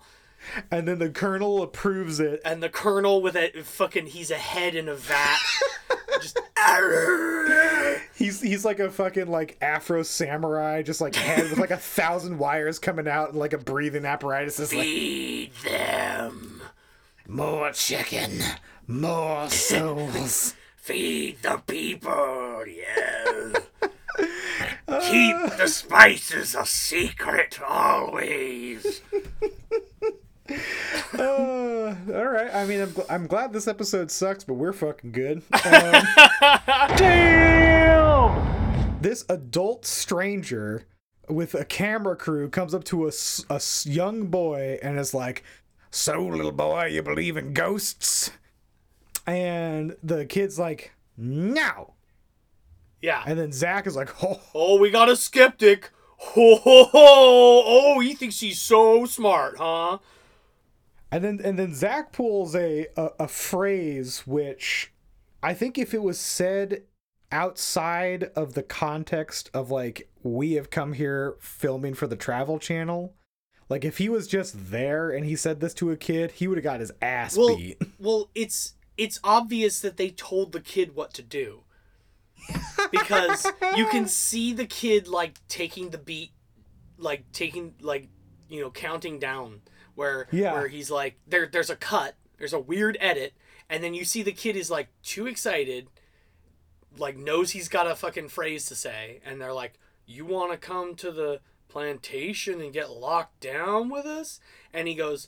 And 0.72 0.88
then 0.88 1.00
the 1.00 1.10
colonel 1.10 1.62
approves 1.62 2.20
it. 2.20 2.42
and 2.46 2.64
the 2.64 2.70
colonel 2.70 3.22
with 3.22 3.36
a 3.36 3.52
fucking 3.64 4.08
he's 4.08 4.32
a 4.32 4.38
head 4.38 4.74
in 4.76 4.88
a 4.90 4.96
vat 4.96 5.40
just 6.22 6.40
He's 8.16 8.42
he's 8.42 8.64
like 8.66 8.80
a 8.80 8.90
fucking 8.90 9.28
like 9.28 9.58
Afro 9.62 10.02
samurai, 10.04 10.82
just 10.82 11.02
like 11.02 11.16
head 11.16 11.50
with 11.50 11.60
like 11.60 11.72
a 11.72 11.78
thousand 11.78 12.38
wires 12.40 12.80
coming 12.80 13.08
out 13.08 13.30
and 13.30 13.38
like 13.38 13.54
a 13.54 13.58
breathing 13.58 14.06
apparatus. 14.06 14.60
Is 14.60 14.74
like 14.74 14.84
feed 14.84 15.52
them 15.64 16.62
more 17.28 17.72
chicken, 17.72 18.42
more 18.88 19.50
souls. 19.50 20.56
Feed 20.78 21.42
the 21.42 21.58
people, 21.68 22.64
yeah. 22.68 23.54
Keep 24.88 25.38
the 25.58 25.68
spices 25.68 26.56
a 26.56 26.66
secret 26.66 27.60
always. 27.68 29.02
Uh, 31.18 31.96
all 32.14 32.26
right. 32.28 32.54
I 32.54 32.66
mean, 32.66 32.82
I'm, 32.82 32.90
gl- 32.90 33.06
I'm 33.10 33.26
glad 33.26 33.52
this 33.52 33.68
episode 33.68 34.12
sucks, 34.12 34.44
but 34.44 34.54
we're 34.54 34.74
fucking 34.74 35.12
good. 35.12 35.42
Um, 35.66 36.04
Damn! 36.98 39.02
this 39.02 39.26
adult 39.28 39.88
stranger 39.88 40.86
with 41.28 41.56
a 41.56 41.66
camera 41.66 42.16
crew 42.16 42.48
comes 42.50 42.76
up 42.76 42.84
to 42.86 43.08
a, 43.08 43.12
a 43.50 43.60
young 43.86 44.28
boy 44.28 44.78
and 44.84 45.00
is 45.00 45.16
like, 45.16 45.44
"So, 45.90 46.22
little 46.22 46.52
boy, 46.52 46.86
you 46.92 47.02
believe 47.02 47.38
in 47.38 47.54
ghosts?" 47.54 48.30
And 49.26 49.96
the 50.04 50.28
kid's 50.28 50.60
like, 50.60 50.92
"No." 51.18 51.95
Yeah. 53.06 53.24
And 53.28 53.38
then 53.38 53.52
Zach 53.52 53.86
is 53.86 53.96
like, 53.96 54.12
"Oh, 54.24 54.42
Oh, 54.56 54.80
we 54.80 54.90
got 54.90 55.10
a 55.10 55.16
skeptic. 55.16 55.92
Ho 56.18 56.56
ho 56.56 56.86
ho! 56.86 57.64
Oh, 57.66 58.00
he 58.00 58.16
thinks 58.16 58.40
he's 58.40 58.60
so 58.62 59.06
smart, 59.06 59.58
huh? 59.58 59.98
And 61.12 61.24
then 61.24 61.42
and 61.44 61.60
then 61.60 61.76
Zach 61.76 62.14
pulls 62.14 62.56
a, 62.56 62.88
a 62.98 63.10
a 63.20 63.28
phrase 63.28 64.26
which 64.26 64.94
I 65.44 65.54
think 65.54 65.78
if 65.78 65.94
it 65.94 66.02
was 66.02 66.18
said 66.20 66.84
outside 67.32 68.32
of 68.36 68.54
the 68.54 68.64
context 68.64 69.52
of 69.54 69.70
like 69.70 70.10
we 70.24 70.54
have 70.54 70.70
come 70.70 70.94
here 70.94 71.36
filming 71.42 71.94
for 71.94 72.08
the 72.08 72.16
travel 72.16 72.60
channel, 72.60 73.14
like 73.70 73.84
if 73.84 73.98
he 73.98 74.08
was 74.10 74.26
just 74.28 74.72
there 74.72 75.12
and 75.12 75.26
he 75.26 75.36
said 75.36 75.60
this 75.60 75.74
to 75.76 75.92
a 75.92 75.98
kid, 75.98 76.32
he 76.32 76.48
would 76.48 76.58
have 76.58 76.64
got 76.64 76.80
his 76.80 76.94
ass 77.02 77.38
Well, 77.38 77.58
beat. 77.58 77.78
well, 78.00 78.30
it's 78.34 78.76
it's 78.98 79.20
obvious 79.24 79.82
that 79.82 79.98
they 79.98 80.10
told 80.10 80.54
the 80.54 80.62
kid 80.62 80.96
what 80.96 81.14
to 81.16 81.22
do. 81.22 81.64
Because 82.92 83.46
you 83.76 83.86
can 83.88 84.08
see 84.08 84.54
the 84.54 84.66
kid 84.66 85.08
like 85.08 85.40
taking 85.48 85.90
the 85.90 85.98
beat 85.98 86.32
like 86.98 87.24
taking 87.32 87.74
like 87.82 88.08
you 88.50 88.62
know 88.62 88.70
counting 88.72 89.20
down 89.20 89.62
where 89.96 90.28
Yeah. 90.32 90.54
where 90.54 90.68
he's 90.68 90.92
like 90.92 91.18
there 91.28 91.48
there's 91.52 91.70
a 91.70 91.76
cut 91.76 92.16
there's 92.38 92.54
a 92.54 92.60
weird 92.60 92.98
edit 93.00 93.34
and 93.70 93.84
then 93.84 93.94
you 93.94 94.06
see 94.06 94.22
the 94.24 94.32
kid 94.32 94.56
is 94.56 94.70
like 94.70 94.90
too 95.04 95.28
excited 95.28 95.88
like 96.98 97.18
knows 97.18 97.52
he's 97.52 97.68
got 97.68 97.88
a 97.88 97.96
fucking 97.96 98.30
phrase 98.30 98.66
to 98.68 98.76
say 98.76 99.20
and 99.26 99.42
they're 99.42 99.54
like 99.54 99.80
you 100.06 100.26
want 100.26 100.52
to 100.52 100.58
come 100.58 100.96
to 100.96 101.12
the 101.12 101.42
plantation 101.68 102.62
and 102.62 102.72
get 102.72 102.90
locked 102.92 103.40
down 103.42 103.90
with 103.90 104.06
us 104.06 104.40
and 104.74 104.88
he 104.88 104.94
goes 104.96 105.28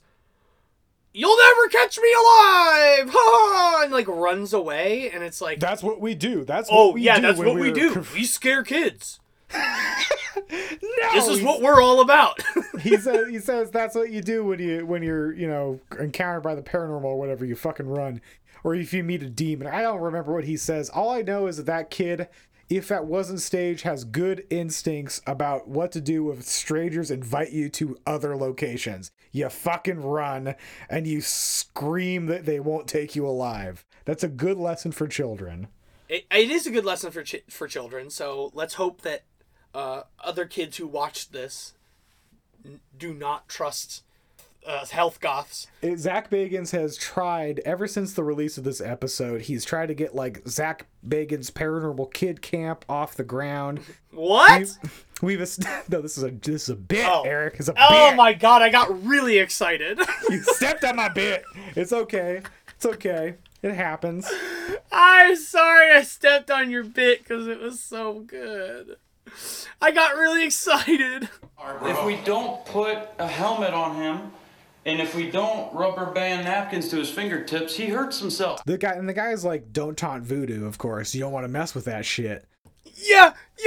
you'll 1.17 1.37
never 1.37 1.67
catch 1.69 1.97
me 1.97 2.13
alive! 2.13 3.09
Ha 3.13 3.81
and 3.83 3.91
like 3.91 4.07
runs 4.07 4.53
away 4.53 5.09
and 5.11 5.23
it's 5.23 5.41
like 5.41 5.59
That's 5.59 5.83
what 5.83 5.99
we 5.99 6.15
do. 6.15 6.45
That's 6.45 6.69
oh 6.71 6.87
what 6.87 6.93
we 6.95 7.01
yeah 7.01 7.15
do 7.17 7.21
that's 7.21 7.39
what 7.39 7.55
we 7.55 7.71
do. 7.71 8.05
we 8.13 8.23
scare 8.23 8.63
kids. 8.63 9.19
No, 9.53 9.61
this 11.13 11.27
is 11.27 11.41
what 11.41 11.61
we're 11.61 11.81
all 11.81 12.01
about. 12.01 12.41
He 12.81 12.95
says 12.97 13.27
he 13.29 13.39
says 13.39 13.71
that's 13.71 13.95
what 13.95 14.11
you 14.11 14.21
do 14.21 14.45
when 14.45 14.59
you 14.59 14.85
when 14.85 15.01
you're 15.01 15.33
you 15.33 15.47
know 15.47 15.79
encountered 15.99 16.43
by 16.43 16.53
the 16.53 16.61
paranormal 16.61 17.03
or 17.05 17.19
whatever 17.19 17.43
you 17.43 17.55
fucking 17.55 17.87
run. 17.87 18.21
Or 18.63 18.75
if 18.75 18.93
you 18.93 19.03
meet 19.03 19.23
a 19.23 19.29
demon. 19.29 19.67
I 19.67 19.81
don't 19.81 19.99
remember 19.99 20.33
what 20.33 20.43
he 20.43 20.57
says. 20.57 20.89
All 20.89 21.09
i 21.09 21.21
know 21.21 21.47
is 21.47 21.57
that 21.57 21.65
that 21.65 21.89
kid 21.89 22.27
if 22.69 22.87
that 22.89 23.05
wasn't 23.05 23.39
stage 23.41 23.83
has 23.83 24.03
good 24.03 24.45
instincts 24.49 25.21
about 25.25 25.67
what 25.67 25.91
to 25.93 26.01
do 26.01 26.29
if 26.31 26.43
strangers 26.43 27.09
invite 27.09 27.51
you 27.51 27.69
to 27.69 27.97
other 28.05 28.35
locations 28.35 29.11
you 29.37 29.49
fucking 29.49 30.01
run 30.01 30.55
and 30.89 31.07
you 31.07 31.21
scream 31.21 32.25
that 32.25 32.45
they 32.45 32.59
won't 32.59 32.87
take 32.87 33.15
you 33.15 33.25
alive 33.25 33.85
that's 34.05 34.23
a 34.23 34.27
good 34.27 34.57
lesson 34.57 34.91
for 34.91 35.07
children 35.07 35.67
it, 36.09 36.25
it 36.31 36.49
is 36.49 36.65
a 36.65 36.71
good 36.71 36.85
lesson 36.85 37.11
for 37.11 37.23
for 37.49 37.67
children. 37.67 38.09
So 38.09 38.49
let's 38.53 38.75
hope 38.75 39.01
that 39.01 39.23
uh, 39.73 40.03
other 40.23 40.45
kids 40.45 40.77
who 40.77 40.87
watch 40.87 41.31
this 41.31 41.73
n- 42.65 42.79
do 42.97 43.13
not 43.13 43.49
trust 43.49 44.03
uh, 44.65 44.85
health 44.85 45.19
goths. 45.19 45.67
It- 45.81 45.99
Zach 45.99 46.29
Bagans 46.29 46.71
has 46.71 46.95
tried 46.97 47.59
ever 47.65 47.87
since 47.87 48.13
the 48.13 48.23
release 48.23 48.57
of 48.57 48.63
this 48.63 48.79
episode. 48.79 49.41
He's 49.41 49.65
tried 49.65 49.87
to 49.87 49.93
get 49.93 50.15
like 50.15 50.47
Zach 50.47 50.87
Bagans 51.05 51.51
Paranormal 51.51 52.13
Kid 52.13 52.41
Camp 52.41 52.85
off 52.87 53.15
the 53.15 53.23
ground. 53.23 53.81
What? 54.11 54.59
We've, 54.59 55.05
we've 55.21 55.41
est- 55.41 55.65
no. 55.89 56.01
This 56.01 56.17
is 56.17 56.23
a 56.23 56.31
this 56.31 56.63
is 56.63 56.69
a 56.69 56.75
bit. 56.75 57.05
Oh. 57.07 57.23
Eric 57.25 57.55
It's 57.59 57.69
a 57.69 57.73
Oh 57.77 58.09
bit. 58.11 58.15
my 58.17 58.33
god! 58.33 58.61
I 58.61 58.69
got 58.69 59.03
really 59.03 59.37
excited. 59.39 59.99
You 60.29 60.41
stepped 60.43 60.83
on 60.83 60.95
my 60.97 61.09
bit. 61.09 61.43
It's 61.75 61.93
okay. 61.93 62.41
It's 62.75 62.85
okay. 62.85 63.35
It 63.63 63.73
happens. 63.73 64.29
I'm 64.91 65.35
sorry 65.35 65.91
I 65.91 66.03
stepped 66.03 66.51
on 66.51 66.69
your 66.69 66.83
bit 66.83 67.23
because 67.23 67.47
it 67.47 67.59
was 67.59 67.79
so 67.79 68.19
good. 68.19 68.97
I 69.81 69.91
got 69.91 70.15
really 70.15 70.45
excited. 70.45 71.27
If 71.83 72.05
we 72.05 72.17
don't 72.23 72.63
put 72.65 72.97
a 73.19 73.27
helmet 73.27 73.73
on 73.73 73.95
him, 73.95 74.31
and 74.85 75.01
if 75.01 75.15
we 75.15 75.29
don't 75.29 75.73
rubber 75.73 76.05
band 76.05 76.45
napkins 76.45 76.87
to 76.89 76.97
his 76.97 77.09
fingertips, 77.09 77.75
he 77.75 77.87
hurts 77.87 78.19
himself. 78.19 78.63
The 78.65 78.77
guy 78.77 78.93
and 78.93 79.09
the 79.09 79.13
guy's 79.13 79.43
like, 79.43 79.73
"Don't 79.73 79.97
taunt 79.97 80.23
voodoo." 80.23 80.65
Of 80.67 80.77
course, 80.77 81.13
you 81.15 81.19
don't 81.21 81.31
want 81.33 81.43
to 81.45 81.49
mess 81.49 81.73
with 81.75 81.85
that 81.85 82.05
shit. 82.05 82.45
Yeah, 82.95 83.33
yeah, 83.63 83.66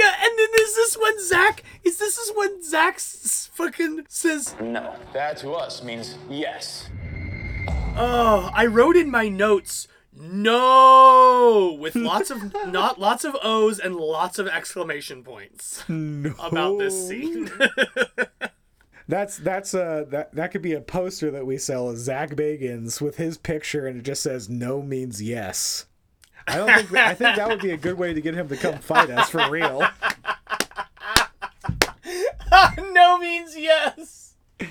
is 0.71 0.75
this 0.75 0.97
when 1.01 1.23
Zach? 1.25 1.63
Is 1.83 1.97
this 1.97 2.17
is 2.17 2.31
when 2.35 2.63
Zach 2.63 2.95
s- 2.95 3.49
fucking 3.53 4.05
says? 4.09 4.55
No. 4.61 4.95
That 5.13 5.37
to 5.37 5.51
us 5.51 5.83
means 5.83 6.17
yes. 6.29 6.87
Oh, 7.97 8.49
I 8.53 8.65
wrote 8.67 8.95
in 8.95 9.11
my 9.11 9.27
notes 9.27 9.87
no 10.13 11.77
with 11.79 11.95
lots 11.95 12.29
of 12.31 12.53
not 12.67 12.99
lots 12.99 13.23
of 13.25 13.35
O's 13.43 13.79
and 13.79 13.95
lots 13.95 14.39
of 14.39 14.47
exclamation 14.47 15.23
points 15.23 15.83
No. 15.89 16.33
about 16.39 16.79
this 16.79 17.07
scene. 17.07 17.49
That's 19.07 19.37
that's 19.37 19.73
uh 19.73 20.05
that 20.09 20.33
that 20.35 20.51
could 20.51 20.61
be 20.61 20.71
a 20.73 20.79
poster 20.79 21.31
that 21.31 21.45
we 21.45 21.57
sell 21.57 21.89
as 21.89 21.99
Zach 21.99 22.29
Bagans 22.31 23.01
with 23.01 23.17
his 23.17 23.37
picture 23.37 23.85
and 23.85 23.99
it 23.99 24.03
just 24.03 24.21
says 24.23 24.47
no 24.47 24.81
means 24.81 25.21
yes. 25.21 25.85
I 26.47 26.55
don't 26.57 26.67
think 26.73 26.93
I 26.93 27.13
think 27.13 27.35
that 27.35 27.49
would 27.49 27.59
be 27.61 27.71
a 27.71 27.77
good 27.77 27.97
way 27.97 28.13
to 28.13 28.21
get 28.21 28.35
him 28.35 28.47
to 28.47 28.55
come 28.55 28.77
fight 28.79 29.09
us 29.09 29.29
for 29.29 29.49
real. 29.49 29.85
no 32.91 33.17
means 33.17 33.57
yes. 33.57 34.35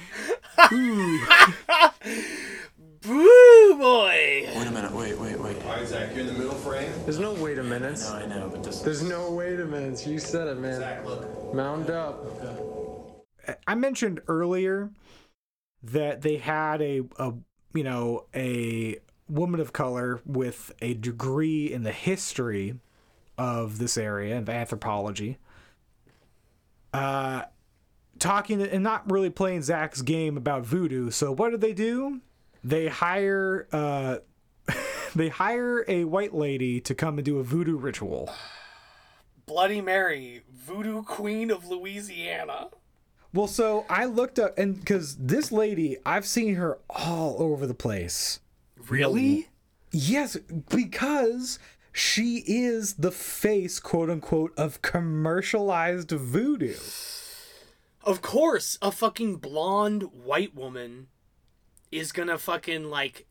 Boo 3.02 3.76
boy. 3.78 4.44
Wait 4.54 4.66
a 4.66 4.70
minute, 4.70 4.92
wait, 4.92 5.18
wait, 5.18 5.40
wait. 5.40 5.56
All 5.64 5.72
right, 5.72 5.86
Zach, 5.86 6.10
you're 6.10 6.20
in 6.20 6.26
the 6.26 6.34
middle 6.34 6.54
frame. 6.54 6.92
There's 7.04 7.18
no 7.18 7.32
wait 7.34 7.58
a 7.58 7.62
minute. 7.62 7.98
No, 8.00 8.12
I 8.14 8.26
know, 8.26 8.48
but 8.50 8.62
this 8.62 8.80
There's 8.80 9.02
no 9.02 9.30
wait 9.30 9.58
a 9.58 9.64
minute. 9.64 10.06
You 10.06 10.18
said 10.18 10.48
it, 10.48 10.58
man. 10.58 10.80
Zach, 10.80 11.06
look. 11.06 11.54
Mound 11.54 11.88
up. 11.90 12.26
I 13.66 13.74
mentioned 13.74 14.20
earlier 14.28 14.90
that 15.82 16.20
they 16.20 16.36
had 16.36 16.82
a, 16.82 17.02
a 17.18 17.32
you 17.72 17.84
know 17.84 18.26
a 18.34 18.98
woman 19.28 19.60
of 19.60 19.72
color 19.72 20.20
with 20.26 20.72
a 20.82 20.92
degree 20.94 21.72
in 21.72 21.84
the 21.84 21.92
history 21.92 22.74
of 23.38 23.78
this 23.78 23.96
area 23.96 24.36
and 24.36 24.48
anthropology. 24.48 25.38
Uh, 26.92 27.44
talking 28.20 28.62
and 28.62 28.84
not 28.84 29.10
really 29.10 29.30
playing 29.30 29.62
Zach's 29.62 30.02
game 30.02 30.36
about 30.36 30.64
voodoo. 30.64 31.10
So 31.10 31.32
what 31.32 31.50
did 31.50 31.60
they 31.60 31.72
do? 31.72 32.20
They 32.62 32.88
hire 32.88 33.66
uh, 33.72 34.18
they 35.14 35.28
hire 35.28 35.84
a 35.88 36.04
white 36.04 36.34
lady 36.34 36.80
to 36.82 36.94
come 36.94 37.18
and 37.18 37.24
do 37.24 37.38
a 37.38 37.42
voodoo 37.42 37.76
ritual. 37.76 38.32
Bloody 39.46 39.80
Mary, 39.80 40.42
voodoo 40.52 41.02
queen 41.02 41.50
of 41.50 41.66
Louisiana. 41.66 42.68
Well, 43.32 43.48
so 43.48 43.84
I 43.88 44.06
looked 44.06 44.38
up, 44.38 44.58
and 44.58 44.78
because 44.78 45.16
this 45.16 45.52
lady, 45.52 45.96
I've 46.04 46.26
seen 46.26 46.56
her 46.56 46.78
all 46.88 47.36
over 47.40 47.66
the 47.66 47.74
place. 47.74 48.40
Really? 48.88 49.48
Yes, 49.92 50.36
because 50.68 51.58
she 51.92 52.42
is 52.46 52.94
the 52.94 53.12
face, 53.12 53.78
quote 53.78 54.10
unquote, 54.10 54.52
of 54.56 54.82
commercialized 54.82 56.10
voodoo. 56.10 56.74
Of 58.02 58.22
course, 58.22 58.78
a 58.80 58.90
fucking 58.90 59.36
blonde 59.36 60.04
white 60.12 60.54
woman 60.54 61.08
is 61.92 62.12
gonna 62.12 62.38
fucking 62.38 62.84
like 62.84 63.26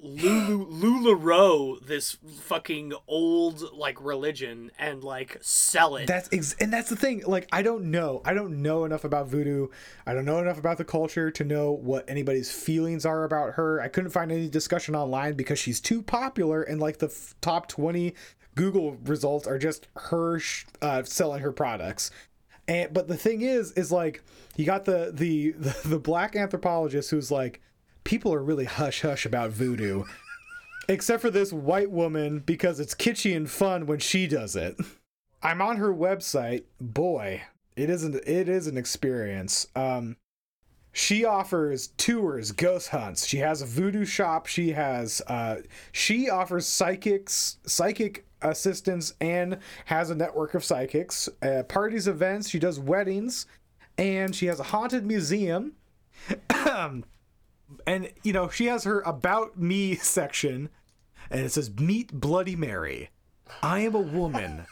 Lulu 0.00 0.66
Lularoe 1.16 1.84
this 1.86 2.18
fucking 2.40 2.92
old 3.06 3.72
like 3.72 4.02
religion 4.02 4.70
and 4.78 5.04
like 5.04 5.38
sell 5.40 5.96
it. 5.96 6.06
That's 6.06 6.28
ex- 6.32 6.56
and 6.60 6.72
that's 6.72 6.88
the 6.90 6.96
thing. 6.96 7.22
Like, 7.26 7.48
I 7.52 7.62
don't 7.62 7.90
know. 7.90 8.20
I 8.24 8.34
don't 8.34 8.62
know 8.62 8.84
enough 8.84 9.04
about 9.04 9.28
voodoo. 9.28 9.68
I 10.06 10.12
don't 10.12 10.24
know 10.24 10.40
enough 10.40 10.58
about 10.58 10.78
the 10.78 10.84
culture 10.84 11.30
to 11.30 11.44
know 11.44 11.72
what 11.72 12.08
anybody's 12.08 12.50
feelings 12.50 13.06
are 13.06 13.24
about 13.24 13.54
her. 13.54 13.80
I 13.80 13.88
couldn't 13.88 14.10
find 14.10 14.32
any 14.32 14.48
discussion 14.48 14.94
online 14.94 15.34
because 15.34 15.58
she's 15.58 15.80
too 15.80 16.02
popular, 16.02 16.62
and 16.62 16.80
like 16.80 16.98
the 16.98 17.06
f- 17.06 17.34
top 17.40 17.68
twenty 17.68 18.14
Google 18.56 18.96
results 19.04 19.46
are 19.46 19.58
just 19.58 19.88
her 19.96 20.38
sh- 20.38 20.64
uh, 20.82 21.02
selling 21.04 21.40
her 21.42 21.52
products. 21.52 22.10
And 22.66 22.92
but 22.92 23.08
the 23.08 23.16
thing 23.16 23.42
is, 23.42 23.72
is 23.72 23.92
like 23.92 24.22
you 24.56 24.64
got 24.64 24.84
the 24.84 25.10
the 25.12 25.52
the, 25.52 25.88
the 25.88 25.98
black 25.98 26.36
anthropologist 26.36 27.10
who's 27.10 27.30
like, 27.30 27.60
people 28.04 28.32
are 28.32 28.42
really 28.42 28.64
hush 28.64 29.02
hush 29.02 29.26
about 29.26 29.50
voodoo. 29.50 30.04
Except 30.88 31.22
for 31.22 31.30
this 31.30 31.52
white 31.52 31.90
woman 31.90 32.40
because 32.40 32.78
it's 32.78 32.94
kitschy 32.94 33.34
and 33.36 33.50
fun 33.50 33.86
when 33.86 33.98
she 33.98 34.26
does 34.26 34.54
it. 34.54 34.76
I'm 35.42 35.62
on 35.62 35.78
her 35.78 35.92
website. 35.92 36.64
Boy, 36.80 37.42
it 37.76 37.90
isn't 37.90 38.14
it 38.14 38.48
is 38.48 38.66
an 38.66 38.76
experience. 38.76 39.66
Um 39.74 40.16
she 40.92 41.24
offers 41.24 41.88
tours, 41.96 42.52
ghost 42.52 42.90
hunts. 42.90 43.26
She 43.26 43.38
has 43.38 43.60
a 43.60 43.66
voodoo 43.66 44.04
shop. 44.04 44.46
She 44.46 44.72
has 44.72 45.20
uh 45.26 45.62
she 45.92 46.30
offers 46.30 46.66
psychics, 46.66 47.58
psychic 47.66 48.26
assistance 48.44 49.14
and 49.20 49.58
has 49.86 50.10
a 50.10 50.14
network 50.14 50.54
of 50.54 50.64
psychics, 50.64 51.28
uh, 51.42 51.62
parties, 51.64 52.06
events, 52.06 52.48
she 52.48 52.58
does 52.58 52.78
weddings, 52.78 53.46
and 53.98 54.34
she 54.34 54.46
has 54.46 54.60
a 54.60 54.64
haunted 54.64 55.04
museum. 55.04 55.72
and 57.86 58.12
you 58.22 58.32
know, 58.32 58.48
she 58.48 58.66
has 58.66 58.84
her 58.84 59.00
about 59.00 59.58
me 59.58 59.96
section 59.96 60.68
and 61.30 61.40
it 61.40 61.52
says 61.52 61.70
meet 61.78 62.12
bloody 62.12 62.56
mary. 62.56 63.10
I 63.62 63.80
am 63.80 63.94
a 63.94 64.00
woman 64.00 64.66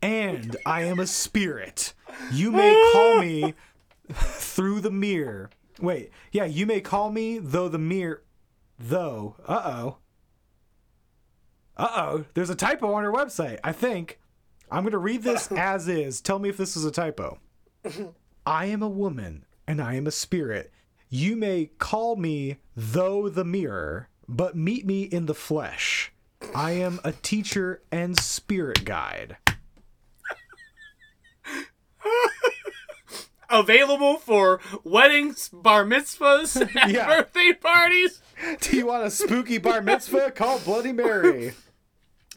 and 0.00 0.56
i 0.66 0.82
am 0.82 0.98
a 0.98 1.06
spirit. 1.06 1.94
You 2.32 2.52
may 2.52 2.90
call 2.92 3.20
me 3.20 3.54
through 4.12 4.80
the 4.80 4.90
mirror. 4.90 5.50
Wait 5.80 6.10
yeah 6.32 6.44
you 6.44 6.66
may 6.66 6.80
call 6.80 7.10
me 7.10 7.38
though 7.38 7.68
the 7.68 7.78
mirror 7.78 8.22
though 8.78 9.36
uh-oh 11.78 11.84
uh-oh 11.84 12.24
there's 12.34 12.50
a 12.50 12.54
typo 12.54 12.92
on 12.92 13.04
her 13.04 13.12
website 13.12 13.58
i 13.64 13.72
think 13.72 14.18
i'm 14.70 14.84
gonna 14.84 14.98
read 14.98 15.22
this 15.22 15.50
as 15.56 15.88
is 15.88 16.20
tell 16.20 16.38
me 16.38 16.48
if 16.48 16.56
this 16.56 16.76
is 16.76 16.84
a 16.84 16.90
typo 16.90 17.38
I 18.44 18.66
am 18.66 18.82
a 18.82 18.88
woman 18.88 19.44
and 19.66 19.80
I 19.80 19.94
am 19.94 20.06
a 20.06 20.10
spirit. 20.10 20.72
You 21.08 21.36
may 21.36 21.66
call 21.78 22.16
me 22.16 22.56
though 22.74 23.28
the 23.28 23.44
mirror, 23.44 24.08
but 24.26 24.56
meet 24.56 24.84
me 24.86 25.02
in 25.04 25.26
the 25.26 25.34
flesh. 25.34 26.12
I 26.54 26.72
am 26.72 26.98
a 27.04 27.12
teacher 27.12 27.82
and 27.92 28.18
spirit 28.18 28.84
guide. 28.84 29.36
Available 33.50 34.16
for 34.18 34.60
weddings, 34.84 35.48
bar 35.50 35.84
mitzvahs, 35.84 36.60
and 36.82 36.92
Yeah. 36.92 37.06
birthday 37.06 37.52
parties. 37.54 38.20
Do 38.60 38.76
you 38.76 38.86
want 38.86 39.04
a 39.06 39.10
spooky 39.10 39.56
bar 39.58 39.80
mitzvah? 39.80 40.32
Call 40.32 40.58
Bloody 40.58 40.92
Mary. 40.92 41.52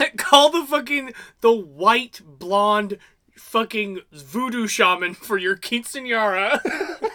Call 0.18 0.50
the 0.50 0.66
fucking 0.66 1.14
the 1.42 1.52
white 1.52 2.22
blonde 2.24 2.98
fucking 3.36 4.00
voodoo 4.12 4.68
shaman 4.68 5.14
for 5.14 5.38
your 5.38 5.58
quinceanera. 5.58 6.60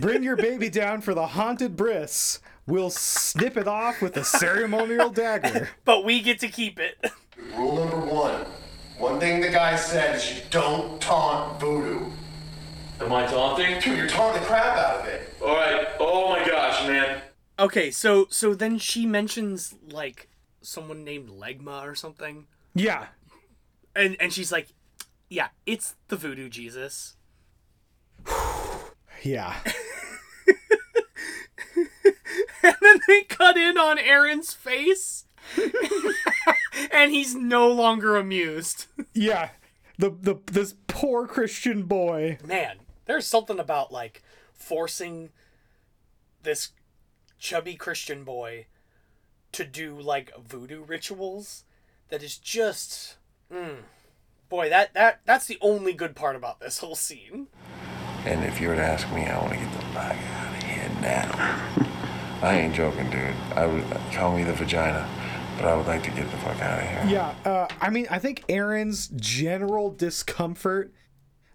Bring 0.00 0.22
your 0.22 0.36
baby 0.36 0.68
down 0.68 1.00
for 1.00 1.14
the 1.14 1.28
haunted 1.28 1.76
bris. 1.76 2.40
We'll 2.66 2.90
snip 2.90 3.56
it 3.56 3.66
off 3.66 4.02
with 4.02 4.16
a 4.16 4.24
ceremonial 4.24 5.10
dagger. 5.10 5.70
but 5.84 6.04
we 6.04 6.20
get 6.20 6.38
to 6.40 6.48
keep 6.48 6.78
it. 6.78 6.98
Rule 7.56 7.76
number 7.76 7.98
one. 7.98 8.46
One 8.98 9.18
thing 9.18 9.40
the 9.40 9.48
guy 9.48 9.76
said 9.76 10.16
is 10.16 10.30
you 10.30 10.42
don't 10.50 11.00
taunt 11.00 11.60
voodoo. 11.60 12.10
Am 13.00 13.12
I 13.12 13.26
taunting? 13.26 13.80
Dude, 13.80 13.96
you're 13.96 14.08
taunting 14.08 14.42
the 14.42 14.46
crap 14.46 14.76
out 14.76 15.00
of 15.00 15.06
it. 15.06 15.34
All 15.40 15.54
right. 15.54 15.86
Oh 15.98 16.28
my 16.28 16.46
gosh, 16.46 16.86
man. 16.86 17.22
Okay, 17.58 17.90
so 17.90 18.26
so 18.30 18.54
then 18.54 18.78
she 18.78 19.04
mentions 19.04 19.74
like 19.90 20.28
someone 20.62 21.04
named 21.04 21.28
Legma 21.28 21.82
or 21.82 21.94
something. 21.94 22.46
Yeah. 22.74 23.06
And 23.96 24.16
and 24.20 24.32
she's 24.32 24.52
like, 24.52 24.68
"Yeah, 25.28 25.48
it's 25.66 25.96
the 26.08 26.16
voodoo 26.16 26.48
Jesus." 26.48 27.16
Yeah. 29.24 29.56
and 32.62 32.76
then 32.80 33.00
they 33.08 33.22
cut 33.22 33.56
in 33.56 33.76
on 33.76 33.98
Aaron's 33.98 34.54
face. 34.54 35.24
and 36.92 37.10
he's 37.10 37.34
no 37.34 37.68
longer 37.68 38.16
amused. 38.16 38.86
Yeah. 39.14 39.50
The 39.98 40.10
the 40.10 40.36
this 40.46 40.76
poor 40.86 41.26
Christian 41.26 41.82
boy. 41.82 42.38
Man, 42.46 42.76
there's 43.06 43.26
something 43.26 43.58
about 43.58 43.90
like 43.90 44.22
forcing 44.52 45.30
this 46.44 46.70
chubby 47.38 47.74
Christian 47.74 48.24
boy 48.24 48.66
to 49.52 49.64
do 49.64 49.98
like 49.98 50.32
voodoo 50.36 50.82
rituals 50.84 51.64
that 52.08 52.22
is 52.22 52.36
just 52.36 53.16
mm, 53.52 53.76
boy 54.48 54.68
that 54.68 54.92
that 54.94 55.20
that's 55.24 55.46
the 55.46 55.58
only 55.60 55.92
good 55.92 56.14
part 56.14 56.36
about 56.36 56.60
this 56.60 56.78
whole 56.78 56.94
scene. 56.94 57.48
And 58.24 58.44
if 58.44 58.60
you 58.60 58.68
were 58.68 58.74
to 58.74 58.82
ask 58.82 59.10
me, 59.12 59.24
I 59.24 59.38
want 59.40 59.52
to 59.52 59.58
get 59.58 59.72
the 59.72 59.78
fuck 59.78 60.16
out 60.16 60.56
of 60.56 60.62
here 60.62 60.90
now. 61.00 61.88
I 62.42 62.58
ain't 62.58 62.74
joking, 62.74 63.08
dude. 63.10 63.34
I 63.54 63.66
would 63.66 63.84
call 64.12 64.36
me 64.36 64.44
the 64.44 64.52
vagina, 64.52 65.08
but 65.56 65.66
I 65.66 65.74
would 65.76 65.86
like 65.86 66.02
to 66.02 66.10
get 66.10 66.30
the 66.30 66.36
fuck 66.38 66.60
out 66.60 66.82
of 66.82 66.88
here. 66.88 67.04
Yeah, 67.08 67.34
uh, 67.44 67.68
I 67.80 67.90
mean, 67.90 68.06
I 68.10 68.18
think 68.18 68.44
Aaron's 68.48 69.08
general 69.08 69.90
discomfort, 69.90 70.92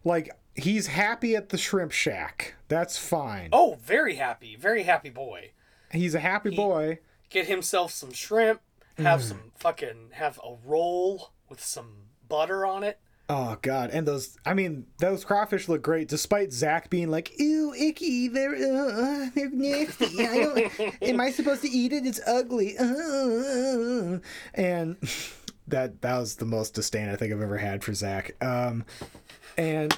like 0.04 0.32
he's 0.56 0.88
happy 0.88 1.36
at 1.36 1.50
the 1.50 1.58
shrimp 1.58 1.92
shack. 1.92 2.56
That's 2.70 2.98
fine. 2.98 3.50
Oh, 3.52 3.78
very 3.82 4.16
happy, 4.16 4.56
very 4.56 4.84
happy 4.84 5.10
boy. 5.10 5.52
He's 5.94 6.16
a 6.16 6.20
happy 6.20 6.50
boy. 6.56 7.00
Get 7.30 7.48
himself 7.48 7.92
some 7.92 8.12
shrimp, 8.12 8.62
have 8.98 9.24
some 9.24 9.52
fucking 9.56 10.10
have 10.14 10.40
a 10.44 10.56
roll 10.66 11.32
with 11.50 11.64
some 11.64 12.08
butter 12.28 12.66
on 12.66 12.84
it. 12.84 13.00
Oh 13.30 13.58
god, 13.62 13.90
and 13.92 14.06
those 14.06 14.38
I 14.46 14.54
mean, 14.54 14.86
those 15.00 15.24
crawfish 15.24 15.70
look 15.70 15.82
great 15.82 16.10
despite 16.10 16.52
Zach 16.52 16.90
being 16.90 17.10
like, 17.10 17.40
"Ew, 17.40 17.74
icky, 17.74 18.28
they're 18.28 18.54
uh, 18.54 19.30
they're 19.34 19.50
nasty. 19.50 20.28
I 20.28 20.38
don't 20.38 20.96
Am 21.02 21.22
I 21.22 21.32
supposed 21.32 21.62
to 21.62 21.70
eat 21.70 21.94
it? 21.94 22.06
It's 22.06 22.20
ugly." 22.28 22.78
Uh, 22.78 24.20
and 24.54 24.98
that 25.68 26.02
that 26.02 26.20
was 26.20 26.36
the 26.36 26.46
most 26.46 26.74
disdain 26.74 27.08
I 27.10 27.16
think 27.16 27.34
I've 27.34 27.42
ever 27.42 27.58
had 27.58 27.84
for 27.84 27.94
Zach. 27.94 28.36
Um 28.44 28.86
and 29.58 29.98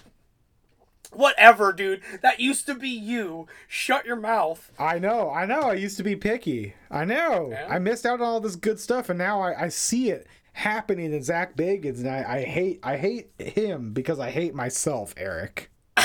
Whatever, 1.15 1.71
dude. 1.73 2.01
That 2.21 2.39
used 2.39 2.65
to 2.67 2.75
be 2.75 2.89
you. 2.89 3.47
Shut 3.67 4.05
your 4.05 4.15
mouth. 4.15 4.71
I 4.77 4.99
know, 4.99 5.31
I 5.31 5.45
know. 5.45 5.61
I 5.61 5.73
used 5.73 5.97
to 5.97 6.03
be 6.03 6.15
picky. 6.15 6.73
I 6.91 7.05
know. 7.05 7.49
Yeah. 7.51 7.67
I 7.69 7.79
missed 7.79 8.05
out 8.05 8.21
on 8.21 8.27
all 8.27 8.39
this 8.39 8.55
good 8.55 8.79
stuff, 8.79 9.09
and 9.09 9.17
now 9.17 9.41
I, 9.41 9.65
I 9.65 9.69
see 9.69 10.09
it 10.09 10.27
happening 10.53 11.13
in 11.13 11.21
Zach 11.21 11.55
Bagans, 11.55 11.97
and 11.97 12.09
I, 12.09 12.37
I 12.37 12.43
hate 12.43 12.79
I 12.83 12.97
hate 12.97 13.29
him 13.37 13.93
because 13.93 14.19
I 14.19 14.29
hate 14.29 14.55
myself, 14.55 15.13
Eric. 15.17 15.69
uh 15.97 16.03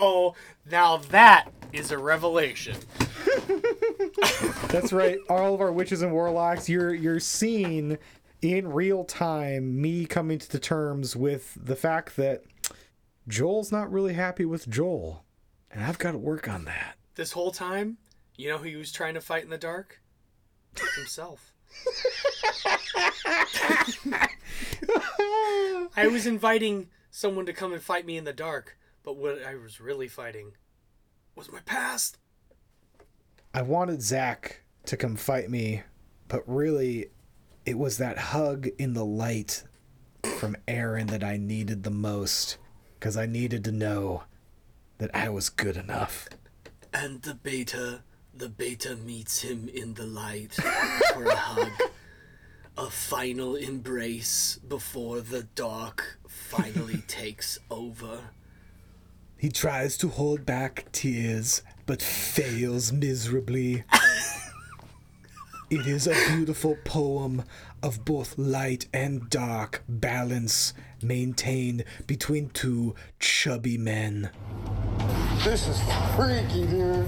oh. 0.00 0.34
Now 0.70 0.96
that 0.96 1.50
is 1.72 1.90
a 1.90 1.98
revelation. 1.98 2.76
That's 4.68 4.92
right. 4.92 5.18
All 5.28 5.54
of 5.54 5.60
our 5.60 5.72
witches 5.72 6.02
and 6.02 6.12
warlocks, 6.12 6.68
you're 6.68 6.94
you're 6.94 7.20
seeing 7.20 7.98
in 8.42 8.68
real 8.68 9.04
time 9.04 9.80
me 9.80 10.06
coming 10.06 10.38
to 10.38 10.58
terms 10.58 11.16
with 11.16 11.56
the 11.60 11.76
fact 11.76 12.16
that 12.16 12.42
Joel's 13.28 13.72
not 13.72 13.90
really 13.90 14.14
happy 14.14 14.44
with 14.44 14.68
Joel, 14.68 15.24
and 15.70 15.84
I've 15.84 15.98
got 15.98 16.12
to 16.12 16.18
work 16.18 16.48
on 16.48 16.64
that. 16.66 16.96
This 17.16 17.32
whole 17.32 17.50
time, 17.50 17.98
you 18.36 18.48
know 18.48 18.58
who 18.58 18.68
he 18.68 18.76
was 18.76 18.92
trying 18.92 19.14
to 19.14 19.20
fight 19.20 19.44
in 19.44 19.50
the 19.50 19.58
dark? 19.58 20.00
Himself. 20.96 21.52
I 25.96 26.06
was 26.06 26.26
inviting 26.26 26.88
someone 27.10 27.46
to 27.46 27.52
come 27.52 27.72
and 27.72 27.82
fight 27.82 28.06
me 28.06 28.16
in 28.16 28.24
the 28.24 28.32
dark, 28.32 28.78
but 29.02 29.16
what 29.16 29.42
I 29.42 29.56
was 29.56 29.80
really 29.80 30.08
fighting 30.08 30.52
was 31.34 31.50
my 31.50 31.60
past. 31.60 32.18
I 33.54 33.62
wanted 33.62 34.02
Zach 34.02 34.62
to 34.84 34.96
come 34.96 35.16
fight 35.16 35.50
me, 35.50 35.82
but 36.28 36.42
really, 36.46 37.06
it 37.64 37.78
was 37.78 37.98
that 37.98 38.18
hug 38.18 38.68
in 38.78 38.92
the 38.92 39.04
light 39.04 39.64
from 40.38 40.56
Aaron 40.68 41.08
that 41.08 41.24
I 41.24 41.38
needed 41.38 41.82
the 41.82 41.90
most, 41.90 42.58
because 42.98 43.16
I 43.16 43.26
needed 43.26 43.64
to 43.64 43.72
know 43.72 44.24
that 44.98 45.14
I 45.14 45.28
was 45.28 45.48
good 45.48 45.76
enough. 45.76 46.28
And 46.92 47.22
the 47.22 47.34
beta, 47.34 48.02
the 48.34 48.48
beta 48.48 48.96
meets 48.96 49.42
him 49.42 49.68
in 49.68 49.94
the 49.94 50.06
light 50.06 50.54
for 51.12 51.24
a 51.24 51.36
hug. 51.36 51.72
A 52.78 52.90
final 52.90 53.54
embrace 53.54 54.58
before 54.66 55.20
the 55.20 55.44
dark 55.54 56.18
finally 56.26 56.98
takes 57.08 57.58
over. 57.70 58.20
He 59.38 59.50
tries 59.50 59.96
to 59.98 60.08
hold 60.08 60.46
back 60.46 60.86
tears, 60.92 61.62
but 61.84 62.02
fails 62.02 62.92
miserably. 62.92 63.84
it 65.68 65.86
is 65.86 66.06
a 66.06 66.14
beautiful 66.28 66.76
poem 66.84 67.42
of 67.82 68.04
both 68.04 68.38
light 68.38 68.86
and 68.94 69.28
dark 69.28 69.82
balance 69.88 70.72
maintained 71.02 71.84
between 72.06 72.48
two 72.50 72.94
chubby 73.18 73.76
men. 73.76 74.30
This 75.44 75.66
is 75.66 75.80
freaky, 76.14 76.66
dude. 76.66 77.06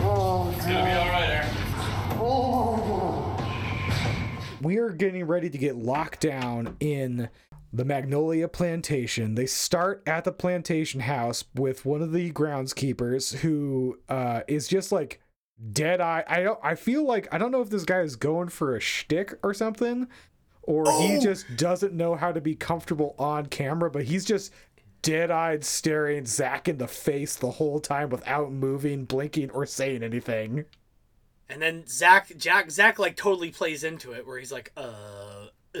Oh, 0.00 0.52
It's 0.56 0.66
gonna 0.66 0.84
be 0.84 0.92
all 0.92 1.08
right, 1.08 1.30
Aaron. 1.30 1.56
Oh, 2.20 3.36
we 4.60 4.78
are 4.78 4.90
getting 4.90 5.26
ready 5.26 5.50
to 5.50 5.58
get 5.58 5.76
locked 5.76 6.20
down 6.20 6.76
in 6.80 7.28
the 7.72 7.84
Magnolia 7.84 8.46
Plantation. 8.46 9.34
They 9.34 9.46
start 9.46 10.02
at 10.06 10.22
the 10.24 10.32
plantation 10.32 11.00
house 11.00 11.44
with 11.54 11.84
one 11.84 12.02
of 12.02 12.12
the 12.12 12.30
groundskeepers 12.30 13.34
who 13.38 13.98
uh, 14.08 14.42
is 14.46 14.68
just 14.68 14.92
like 14.92 15.20
dead 15.72 16.00
eye. 16.00 16.24
I 16.26 16.42
don't. 16.42 16.58
I 16.62 16.74
feel 16.74 17.04
like 17.04 17.32
I 17.32 17.38
don't 17.38 17.50
know 17.50 17.60
if 17.60 17.70
this 17.70 17.84
guy 17.84 18.00
is 18.00 18.16
going 18.16 18.48
for 18.48 18.76
a 18.76 18.80
shtick 18.80 19.34
or 19.42 19.54
something, 19.54 20.08
or 20.62 20.84
he 21.00 21.18
just 21.18 21.56
doesn't 21.56 21.92
know 21.92 22.14
how 22.14 22.32
to 22.32 22.40
be 22.40 22.54
comfortable 22.54 23.14
on 23.18 23.46
camera. 23.46 23.90
But 23.90 24.04
he's 24.04 24.24
just 24.24 24.52
dead-eyed 25.02 25.64
staring 25.64 26.24
Zach 26.24 26.66
in 26.66 26.78
the 26.78 26.88
face 26.88 27.36
the 27.36 27.52
whole 27.52 27.78
time 27.78 28.08
without 28.08 28.50
moving, 28.50 29.04
blinking, 29.04 29.50
or 29.50 29.66
saying 29.66 30.02
anything. 30.02 30.64
And 31.48 31.60
then 31.60 31.86
Zach, 31.86 32.32
Jack, 32.38 32.70
Zach, 32.70 32.98
like 32.98 33.16
totally 33.16 33.50
plays 33.50 33.84
into 33.84 34.12
it, 34.12 34.26
where 34.26 34.38
he's 34.38 34.52
like, 34.52 34.72
"Uh, 34.76 35.48
uh, 35.74 35.80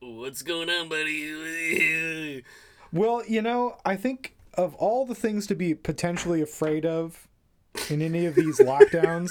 what's 0.00 0.42
going 0.42 0.68
on, 0.68 0.88
buddy?" 0.88 2.44
Well, 2.92 3.24
you 3.26 3.42
know, 3.42 3.78
I 3.84 3.96
think 3.96 4.36
of 4.54 4.74
all 4.76 5.06
the 5.06 5.14
things 5.14 5.46
to 5.48 5.54
be 5.54 5.74
potentially 5.74 6.42
afraid 6.42 6.84
of 6.86 7.28
in 7.90 8.02
any 8.02 8.26
of 8.26 8.34
these 8.34 8.58
lockdowns, 8.58 9.30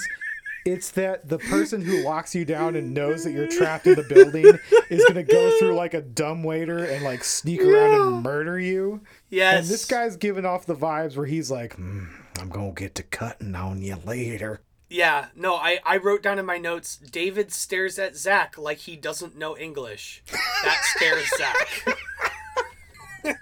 it's 0.64 0.90
that 0.92 1.28
the 1.28 1.38
person 1.38 1.80
who 1.80 2.02
locks 2.02 2.34
you 2.34 2.44
down 2.44 2.74
and 2.74 2.92
knows 2.92 3.24
that 3.24 3.32
you're 3.32 3.46
trapped 3.46 3.86
in 3.86 3.94
the 3.94 4.02
building 4.02 4.58
is 4.90 5.04
going 5.04 5.14
to 5.14 5.22
go 5.22 5.58
through 5.58 5.74
like 5.74 5.94
a 5.94 6.02
dumb 6.02 6.42
waiter 6.42 6.84
and 6.84 7.04
like 7.04 7.22
sneak 7.22 7.62
around 7.62 7.94
and 7.94 8.22
murder 8.22 8.58
you. 8.58 9.00
Yes. 9.30 9.60
And 9.60 9.66
this 9.68 9.84
guy's 9.84 10.16
giving 10.16 10.44
off 10.44 10.66
the 10.66 10.74
vibes 10.74 11.16
where 11.16 11.26
he's 11.26 11.50
like, 11.50 11.74
"Hmm, 11.74 12.06
I'm 12.40 12.48
going 12.48 12.74
to 12.74 12.80
get 12.80 12.94
to 12.96 13.02
cutting 13.02 13.54
on 13.54 13.80
you 13.82 13.96
later. 14.04 14.60
Yeah, 14.88 15.26
no, 15.34 15.56
I, 15.56 15.80
I 15.84 15.96
wrote 15.96 16.22
down 16.22 16.38
in 16.38 16.46
my 16.46 16.58
notes 16.58 16.96
David 16.96 17.52
stares 17.52 17.98
at 17.98 18.16
Zach 18.16 18.56
like 18.56 18.78
he 18.78 18.94
doesn't 18.96 19.36
know 19.36 19.56
English. 19.56 20.22
That 20.64 20.80
scares 20.84 21.28
Zach. 21.36 21.86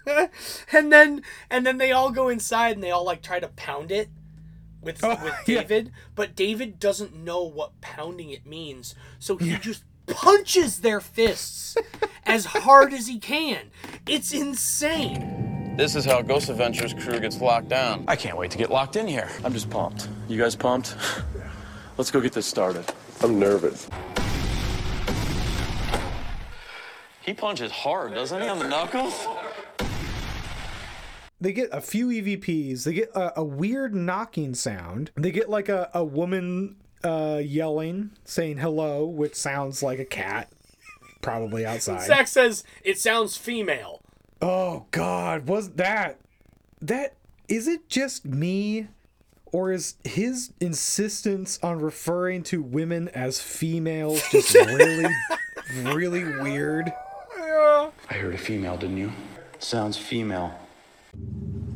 and 0.72 0.90
then 0.90 1.22
and 1.50 1.66
then 1.66 1.76
they 1.76 1.92
all 1.92 2.10
go 2.10 2.28
inside 2.28 2.76
and 2.76 2.82
they 2.82 2.90
all 2.90 3.04
like 3.04 3.22
try 3.22 3.40
to 3.40 3.48
pound 3.48 3.92
it 3.92 4.08
with 4.84 5.02
oh, 5.02 5.18
with 5.22 5.34
David, 5.46 5.92
but 6.14 6.36
David 6.36 6.78
doesn't 6.78 7.14
know 7.16 7.42
what 7.42 7.80
pounding 7.80 8.30
it 8.30 8.46
means. 8.46 8.94
So 9.18 9.36
he 9.36 9.56
just 9.56 9.84
punches 10.06 10.80
their 10.80 11.00
fists 11.00 11.76
as 12.24 12.44
hard 12.44 12.92
as 12.92 13.06
he 13.06 13.18
can. 13.18 13.70
It's 14.06 14.32
insane. 14.32 15.76
This 15.76 15.96
is 15.96 16.04
how 16.04 16.22
Ghost 16.22 16.50
Adventures 16.50 16.94
crew 16.94 17.18
gets 17.18 17.40
locked 17.40 17.68
down. 17.68 18.04
I 18.06 18.14
can't 18.14 18.36
wait 18.36 18.50
to 18.52 18.58
get 18.58 18.70
locked 18.70 18.96
in 18.96 19.08
here. 19.08 19.28
I'm 19.42 19.52
just 19.52 19.68
pumped. 19.70 20.08
You 20.28 20.38
guys 20.38 20.54
pumped? 20.54 20.96
Yeah. 21.36 21.50
Let's 21.96 22.10
go 22.10 22.20
get 22.20 22.32
this 22.32 22.46
started. 22.46 22.84
I'm 23.22 23.38
nervous. 23.38 23.88
He 27.22 27.32
punches 27.32 27.72
hard, 27.72 28.14
doesn't 28.14 28.40
he, 28.40 28.48
on 28.48 28.58
the 28.58 28.68
knuckles? 28.68 29.26
They 31.44 31.52
get 31.52 31.68
a 31.72 31.82
few 31.82 32.06
EVPs. 32.06 32.84
They 32.84 32.94
get 32.94 33.10
a, 33.10 33.40
a 33.40 33.44
weird 33.44 33.94
knocking 33.94 34.54
sound. 34.54 35.10
They 35.14 35.30
get 35.30 35.50
like 35.50 35.68
a, 35.68 35.90
a 35.92 36.02
woman 36.02 36.76
uh, 37.02 37.42
yelling, 37.44 38.12
saying 38.24 38.56
hello, 38.56 39.04
which 39.04 39.34
sounds 39.34 39.82
like 39.82 39.98
a 39.98 40.06
cat, 40.06 40.50
probably 41.20 41.66
outside. 41.66 42.00
Zach 42.06 42.28
says 42.28 42.64
it 42.82 42.98
sounds 42.98 43.36
female. 43.36 44.00
Oh 44.40 44.86
God, 44.90 45.46
was 45.46 45.72
that 45.72 46.18
that? 46.80 47.16
Is 47.46 47.68
it 47.68 47.90
just 47.90 48.24
me, 48.24 48.88
or 49.52 49.70
is 49.70 49.96
his 50.02 50.54
insistence 50.60 51.58
on 51.62 51.78
referring 51.78 52.42
to 52.44 52.62
women 52.62 53.10
as 53.10 53.38
females 53.38 54.22
just 54.30 54.54
really, 54.54 55.14
really 55.82 56.24
weird? 56.40 56.90
I 57.36 58.14
heard 58.14 58.34
a 58.34 58.38
female, 58.38 58.78
didn't 58.78 58.96
you? 58.96 59.12
Sounds 59.58 59.98
female. 59.98 60.58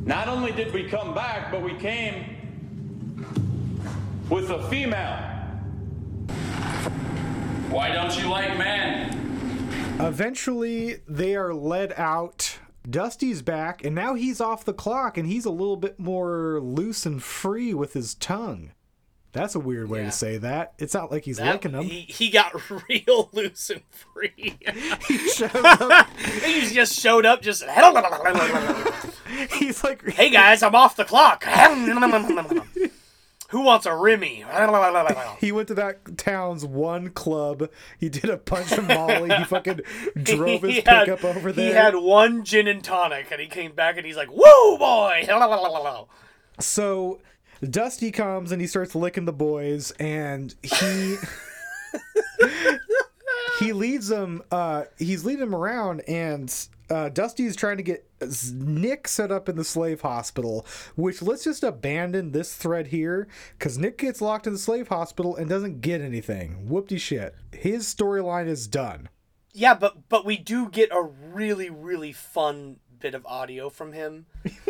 Not 0.05 0.27
only 0.27 0.51
did 0.51 0.73
we 0.73 0.89
come 0.89 1.13
back, 1.13 1.51
but 1.51 1.61
we 1.61 1.75
came 1.75 2.37
with 4.29 4.49
a 4.49 4.67
female. 4.69 5.17
Why 7.69 7.91
don't 7.91 8.17
you 8.19 8.27
like 8.27 8.57
men? 8.57 9.15
Eventually, 9.99 11.01
they 11.07 11.35
are 11.35 11.53
led 11.53 11.93
out. 11.97 12.59
Dusty's 12.89 13.41
back, 13.41 13.83
and 13.83 13.93
now 13.93 14.15
he's 14.15 14.41
off 14.41 14.65
the 14.65 14.73
clock, 14.73 15.17
and 15.17 15.27
he's 15.27 15.45
a 15.45 15.51
little 15.51 15.75
bit 15.75 15.99
more 15.99 16.59
loose 16.59 17.05
and 17.05 17.21
free 17.21 17.73
with 17.73 17.93
his 17.93 18.15
tongue. 18.15 18.71
That's 19.31 19.53
a 19.55 19.59
weird 19.59 19.89
way 19.89 19.99
Yeah. 19.99 20.05
to 20.05 20.11
say 20.11 20.37
that. 20.37 20.73
It's 20.79 20.93
not 20.93 21.11
like 21.11 21.23
he's 21.25 21.37
That- 21.37 21.53
licking 21.53 21.73
them. 21.73 21.83
He, 21.83 22.01
he 22.01 22.29
got 22.29 22.53
real 22.89 23.29
loose 23.31 23.69
and 23.69 23.81
free. 23.91 24.57
he 25.07 25.17
shows 25.29 25.51
up. 25.53 26.09
he 26.43 26.67
just 26.73 26.99
showed 26.99 27.25
up 27.25 27.41
just 27.41 27.63
He's 29.57 29.83
like, 29.83 30.07
Hey 30.09 30.29
guys, 30.31 30.63
I'm 30.63 30.75
off 30.75 30.95
the 30.95 31.05
clock. 31.05 31.43
Who 33.49 33.61
wants 33.61 33.87
a 33.87 33.95
Remy? 33.95 34.45
He 35.39 35.51
went 35.51 35.67
to 35.69 35.73
that 35.75 36.17
town's 36.19 36.63
one 36.65 37.09
club. 37.09 37.69
He 37.99 38.07
did 38.09 38.25
a 38.29 38.37
punch 38.37 38.71
of 38.73 38.87
Molly. 38.87 39.35
He 39.35 39.43
fucking 39.43 39.81
drove 40.21 40.61
his 40.61 40.83
had- 40.85 41.05
pickup 41.07 41.23
over 41.25 41.51
there. 41.51 41.67
He 41.69 41.71
had 41.73 41.95
one 41.95 42.43
gin 42.43 42.67
and 42.67 42.83
tonic, 42.83 43.31
and 43.31 43.41
he 43.41 43.47
came 43.47 43.71
back 43.73 43.97
and 43.97 44.05
he's 44.05 44.15
like, 44.17 44.29
"Woo, 44.31 44.77
boy!" 44.77 45.25
So 46.59 47.21
Dusty 47.67 48.11
comes 48.11 48.51
and 48.51 48.61
he 48.61 48.67
starts 48.67 48.95
licking 48.95 49.25
the 49.25 49.33
boys, 49.33 49.91
and 49.99 50.53
he 50.63 51.17
he 53.59 53.73
leads 53.73 54.07
them. 54.07 54.41
Uh, 54.51 54.85
he's 54.97 55.25
leading 55.25 55.41
them 55.41 55.55
around, 55.55 56.01
and 56.07 56.53
uh, 56.89 57.09
is 57.37 57.55
trying 57.55 57.77
to 57.77 57.83
get 57.83 58.09
Nick 58.53 59.07
set 59.07 59.31
up 59.31 59.49
in 59.49 59.55
the 59.55 59.63
slave 59.63 60.01
hospital. 60.01 60.65
Which 60.95 61.21
let's 61.21 61.43
just 61.43 61.63
abandon 61.63 62.31
this 62.31 62.55
thread 62.55 62.87
here, 62.87 63.27
because 63.57 63.77
Nick 63.77 63.97
gets 63.97 64.21
locked 64.21 64.47
in 64.47 64.53
the 64.53 64.59
slave 64.59 64.87
hospital 64.87 65.35
and 65.35 65.49
doesn't 65.49 65.81
get 65.81 66.01
anything. 66.01 66.67
Whoop 66.69 66.87
de 66.87 66.97
shit. 66.97 67.35
His 67.51 67.93
storyline 67.93 68.47
is 68.47 68.67
done. 68.67 69.09
Yeah, 69.53 69.73
but 69.73 70.09
but 70.09 70.25
we 70.25 70.37
do 70.37 70.69
get 70.69 70.89
a 70.91 71.01
really 71.01 71.69
really 71.69 72.13
fun 72.13 72.77
bit 72.99 73.15
of 73.15 73.25
audio 73.25 73.69
from 73.69 73.93
him 73.93 74.25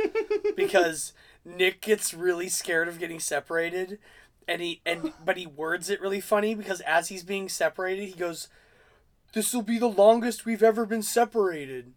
because 0.56 1.14
Nick 1.58 1.82
gets 1.82 2.14
really 2.14 2.50
scared 2.50 2.88
of 2.88 3.00
getting 3.00 3.20
separated 3.20 4.00
and 4.47 4.62
he 4.62 4.82
and 4.86 5.14
but 5.26 5.38
he 5.38 5.45
words 5.45 5.89
it 5.89 6.02
really 6.02 6.22
funny 6.22 6.56
because 6.56 6.82
as 6.82 7.10
he's 7.10 7.24
being 7.24 7.47
separated 7.50 8.06
he 8.06 8.14
goes 8.14 8.47
this 9.34 9.54
will 9.54 9.62
be 9.62 9.78
the 9.78 9.88
longest 9.88 10.45
we've 10.45 10.64
ever 10.64 10.88
been 10.88 11.04
separated. 11.04 11.93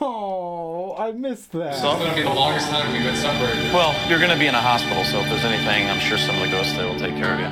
Oh, 0.00 0.96
I 0.96 1.12
missed 1.12 1.52
that. 1.52 1.74
So 1.74 1.76
It's 1.76 1.82
not 1.82 1.98
gonna 1.98 2.14
be 2.14 2.22
the 2.22 2.30
longest 2.30 2.70
time 2.70 2.90
we've 2.90 3.02
been 3.02 3.14
separated. 3.16 3.70
Well, 3.72 3.94
you're 4.08 4.18
gonna 4.18 4.38
be 4.38 4.46
in 4.46 4.54
a 4.54 4.60
hospital, 4.62 5.04
so 5.04 5.20
if 5.20 5.28
there's 5.28 5.44
anything, 5.44 5.90
I'm 5.90 6.00
sure 6.00 6.16
some 6.16 6.36
of 6.36 6.40
the 6.40 6.48
ghosts 6.48 6.72
there 6.72 6.86
will 6.86 6.98
take 6.98 7.16
care 7.16 7.34
of 7.34 7.40
you. 7.40 7.46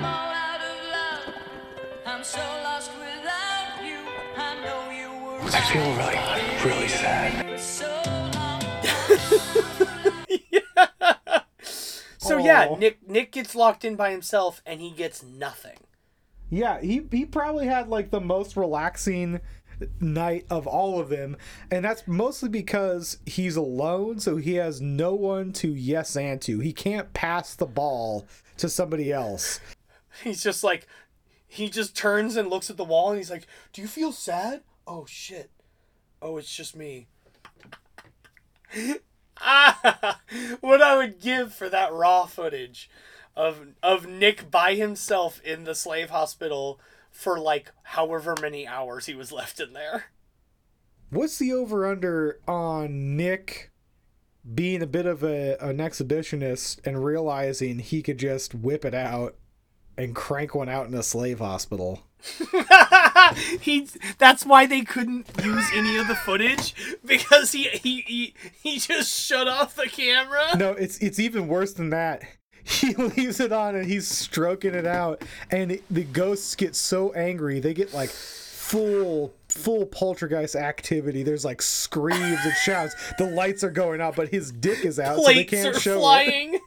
I'm 2.06 2.24
so 2.24 2.40
lost 2.64 2.90
without 2.98 3.84
you. 3.84 3.98
I 4.34 4.54
know 4.64 4.90
you 4.90 5.10
were 5.24 5.40
I 5.44 5.60
feel 5.60 5.84
really, 5.94 6.16
really 6.64 6.88
sad. 6.88 7.44
So 12.22 12.38
yeah, 12.38 12.74
Nick 12.78 13.08
Nick 13.08 13.32
gets 13.32 13.54
locked 13.54 13.84
in 13.84 13.96
by 13.96 14.10
himself 14.10 14.62
and 14.64 14.80
he 14.80 14.90
gets 14.90 15.22
nothing. 15.22 15.78
Yeah, 16.50 16.80
he 16.80 17.06
he 17.10 17.24
probably 17.24 17.66
had 17.66 17.88
like 17.88 18.10
the 18.10 18.20
most 18.20 18.56
relaxing 18.56 19.40
night 20.00 20.46
of 20.48 20.66
all 20.66 21.00
of 21.00 21.08
them, 21.08 21.36
and 21.70 21.84
that's 21.84 22.06
mostly 22.06 22.48
because 22.48 23.18
he's 23.26 23.56
alone, 23.56 24.20
so 24.20 24.36
he 24.36 24.54
has 24.54 24.80
no 24.80 25.14
one 25.14 25.52
to 25.54 25.74
yes 25.74 26.16
and 26.16 26.40
to. 26.42 26.60
He 26.60 26.72
can't 26.72 27.12
pass 27.12 27.54
the 27.54 27.66
ball 27.66 28.26
to 28.58 28.68
somebody 28.68 29.12
else. 29.12 29.60
He's 30.22 30.42
just 30.42 30.62
like 30.62 30.86
he 31.46 31.70
just 31.70 31.96
turns 31.96 32.36
and 32.36 32.50
looks 32.50 32.68
at 32.68 32.76
the 32.76 32.84
wall 32.84 33.08
and 33.08 33.18
he's 33.18 33.30
like, 33.30 33.46
"Do 33.72 33.80
you 33.80 33.88
feel 33.88 34.12
sad?" 34.12 34.62
Oh 34.86 35.06
shit. 35.06 35.50
Oh, 36.20 36.36
it's 36.36 36.54
just 36.54 36.76
me. 36.76 37.08
what 40.60 40.82
I 40.82 40.96
would 40.96 41.20
give 41.20 41.52
for 41.54 41.68
that 41.68 41.92
raw 41.92 42.26
footage 42.26 42.88
of 43.34 43.68
of 43.82 44.06
Nick 44.06 44.50
by 44.50 44.74
himself 44.74 45.40
in 45.42 45.64
the 45.64 45.74
slave 45.74 46.10
hospital 46.10 46.80
for 47.10 47.38
like 47.38 47.72
however 47.82 48.36
many 48.40 48.66
hours 48.66 49.06
he 49.06 49.14
was 49.14 49.32
left 49.32 49.60
in 49.60 49.72
there. 49.72 50.04
What's 51.10 51.38
the 51.38 51.52
over 51.52 51.86
under 51.86 52.40
on 52.48 53.16
Nick 53.16 53.70
being 54.54 54.82
a 54.82 54.86
bit 54.86 55.06
of 55.06 55.22
a, 55.22 55.56
an 55.60 55.78
exhibitionist 55.78 56.80
and 56.86 57.04
realizing 57.04 57.78
he 57.78 58.02
could 58.02 58.18
just 58.18 58.54
whip 58.54 58.84
it 58.84 58.94
out 58.94 59.36
and 59.96 60.14
crank 60.14 60.54
one 60.54 60.68
out 60.68 60.86
in 60.86 60.94
a 60.94 61.02
slave 61.02 61.38
hospital? 61.38 62.02
he 63.60 63.88
that's 64.18 64.46
why 64.46 64.66
they 64.66 64.82
couldn't 64.82 65.26
use 65.42 65.66
any 65.74 65.96
of 65.96 66.06
the 66.06 66.14
footage 66.14 66.74
because 67.04 67.52
he 67.52 67.64
he 67.64 68.02
he, 68.02 68.34
he 68.62 68.78
just 68.78 69.10
shut 69.10 69.48
off 69.48 69.74
the 69.74 69.88
camera. 69.88 70.56
No, 70.56 70.70
it's 70.70 70.98
it's 70.98 71.18
even 71.18 71.48
worse 71.48 71.72
than 71.72 71.90
that. 71.90 72.22
He 72.64 72.94
leaves 72.94 73.40
it 73.40 73.52
on 73.52 73.74
and 73.74 73.84
he's 73.84 74.06
stroking 74.06 74.72
it 74.72 74.86
out, 74.86 75.24
and 75.50 75.72
it, 75.72 75.84
the 75.90 76.04
ghosts 76.04 76.54
get 76.54 76.76
so 76.76 77.12
angry 77.12 77.58
they 77.58 77.74
get 77.74 77.92
like 77.92 78.08
full 78.08 79.34
full 79.48 79.84
poltergeist 79.86 80.54
activity. 80.54 81.24
There's 81.24 81.44
like 81.44 81.60
screams 81.60 82.38
and 82.44 82.54
shouts. 82.62 82.94
The 83.18 83.26
lights 83.26 83.64
are 83.64 83.70
going 83.70 84.00
out, 84.00 84.14
but 84.14 84.28
his 84.28 84.52
dick 84.52 84.84
is 84.84 85.00
out, 85.00 85.18
so 85.18 85.26
they 85.26 85.42
can't 85.42 85.74
show 85.74 85.98
it. 86.16 86.60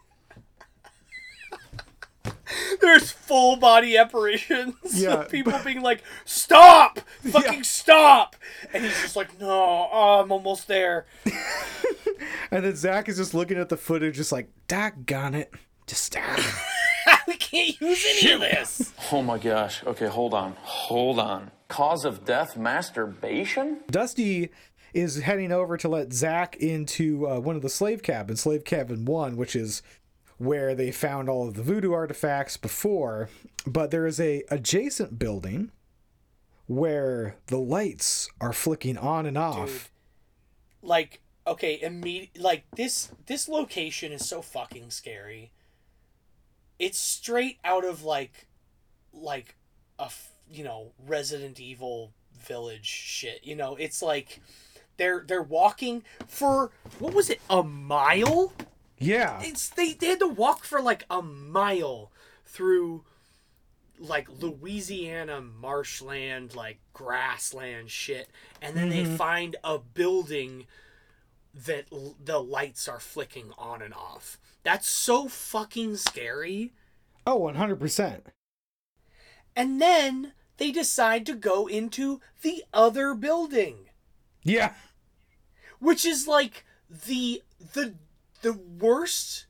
Flying. 2.85 2.99
There's 2.99 3.11
full 3.11 3.55
body 3.57 3.97
apparitions 3.97 4.75
Yeah, 4.93 5.21
of 5.21 5.29
people 5.29 5.53
being 5.63 5.81
like, 5.81 6.03
"Stop! 6.25 6.99
Fucking 7.23 7.63
stop!" 7.63 8.35
And 8.73 8.83
he's 8.83 9.01
just 9.01 9.15
like, 9.15 9.39
"No, 9.39 9.89
oh, 9.91 10.21
I'm 10.23 10.31
almost 10.31 10.67
there." 10.67 11.05
And 12.51 12.63
then 12.63 12.75
Zach 12.75 13.09
is 13.09 13.17
just 13.17 13.33
looking 13.33 13.57
at 13.57 13.69
the 13.69 13.75
footage, 13.75 14.15
just 14.15 14.31
like, 14.31 14.49
"Daggone 14.69 15.35
it, 15.35 15.53
just 15.87 16.03
stop." 16.03 16.39
we 17.27 17.35
can't 17.35 17.79
use 17.81 18.05
any 18.07 18.31
of 18.31 18.39
this. 18.39 18.93
Oh 19.11 19.21
my 19.21 19.37
gosh. 19.37 19.83
Okay, 19.85 20.07
hold 20.07 20.33
on. 20.33 20.55
Hold 20.61 21.19
on. 21.19 21.51
Cause 21.67 22.05
of 22.05 22.25
death 22.25 22.55
masturbation? 22.55 23.79
Dusty 23.89 24.49
is 24.93 25.21
heading 25.21 25.51
over 25.51 25.75
to 25.77 25.89
let 25.89 26.13
Zach 26.13 26.55
into 26.57 27.27
uh, 27.27 27.39
one 27.39 27.55
of 27.55 27.61
the 27.61 27.69
slave 27.69 28.01
cabins, 28.01 28.41
slave 28.41 28.63
cabin 28.63 29.05
one, 29.05 29.35
which 29.35 29.55
is 29.55 29.81
where 30.37 30.75
they 30.75 30.91
found 30.91 31.29
all 31.29 31.47
of 31.47 31.53
the 31.53 31.63
voodoo 31.63 31.93
artifacts 31.93 32.57
before. 32.57 33.29
But 33.65 33.91
there 33.91 34.05
is 34.05 34.19
a 34.19 34.43
adjacent 34.49 35.17
building 35.17 35.71
where 36.67 37.37
the 37.47 37.57
lights 37.57 38.29
are 38.41 38.53
flicking 38.53 38.97
on 38.97 39.25
and 39.25 39.37
off. 39.37 39.91
Dude, 40.81 40.89
like 40.89 41.21
okay 41.47 41.79
immediate 41.81 42.39
like 42.39 42.63
this 42.75 43.11
this 43.27 43.47
location 43.47 44.11
is 44.11 44.27
so 44.27 44.41
fucking 44.41 44.89
scary 44.89 45.51
it's 46.79 46.99
straight 46.99 47.57
out 47.63 47.85
of 47.85 48.03
like 48.03 48.47
like 49.13 49.55
a 49.99 50.09
you 50.51 50.63
know 50.63 50.91
resident 51.07 51.59
evil 51.59 52.13
village 52.47 52.85
shit 52.85 53.39
you 53.43 53.55
know 53.55 53.75
it's 53.75 54.01
like 54.01 54.41
they're 54.97 55.23
they're 55.27 55.41
walking 55.41 56.03
for 56.27 56.71
what 56.99 57.13
was 57.13 57.29
it 57.29 57.39
a 57.49 57.63
mile 57.63 58.53
Yeah. 58.97 59.41
it's 59.43 59.69
they, 59.69 59.93
they 59.93 60.07
had 60.07 60.19
to 60.19 60.27
walk 60.27 60.63
for 60.63 60.81
like 60.81 61.05
a 61.09 61.21
mile 61.21 62.11
through 62.45 63.03
like 63.99 64.27
Louisiana 64.41 65.41
marshland, 65.41 66.55
like 66.55 66.79
grassland 66.93 67.89
shit, 67.91 68.29
and 68.61 68.75
then 68.75 68.89
they 68.89 69.03
Mhm. 69.05 69.17
find 69.17 69.55
a 69.63 69.77
building 69.79 70.67
that 71.53 71.85
l- 71.91 72.15
the 72.21 72.39
lights 72.41 72.87
are 72.89 72.99
flicking 72.99 73.53
on 73.57 73.81
and 73.81 73.93
off. 73.93 74.37
That's 74.63 74.89
so 74.89 75.27
fucking 75.29 75.95
scary. 75.97 76.73
Oh, 77.25 77.37
100%. 77.37 78.25
And 79.55 79.81
then 79.81 80.33
they 80.57 80.71
decide 80.71 81.25
to 81.27 81.33
go 81.35 81.67
into 81.67 82.19
the 82.41 82.65
other 82.73 83.13
building, 83.13 83.89
Yeah. 84.43 84.73
which 85.79 86.03
is 86.05 86.27
like 86.27 86.65
the 86.89 87.41
the 87.73 87.95
the 88.41 88.53
worst 88.53 89.45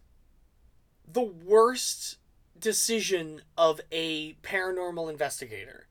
the 1.11 1.21
worst 1.21 2.17
decision 2.57 3.41
of 3.57 3.79
a 3.91 4.33
paranormal 4.35 5.09
investigator. 5.09 5.87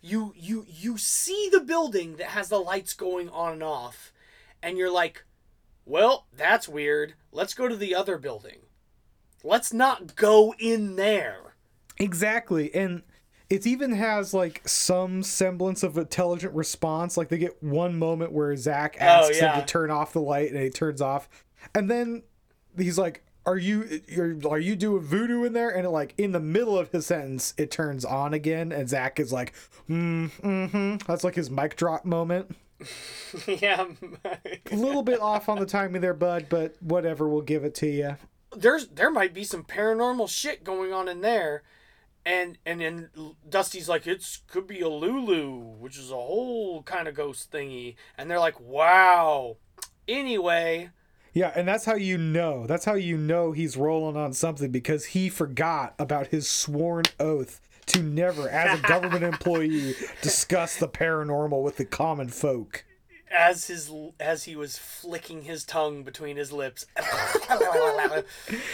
You 0.00 0.32
you 0.36 0.66
you 0.68 0.98
see 0.98 1.48
the 1.50 1.60
building 1.60 2.16
that 2.16 2.28
has 2.28 2.48
the 2.48 2.58
lights 2.58 2.94
going 2.94 3.28
on 3.28 3.54
and 3.54 3.62
off 3.62 4.12
and 4.62 4.78
you're 4.78 4.90
like, 4.90 5.24
"Well, 5.84 6.26
that's 6.34 6.68
weird. 6.68 7.14
Let's 7.32 7.54
go 7.54 7.68
to 7.68 7.76
the 7.76 7.94
other 7.94 8.18
building." 8.18 8.60
Let's 9.44 9.72
not 9.72 10.16
go 10.16 10.54
in 10.58 10.96
there. 10.96 11.54
Exactly. 11.98 12.74
And 12.74 13.02
it 13.48 13.66
even 13.66 13.92
has 13.92 14.34
like 14.34 14.66
some 14.66 15.22
semblance 15.22 15.82
of 15.82 15.96
intelligent 15.96 16.52
response. 16.54 17.16
Like 17.16 17.28
they 17.28 17.38
get 17.38 17.62
one 17.62 17.96
moment 17.98 18.32
where 18.32 18.56
Zach 18.56 18.96
oh, 19.00 19.04
asks 19.04 19.40
Oh, 19.40 19.44
yeah. 19.44 19.54
him 19.54 19.60
to 19.60 19.66
turn 19.66 19.90
off 19.90 20.12
the 20.12 20.20
light 20.20 20.50
and 20.50 20.60
he 20.60 20.70
turns 20.70 21.00
off. 21.00 21.28
And 21.74 21.90
then 21.90 22.22
he's 22.76 22.98
like, 22.98 23.22
Are 23.44 23.56
you 23.58 24.00
you're 24.08 24.36
are 24.48 24.58
you 24.58 24.76
doing 24.76 25.02
voodoo 25.02 25.44
in 25.44 25.52
there? 25.52 25.70
And 25.70 25.88
like 25.88 26.14
in 26.18 26.32
the 26.32 26.40
middle 26.40 26.78
of 26.78 26.90
his 26.92 27.06
sentence, 27.06 27.54
it 27.56 27.70
turns 27.70 28.04
on 28.04 28.34
again, 28.34 28.72
and 28.72 28.88
Zach 28.88 29.18
is 29.20 29.32
like, 29.32 29.52
mm, 29.88 30.30
mm-hmm. 30.40 30.96
That's 31.06 31.24
like 31.24 31.34
his 31.34 31.50
mic 31.50 31.76
drop 31.76 32.04
moment. 32.04 32.56
yeah. 33.46 33.86
A 34.70 34.76
little 34.76 35.02
bit 35.02 35.20
off 35.20 35.48
on 35.48 35.58
the 35.58 35.66
timing 35.66 36.02
there, 36.02 36.12
bud, 36.12 36.46
but 36.50 36.76
whatever, 36.82 37.26
we'll 37.28 37.40
give 37.40 37.64
it 37.64 37.74
to 37.76 37.86
you. 37.86 38.16
there's 38.54 38.88
there 38.88 39.10
might 39.10 39.32
be 39.32 39.44
some 39.44 39.64
paranormal 39.64 40.28
shit 40.28 40.62
going 40.64 40.92
on 40.92 41.08
in 41.08 41.20
there 41.20 41.62
and 42.24 42.58
and 42.66 42.80
then 42.80 43.10
dusty's 43.48 43.88
like 43.88 44.06
it's 44.06 44.42
could 44.48 44.66
be 44.66 44.80
a 44.80 44.88
lulu 44.88 45.58
which 45.78 45.96
is 45.98 46.10
a 46.10 46.14
whole 46.14 46.82
kind 46.82 47.06
of 47.08 47.14
ghost 47.14 47.50
thingy 47.52 47.96
and 48.18 48.30
they're 48.30 48.40
like 48.40 48.58
wow 48.60 49.56
anyway 50.08 50.90
Yeah, 51.36 51.52
and 51.54 51.68
that's 51.68 51.84
how 51.84 51.96
you 51.96 52.16
know. 52.16 52.66
That's 52.66 52.86
how 52.86 52.94
you 52.94 53.18
know 53.18 53.52
he's 53.52 53.76
rolling 53.76 54.16
on 54.16 54.32
something 54.32 54.70
because 54.70 55.04
he 55.04 55.28
forgot 55.28 55.94
about 55.98 56.28
his 56.28 56.48
sworn 56.48 57.04
oath 57.20 57.60
to 57.88 58.02
never, 58.02 58.48
as 58.48 58.78
a 58.78 58.82
government 58.82 59.22
employee, 59.34 59.94
discuss 60.22 60.78
the 60.78 60.88
paranormal 60.88 61.62
with 61.62 61.76
the 61.76 61.84
common 61.84 62.28
folk. 62.28 62.86
as 63.30 63.66
his 63.66 63.92
as 64.18 64.44
he 64.44 64.56
was 64.56 64.78
flicking 64.78 65.42
his 65.42 65.62
tongue 65.64 66.04
between 66.04 66.38
his 66.38 66.52
lips 66.52 66.86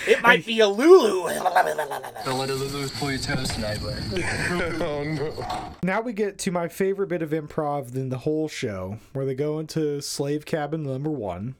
it 0.07 0.23
might 0.23 0.47
be 0.47 0.61
a 0.61 0.69
lulu 0.69 1.27
Don't 2.25 2.39
let 2.39 2.49
a 2.49 2.55
lose 2.55 2.93
pull 2.93 3.11
your 3.11 3.19
toes 3.19 3.49
tonight, 3.49 3.83
buddy. 3.83 4.23
oh 4.81 5.03
no. 5.03 5.75
Now 5.83 6.01
we 6.01 6.13
get 6.13 6.39
to 6.39 6.53
my 6.53 6.69
favorite 6.69 7.09
bit 7.09 7.23
of 7.23 7.31
improv 7.31 7.97
in 7.97 8.11
the 8.11 8.19
whole 8.19 8.47
show, 8.47 8.99
where 9.15 9.27
they 9.27 9.35
go 9.35 9.59
into 9.59 10.01
slave 10.01 10.47
cabin 10.47 10.85
number 10.85 11.11
one. 11.11 11.57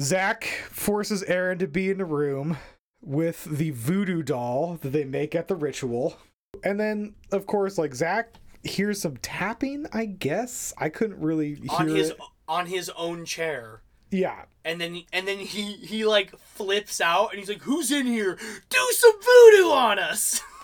Zach 0.00 0.44
forces 0.70 1.22
Aaron 1.24 1.58
to 1.58 1.66
be 1.66 1.90
in 1.90 1.98
the 1.98 2.04
room 2.04 2.56
with 3.02 3.44
the 3.44 3.70
voodoo 3.70 4.22
doll 4.22 4.78
that 4.82 4.90
they 4.90 5.04
make 5.04 5.34
at 5.34 5.48
the 5.48 5.56
ritual. 5.56 6.16
And 6.64 6.78
then, 6.78 7.14
of 7.32 7.46
course, 7.46 7.78
like 7.78 7.94
Zach 7.94 8.34
hears 8.62 9.00
some 9.00 9.16
tapping, 9.18 9.86
I 9.92 10.06
guess. 10.06 10.72
I 10.78 10.88
couldn't 10.88 11.20
really 11.20 11.54
hear 11.56 11.70
on 11.72 11.88
his 11.88 12.10
it. 12.10 12.18
on 12.48 12.66
his 12.66 12.90
own 12.96 13.24
chair 13.24 13.82
Yeah. 14.10 14.44
and 14.64 14.80
then 14.80 15.02
and 15.12 15.26
then 15.28 15.38
he 15.38 15.72
he 15.74 16.04
like 16.04 16.36
flips 16.38 17.00
out 17.00 17.30
and 17.30 17.38
he's 17.38 17.48
like 17.48 17.62
who's 17.62 17.90
in 17.92 18.06
here 18.06 18.36
do 18.68 18.88
some 18.92 19.12
voodoo 19.20 19.68
on 19.70 19.98
us 19.98 20.40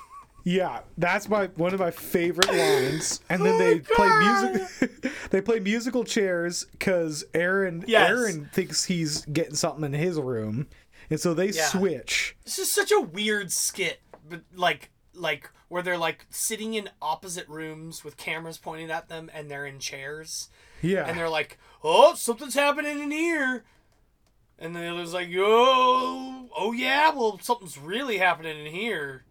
Yeah, 0.46 0.80
that's 0.98 1.26
my 1.28 1.46
one 1.56 1.72
of 1.72 1.80
my 1.80 1.90
favorite 1.90 2.48
lines. 2.52 3.20
And 3.30 3.44
then 3.44 3.54
oh 3.54 3.58
they 3.58 3.78
play 3.80 4.10
music. 4.18 5.12
they 5.30 5.40
play 5.40 5.58
musical 5.58 6.04
chairs 6.04 6.66
because 6.72 7.24
Aaron 7.32 7.82
Yes. 7.86 8.10
Aaron 8.10 8.50
thinks 8.52 8.84
he's 8.84 9.24
getting 9.26 9.54
something 9.54 9.84
in 9.84 9.94
his 9.94 10.20
room, 10.20 10.66
and 11.08 11.18
so 11.18 11.32
they 11.32 11.48
Yeah. 11.48 11.66
switch. 11.68 12.36
This 12.44 12.58
is 12.58 12.70
such 12.70 12.92
a 12.92 13.00
weird 13.00 13.52
skit, 13.52 14.00
but 14.28 14.42
like 14.54 14.90
like 15.14 15.50
where 15.68 15.80
they're 15.82 15.96
like 15.96 16.26
sitting 16.28 16.74
in 16.74 16.90
opposite 17.00 17.48
rooms 17.48 18.04
with 18.04 18.16
cameras 18.18 18.58
pointing 18.58 18.90
at 18.90 19.08
them 19.08 19.30
and 19.32 19.50
they're 19.50 19.64
in 19.66 19.78
chairs. 19.78 20.50
Yeah. 20.82 21.06
And 21.06 21.18
they're 21.18 21.30
like, 21.30 21.58
"Oh, 21.82 22.14
something's 22.16 22.54
happening 22.54 23.00
in 23.00 23.10
here." 23.10 23.64
And 24.58 24.76
the 24.76 24.86
other's 24.86 25.14
like, 25.14 25.30
"Oh, 25.34 26.50
oh 26.54 26.72
yeah, 26.72 27.10
well 27.14 27.38
something's 27.40 27.78
really 27.78 28.18
happening 28.18 28.66
in 28.66 28.72
here." 28.72 29.23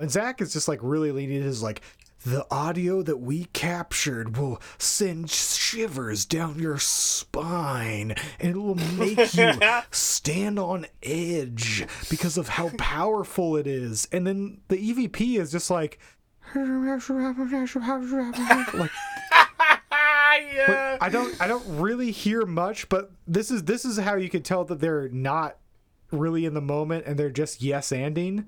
And 0.00 0.10
Zach 0.10 0.40
is 0.40 0.52
just 0.52 0.68
like 0.68 0.80
really 0.82 1.12
leaning 1.12 1.42
his 1.42 1.62
like 1.62 1.82
the 2.24 2.46
audio 2.50 3.02
that 3.02 3.16
we 3.16 3.44
captured 3.52 4.36
will 4.36 4.60
send 4.78 5.30
shivers 5.30 6.26
down 6.26 6.58
your 6.58 6.78
spine 6.78 8.14
and 8.38 8.56
it 8.56 8.58
will 8.58 8.74
make 8.74 9.34
you 9.34 9.52
stand 9.90 10.58
on 10.58 10.86
edge 11.02 11.86
because 12.10 12.36
of 12.36 12.48
how 12.48 12.70
powerful 12.76 13.56
it 13.56 13.66
is. 13.66 14.06
And 14.12 14.26
then 14.26 14.60
the 14.68 14.76
EVP 14.76 15.38
is 15.38 15.50
just 15.50 15.70
like 15.70 15.98
like 18.74 18.90
yeah. 20.52 20.98
I 21.00 21.08
don't 21.10 21.40
I 21.40 21.46
don't 21.46 21.64
really 21.80 22.10
hear 22.10 22.44
much, 22.44 22.88
but 22.88 23.12
this 23.26 23.50
is 23.50 23.64
this 23.64 23.84
is 23.84 23.98
how 23.98 24.16
you 24.16 24.28
can 24.28 24.42
tell 24.42 24.64
that 24.64 24.80
they're 24.80 25.08
not 25.08 25.56
really 26.10 26.44
in 26.44 26.54
the 26.54 26.60
moment 26.60 27.06
and 27.06 27.18
they're 27.18 27.30
just 27.30 27.62
yes 27.62 27.90
anding. 27.90 28.46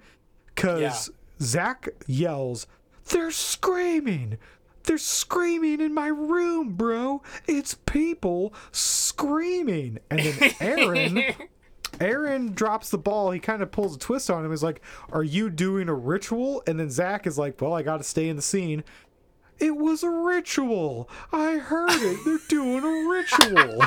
Cause 0.56 1.10
Zach 1.42 1.88
yells, 2.06 2.66
They're 3.10 3.30
screaming! 3.30 4.38
They're 4.84 4.98
screaming 4.98 5.80
in 5.80 5.94
my 5.94 6.08
room, 6.08 6.72
bro. 6.72 7.22
It's 7.46 7.74
people 7.86 8.52
screaming. 8.72 9.98
And 10.10 10.20
then 10.20 10.54
Aaron 10.60 11.22
Aaron 12.00 12.52
drops 12.52 12.90
the 12.90 12.98
ball. 12.98 13.30
He 13.30 13.38
kind 13.38 13.62
of 13.62 13.70
pulls 13.70 13.94
a 13.96 13.98
twist 13.98 14.30
on 14.30 14.44
him. 14.44 14.50
He's 14.50 14.62
like, 14.62 14.82
Are 15.10 15.22
you 15.22 15.50
doing 15.50 15.88
a 15.88 15.94
ritual? 15.94 16.62
And 16.66 16.80
then 16.80 16.90
Zach 16.90 17.26
is 17.26 17.38
like, 17.38 17.60
Well, 17.60 17.74
I 17.74 17.82
got 17.82 17.98
to 17.98 18.04
stay 18.04 18.28
in 18.28 18.36
the 18.36 18.42
scene. 18.42 18.82
It 19.58 19.76
was 19.76 20.02
a 20.02 20.10
ritual. 20.10 21.08
I 21.32 21.58
heard 21.58 21.90
it. 21.92 22.24
They're 22.24 22.38
doing 22.48 22.82
a 22.82 23.08
ritual. 23.08 23.84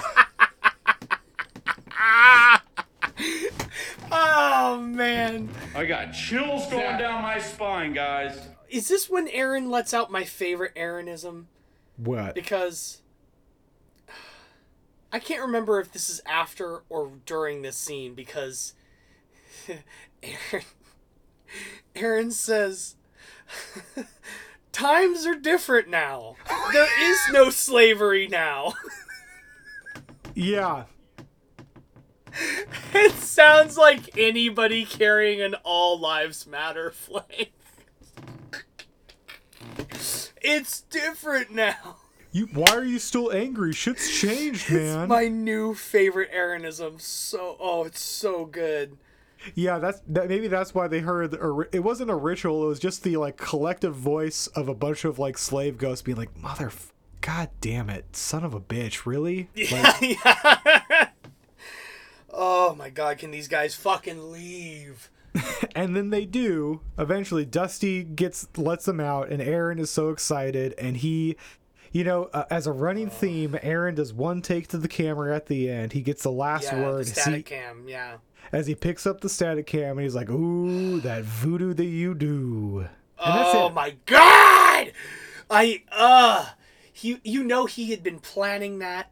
oh 4.11 4.79
man. 4.79 5.49
I 5.75 5.85
got 5.85 6.11
chills 6.11 6.67
going 6.67 6.97
down 6.97 7.21
my 7.21 7.39
spine, 7.39 7.93
guys. 7.93 8.39
Is 8.69 8.87
this 8.87 9.09
when 9.09 9.27
Aaron 9.29 9.69
lets 9.69 9.93
out 9.93 10.11
my 10.11 10.23
favorite 10.23 10.73
Aaronism? 10.75 11.47
what? 11.97 12.35
because 12.35 13.01
I 15.11 15.19
can't 15.19 15.41
remember 15.41 15.79
if 15.79 15.91
this 15.93 16.09
is 16.09 16.21
after 16.25 16.83
or 16.89 17.11
during 17.25 17.61
this 17.61 17.77
scene 17.77 18.13
because 18.15 18.73
Aaron 20.23 20.65
Aaron 21.95 22.31
says 22.31 22.95
times 24.71 25.25
are 25.25 25.35
different 25.35 25.87
now. 25.87 26.35
Oh, 26.49 26.69
there 26.73 27.09
is 27.09 27.17
no 27.31 27.49
slavery 27.49 28.27
now. 28.27 28.73
Yeah. 30.33 30.83
it 32.93 33.11
sounds 33.13 33.77
like 33.77 34.17
anybody 34.17 34.85
carrying 34.85 35.41
an 35.41 35.55
all 35.63 35.99
lives 35.99 36.45
matter 36.45 36.91
flag. 36.91 37.49
It's 40.41 40.81
different 40.81 41.51
now. 41.51 41.97
You 42.31 42.47
why 42.47 42.71
are 42.71 42.83
you 42.83 42.99
still 42.99 43.31
angry? 43.31 43.73
Shit's 43.73 44.19
changed, 44.19 44.69
man. 44.69 45.03
It's 45.03 45.09
my 45.09 45.27
new 45.27 45.73
favorite 45.73 46.29
Aaronism. 46.33 46.99
So 46.99 47.55
oh, 47.59 47.85
it's 47.85 48.01
so 48.01 48.45
good. 48.45 48.97
Yeah, 49.53 49.79
that's 49.79 50.01
that. 50.07 50.27
Maybe 50.27 50.47
that's 50.47 50.73
why 50.73 50.87
they 50.87 50.99
heard. 50.99 51.31
The, 51.31 51.67
it 51.71 51.79
wasn't 51.79 52.09
a 52.11 52.15
ritual. 52.15 52.63
It 52.65 52.67
was 52.67 52.79
just 52.79 53.03
the 53.03 53.17
like 53.17 53.37
collective 53.37 53.95
voice 53.95 54.47
of 54.47 54.67
a 54.67 54.73
bunch 54.73 55.05
of 55.05 55.19
like 55.19 55.37
slave 55.37 55.77
ghosts 55.77 56.01
being 56.01 56.17
like, 56.17 56.35
"Mother, 56.37 56.71
god 57.21 57.49
damn 57.61 57.89
it, 57.89 58.15
son 58.15 58.43
of 58.43 58.53
a 58.53 58.59
bitch, 58.59 59.05
really?" 59.05 59.49
Yeah, 59.55 59.95
yeah. 60.01 60.81
Oh 62.35 62.75
my 62.75 62.89
god, 62.89 63.17
can 63.17 63.31
these 63.31 63.47
guys 63.47 63.75
fucking 63.75 64.31
leave? 64.31 65.09
and 65.75 65.95
then 65.95 66.09
they 66.09 66.25
do. 66.25 66.81
Eventually, 66.97 67.45
Dusty 67.45 68.03
gets 68.03 68.47
lets 68.57 68.85
them 68.85 68.99
out, 68.99 69.29
and 69.29 69.41
Aaron 69.41 69.79
is 69.79 69.89
so 69.89 70.09
excited, 70.09 70.73
and 70.77 70.97
he. 70.97 71.37
You 71.91 72.03
know, 72.03 72.23
uh, 72.33 72.43
as 72.49 72.67
a 72.67 72.73
running 72.73 73.09
theme, 73.09 73.57
Aaron 73.61 73.95
does 73.95 74.11
one 74.11 74.41
take 74.41 74.67
to 74.69 74.77
the 74.77 74.89
camera 74.89 75.33
at 75.33 75.45
the 75.45 75.69
end. 75.69 75.93
He 75.93 76.01
gets 76.01 76.23
the 76.23 76.31
last 76.31 76.65
yeah, 76.65 76.81
word. 76.81 77.05
The 77.05 77.11
static 77.11 77.45
cam, 77.45 77.87
yeah. 77.87 78.17
as 78.51 78.67
he 78.67 78.75
picks 78.75 79.07
up 79.07 79.21
the 79.21 79.29
static 79.29 79.65
cam 79.65 79.91
and 79.91 80.01
he's 80.01 80.13
like, 80.13 80.29
"Ooh, 80.29 80.99
that 80.99 81.23
voodoo 81.23 81.73
that 81.73 81.85
you 81.85 82.13
do." 82.13 82.89
that's 83.17 83.55
oh 83.55 83.69
my 83.69 83.95
god! 84.05 84.91
I 85.49 85.83
uh 85.91 86.49
he 86.91 87.19
you 87.23 87.43
know 87.43 87.65
he 87.65 87.91
had 87.91 88.03
been 88.03 88.19
planning 88.19 88.79
that 88.79 89.11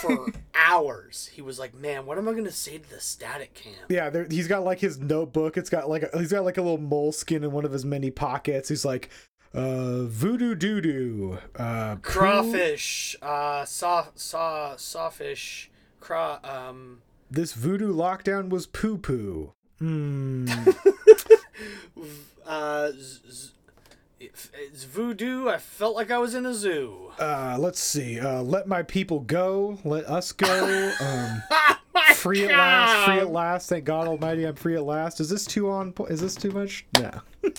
for 0.00 0.32
hours. 0.54 1.30
He 1.32 1.42
was 1.42 1.58
like, 1.58 1.74
"Man, 1.74 2.06
what 2.06 2.18
am 2.18 2.28
I 2.28 2.32
to 2.34 2.52
say 2.52 2.78
to 2.78 2.90
the 2.90 3.00
static 3.00 3.54
cam?" 3.54 3.72
Yeah, 3.88 4.10
there, 4.10 4.26
he's 4.30 4.48
got 4.48 4.64
like 4.64 4.80
his 4.80 4.98
notebook. 4.98 5.56
It's 5.56 5.70
got 5.70 5.88
like 5.88 6.02
a, 6.02 6.18
he's 6.18 6.32
got 6.32 6.44
like 6.44 6.58
a 6.58 6.62
little 6.62 6.78
moleskin 6.78 7.44
in 7.44 7.52
one 7.52 7.64
of 7.64 7.72
his 7.72 7.84
many 7.84 8.10
pockets. 8.10 8.68
He's 8.68 8.84
like, 8.84 9.10
uh, 9.52 10.02
voodoo 10.04 10.54
doo 10.54 10.80
doo, 10.80 11.38
uh, 11.56 11.96
poo- 11.96 12.00
Crawfish, 12.02 13.16
uh 13.22 13.64
saw 13.64 14.06
saw 14.14 14.76
sawfish, 14.76 15.70
craw 16.00 16.40
um 16.42 17.02
This 17.30 17.52
voodoo 17.52 17.92
lockdown 17.94 18.48
was 18.48 18.66
poo 18.66 18.98
poo. 18.98 19.52
Hmm. 19.78 20.46
uh 22.46 22.90
z- 22.92 23.20
z- 23.30 23.50
it's 24.54 24.84
voodoo. 24.84 25.48
I 25.48 25.58
felt 25.58 25.94
like 25.96 26.10
I 26.10 26.18
was 26.18 26.34
in 26.34 26.46
a 26.46 26.54
zoo. 26.54 27.10
uh, 27.18 27.56
let's 27.58 27.80
see. 27.80 28.18
Uh, 28.20 28.42
let 28.42 28.66
my 28.66 28.82
people 28.82 29.20
go. 29.20 29.78
Let 29.84 30.04
us 30.06 30.32
go. 30.32 30.92
Um, 31.00 31.42
free 32.14 32.44
at 32.44 32.50
last. 32.50 33.06
Free 33.06 33.18
at 33.18 33.30
last. 33.30 33.68
Thank 33.68 33.84
God 33.84 34.08
Almighty, 34.08 34.44
I'm 34.44 34.54
free 34.56 34.74
at 34.76 34.82
last. 34.84 35.20
Is 35.20 35.28
this 35.28 35.44
too 35.44 35.70
on? 35.70 35.92
po- 35.92 36.06
Is 36.06 36.20
this 36.20 36.34
too 36.34 36.50
much? 36.50 36.86
No. 36.98 37.10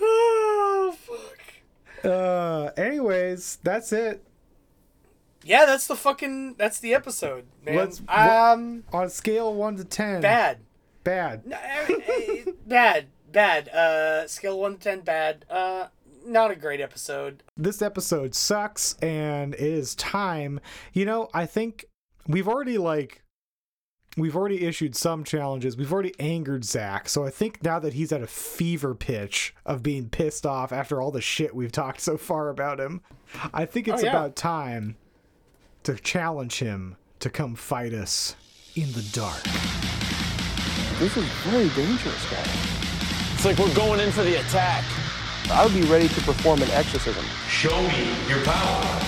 oh 0.00 0.94
fuck. 0.98 2.04
Uh, 2.04 2.70
anyways, 2.76 3.58
that's 3.62 3.92
it. 3.92 4.22
Yeah, 5.44 5.64
that's 5.66 5.86
the 5.86 5.96
fucking 5.96 6.54
that's 6.58 6.80
the 6.80 6.94
episode, 6.94 7.46
man. 7.64 7.76
Let's- 7.76 8.02
um 8.08 8.84
On 8.92 9.04
a 9.04 9.10
scale 9.10 9.48
of 9.50 9.56
one 9.56 9.76
to 9.76 9.84
ten. 9.84 10.20
bad. 10.20 10.58
Bad. 11.04 11.46
No, 11.46 11.56
eh, 11.62 11.94
eh, 12.06 12.44
bad, 12.66 13.06
bad. 13.32 13.68
Uh, 13.68 14.26
scale 14.26 14.58
one 14.58 14.74
to 14.74 14.80
ten, 14.80 15.00
bad. 15.00 15.44
Uh, 15.50 15.88
not 16.26 16.50
a 16.50 16.56
great 16.56 16.80
episode. 16.80 17.42
this 17.56 17.80
episode 17.80 18.34
sucks 18.34 18.94
and 19.00 19.54
it 19.54 19.60
is 19.60 19.94
time 19.94 20.60
you 20.92 21.06
know 21.06 21.26
i 21.32 21.46
think 21.46 21.86
we've 22.26 22.46
already 22.48 22.76
like 22.76 23.22
we've 24.18 24.36
already 24.36 24.66
issued 24.66 24.94
some 24.94 25.24
challenges 25.24 25.74
we've 25.78 25.92
already 25.92 26.12
angered 26.20 26.66
zach 26.66 27.08
so 27.08 27.24
i 27.24 27.30
think 27.30 27.62
now 27.62 27.78
that 27.78 27.94
he's 27.94 28.12
at 28.12 28.20
a 28.20 28.26
fever 28.26 28.94
pitch 28.94 29.54
of 29.64 29.82
being 29.82 30.10
pissed 30.10 30.44
off 30.44 30.70
after 30.70 31.00
all 31.00 31.10
the 31.10 31.20
shit 31.22 31.54
we've 31.54 31.72
talked 31.72 32.00
so 32.00 32.18
far 32.18 32.50
about 32.50 32.78
him 32.78 33.00
i 33.54 33.64
think 33.64 33.88
it's 33.88 34.02
Oh, 34.02 34.04
yeah. 34.04 34.10
about 34.10 34.36
time 34.36 34.96
to 35.84 35.94
challenge 35.94 36.58
him 36.58 36.96
to 37.20 37.30
come 37.30 37.54
fight 37.54 37.94
us 37.94 38.36
in 38.74 38.92
the 38.92 39.08
dark 39.12 39.42
This 40.98 41.16
is 41.16 41.24
very 41.46 41.68
dangerous, 41.70 42.30
guys. 42.30 42.77
It's 43.38 43.44
like 43.44 43.56
we're 43.56 43.72
going 43.72 44.00
in 44.00 44.10
for 44.10 44.24
the 44.24 44.40
attack. 44.40 44.82
I 45.48 45.64
would 45.64 45.72
be 45.72 45.82
ready 45.82 46.08
to 46.08 46.20
perform 46.22 46.60
an 46.60 46.68
exorcism. 46.72 47.24
Show 47.48 47.80
me 47.82 48.08
your 48.28 48.42
power. 48.44 49.00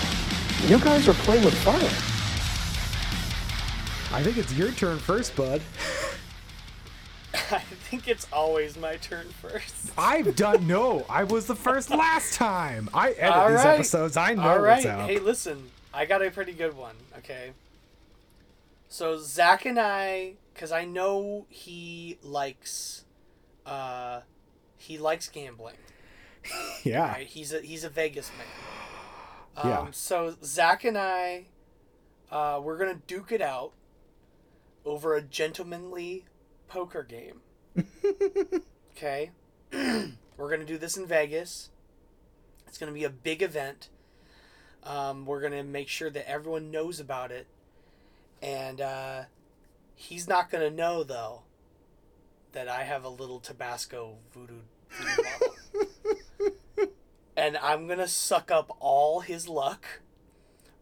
You 0.68 0.78
guys 0.78 1.08
are 1.08 1.14
playing 1.14 1.44
with 1.44 1.54
fire. 1.64 1.90
i 4.16 4.22
think 4.22 4.36
it's 4.38 4.52
your 4.54 4.70
turn 4.70 4.98
first 4.98 5.34
bud 5.34 5.60
I 7.34 7.58
think 7.90 8.06
it's 8.06 8.28
always 8.32 8.76
my 8.76 8.96
turn 8.98 9.26
first. 9.40 9.90
i've 9.98 10.36
done 10.36 10.64
no 10.68 11.04
i 11.10 11.24
was 11.24 11.46
the 11.46 11.54
first 11.56 11.90
last 11.90 12.34
time 12.34 12.88
i 12.94 13.10
edit 13.10 13.32
All 13.34 13.48
these 13.48 13.56
right. 13.64 13.74
episodes 13.74 14.16
i 14.16 14.34
know 14.34 14.42
All 14.42 14.58
right. 14.60 14.84
what's 14.84 14.86
up 14.86 15.08
Hey, 15.08 15.18
listen, 15.18 15.70
I 15.92 16.06
got 16.06 16.22
a 16.24 16.30
pretty 16.30 16.52
good 16.52 16.76
one. 16.76 16.94
Okay. 17.18 17.50
So 18.88 19.18
Zach 19.18 19.64
and 19.66 19.78
I, 19.78 20.34
because 20.54 20.70
I 20.72 20.84
know 20.84 21.46
he 21.48 22.18
likes, 22.22 23.04
uh, 23.70 24.22
he 24.76 24.98
likes 24.98 25.28
gambling. 25.28 25.76
yeah 26.84 27.12
Right? 27.12 27.26
He's 27.26 27.52
a 27.52 27.60
he's 27.60 27.84
a 27.84 27.88
Vegas 27.88 28.30
man. 28.36 28.46
Um, 29.56 29.68
Yeah. 29.68 29.86
So 29.90 30.36
Zach 30.44 30.84
and 30.84 30.96
I, 30.96 31.46
uh, 32.30 32.60
we're 32.62 32.78
gonna 32.78 33.00
duke 33.08 33.32
it 33.32 33.42
out 33.42 33.72
over 34.84 35.16
a 35.16 35.22
gentlemanly 35.22 36.24
poker 36.68 37.02
game. 37.02 37.40
okay. 38.96 39.32
we're 39.72 40.50
gonna 40.50 40.64
do 40.64 40.78
this 40.78 40.96
in 40.96 41.04
Vegas. 41.04 41.70
It's 42.68 42.78
gonna 42.78 42.92
be 42.92 43.02
a 43.02 43.10
big 43.10 43.42
event. 43.42 43.88
Um, 44.84 45.26
we're 45.26 45.40
gonna 45.40 45.64
make 45.64 45.88
sure 45.88 46.10
that 46.10 46.30
everyone 46.30 46.70
knows 46.70 47.00
about 47.00 47.32
it, 47.32 47.48
and 48.40 48.80
uh, 48.80 49.22
he's 49.96 50.28
not 50.28 50.48
gonna 50.48 50.70
know 50.70 51.02
though 51.02 51.42
that 52.52 52.68
I 52.68 52.84
have 52.84 53.04
a 53.04 53.08
little 53.08 53.40
Tabasco 53.40 54.16
voodoo. 54.32 54.60
voodoo 54.90 55.22
and 57.40 57.56
I'm 57.56 57.88
gonna 57.88 58.06
suck 58.06 58.50
up 58.50 58.76
all 58.80 59.20
his 59.20 59.48
luck 59.48 60.00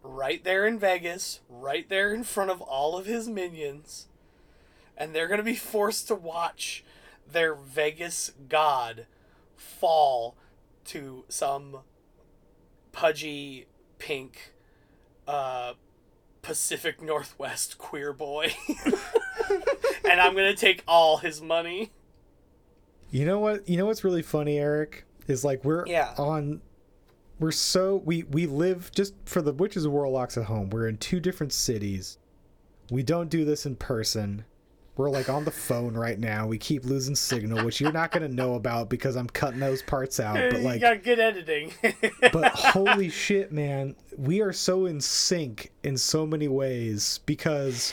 right 0.02 0.42
there 0.42 0.66
in 0.66 0.76
Vegas, 0.76 1.38
right 1.48 1.88
there 1.88 2.12
in 2.12 2.24
front 2.24 2.50
of 2.50 2.60
all 2.60 2.98
of 2.98 3.06
his 3.06 3.28
minions, 3.28 4.08
and 4.96 5.14
they're 5.14 5.28
gonna 5.28 5.44
be 5.44 5.54
forced 5.54 6.08
to 6.08 6.16
watch 6.16 6.84
their 7.30 7.54
Vegas 7.54 8.32
god 8.48 9.06
fall 9.54 10.36
to 10.86 11.24
some 11.28 11.78
pudgy 12.90 13.66
pink 13.98 14.52
uh 15.28 15.74
Pacific 16.48 17.02
Northwest 17.02 17.76
queer 17.76 18.14
boy. 18.14 18.54
and 20.08 20.18
I'm 20.18 20.34
gonna 20.34 20.56
take 20.56 20.82
all 20.88 21.18
his 21.18 21.42
money. 21.42 21.90
You 23.10 23.26
know 23.26 23.38
what? 23.38 23.68
You 23.68 23.76
know 23.76 23.84
what's 23.84 24.02
really 24.02 24.22
funny, 24.22 24.58
Eric? 24.58 25.04
Is 25.26 25.44
like 25.44 25.62
we're 25.62 25.86
Yeah. 25.86 26.14
on. 26.16 26.62
We're 27.38 27.50
so 27.52 27.96
we 28.04 28.22
we 28.22 28.46
live 28.46 28.90
just 28.94 29.12
for 29.26 29.42
the 29.42 29.52
witches 29.52 29.84
of 29.84 29.92
warlocks 29.92 30.38
at 30.38 30.44
home. 30.44 30.70
We're 30.70 30.88
in 30.88 30.96
two 30.96 31.20
different 31.20 31.52
cities. 31.52 32.16
We 32.90 33.02
don't 33.02 33.28
do 33.28 33.44
this 33.44 33.66
in 33.66 33.76
person. 33.76 34.46
We're 34.98 35.10
like 35.10 35.28
on 35.28 35.44
the 35.44 35.52
phone 35.52 35.94
right 35.94 36.18
now. 36.18 36.48
We 36.48 36.58
keep 36.58 36.84
losing 36.84 37.14
signal, 37.14 37.64
which 37.64 37.80
you're 37.80 37.92
not 37.92 38.10
gonna 38.10 38.26
know 38.28 38.54
about 38.54 38.88
because 38.90 39.14
I'm 39.14 39.28
cutting 39.28 39.60
those 39.60 39.80
parts 39.80 40.18
out. 40.18 40.34
But 40.34 40.54
you 40.58 40.64
like, 40.64 40.80
got 40.80 41.04
good 41.04 41.20
editing. 41.20 41.72
but 42.32 42.48
holy 42.52 43.08
shit, 43.08 43.52
man, 43.52 43.94
we 44.16 44.40
are 44.40 44.52
so 44.52 44.86
in 44.86 45.00
sync 45.00 45.70
in 45.84 45.96
so 45.96 46.26
many 46.26 46.48
ways 46.48 47.20
because 47.26 47.92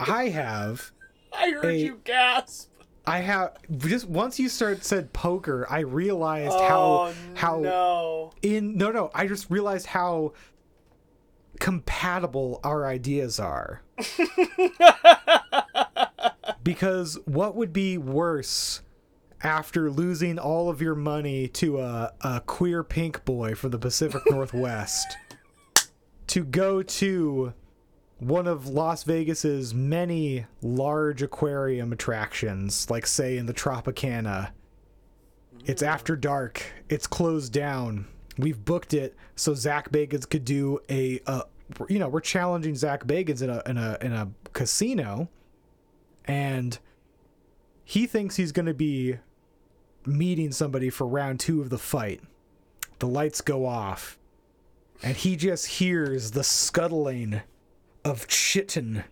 I 0.00 0.28
have 0.30 0.90
I 1.34 1.50
heard 1.50 1.66
a- 1.66 1.76
you 1.78 2.00
gasp. 2.04 2.70
I 3.06 3.18
have 3.18 3.58
just 3.76 4.08
once 4.08 4.40
you 4.40 4.48
start 4.48 4.82
said 4.82 5.12
poker, 5.12 5.66
I 5.68 5.80
realized 5.80 6.52
Oh, 6.54 6.66
how 6.66 7.12
how 7.34 7.60
no. 7.60 8.32
in 8.40 8.78
no 8.78 8.90
no, 8.90 9.10
I 9.14 9.26
just 9.26 9.50
realized 9.50 9.84
how 9.88 10.32
compatible 11.60 12.60
our 12.64 12.86
ideas 12.86 13.38
are. 13.38 13.82
Because 16.64 17.18
what 17.26 17.54
would 17.54 17.72
be 17.72 17.98
worse 17.98 18.80
after 19.42 19.90
losing 19.90 20.38
all 20.38 20.70
of 20.70 20.80
your 20.80 20.94
money 20.94 21.46
to 21.46 21.78
a, 21.78 22.12
a 22.22 22.40
queer 22.40 22.82
pink 22.82 23.24
boy 23.26 23.54
from 23.54 23.70
the 23.70 23.78
Pacific 23.78 24.22
Northwest 24.30 25.16
to 26.28 26.42
go 26.42 26.82
to 26.82 27.52
one 28.18 28.46
of 28.46 28.66
Las 28.66 29.04
Vegas's 29.04 29.74
many 29.74 30.46
large 30.62 31.22
aquarium 31.22 31.92
attractions, 31.92 32.88
like 32.88 33.06
say 33.06 33.36
in 33.36 33.44
the 33.44 33.52
Tropicana. 33.52 34.50
It's 35.66 35.82
after 35.82 36.16
dark. 36.16 36.62
It's 36.88 37.06
closed 37.06 37.52
down. 37.52 38.06
We've 38.38 38.64
booked 38.64 38.94
it 38.94 39.14
so 39.36 39.54
Zach 39.54 39.90
Bagans 39.90 40.28
could 40.28 40.44
do 40.44 40.80
a, 40.88 41.20
uh, 41.26 41.42
you 41.88 41.98
know, 41.98 42.08
we're 42.08 42.20
challenging 42.20 42.74
Zach 42.74 43.04
Bagans 43.06 43.42
in 43.42 43.50
a 43.50 43.62
in 43.66 43.76
a 43.76 43.98
in 44.00 44.12
a 44.12 44.30
casino, 44.52 45.28
and 46.26 46.78
he 47.84 48.06
thinks 48.06 48.36
he's 48.36 48.52
going 48.52 48.66
to 48.66 48.74
be 48.74 49.18
meeting 50.06 50.52
somebody 50.52 50.90
for 50.90 51.06
round 51.06 51.40
two 51.40 51.60
of 51.60 51.70
the 51.70 51.78
fight. 51.78 52.20
The 52.98 53.06
lights 53.06 53.40
go 53.40 53.66
off, 53.66 54.18
and 55.02 55.16
he 55.16 55.36
just 55.36 55.66
hears 55.66 56.30
the 56.30 56.44
scuttling 56.44 57.42
of 58.04 58.26
chitin 58.28 59.04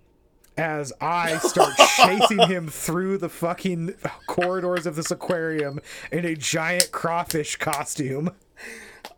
as 0.57 0.93
I 1.01 1.39
start 1.39 1.75
chasing 1.97 2.47
him 2.47 2.69
through 2.69 3.19
the 3.19 3.29
fucking 3.29 3.95
corridors 4.27 4.87
of 4.87 4.97
this 4.97 5.11
aquarium 5.11 5.81
in 6.11 6.25
a 6.25 6.35
giant 6.35 6.93
crawfish 6.93 7.57
costume, 7.57 8.31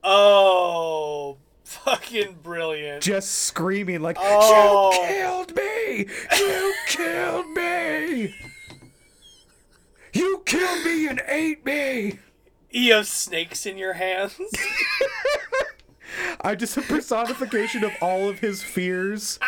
Oh, 0.03 1.39
fucking 1.65 2.39
brilliant. 2.43 3.03
just 3.03 3.33
screaming 3.33 4.03
like, 4.03 4.17
Oh. 4.21 4.93
"You 4.93 5.09
killed 5.09 5.57
me! 5.57 6.07
You 6.39 6.75
killed 6.87 7.47
me! 7.49 8.35
You 10.13 10.43
killed 10.47 10.85
me 10.85 11.09
and 11.09 11.21
ate 11.27 11.65
me!" 11.65 12.19
You 12.71 12.95
have 12.95 13.09
snakes 13.09 13.67
in 13.67 13.79
your 13.79 13.95
hands. 13.95 14.39
I'm 16.41 16.59
just 16.59 16.77
a 16.77 16.83
personification 16.83 17.83
of 17.85 17.93
all 18.01 18.29
of 18.29 18.39
his 18.41 18.63
fears. 18.63 19.39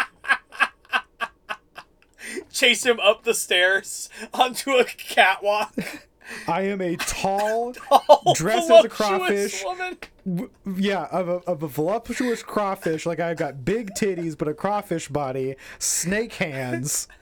Chase 2.52 2.84
him 2.86 2.98
up 3.00 3.24
the 3.24 3.34
stairs 3.34 4.08
onto 4.32 4.72
a 4.72 4.84
catwalk. 4.84 5.74
I 6.48 6.62
am 6.62 6.80
a 6.80 6.96
tall, 6.96 7.72
Tall, 7.88 8.34
dressed 8.34 8.70
as 8.70 8.84
a 8.84 8.88
crawfish. 8.88 9.62
w- 10.26 10.50
Yeah, 10.76 11.04
of 11.12 11.28
a, 11.28 11.32
of 11.48 11.62
a 11.62 11.68
voluptuous 11.68 12.42
crawfish. 12.42 13.06
Like 13.06 13.20
I've 13.20 13.36
got 13.36 13.64
big 13.64 13.90
titties, 13.94 14.36
but 14.36 14.48
a 14.48 14.54
crawfish 14.54 15.08
body, 15.08 15.56
snake 15.78 16.34
hands. 16.34 17.08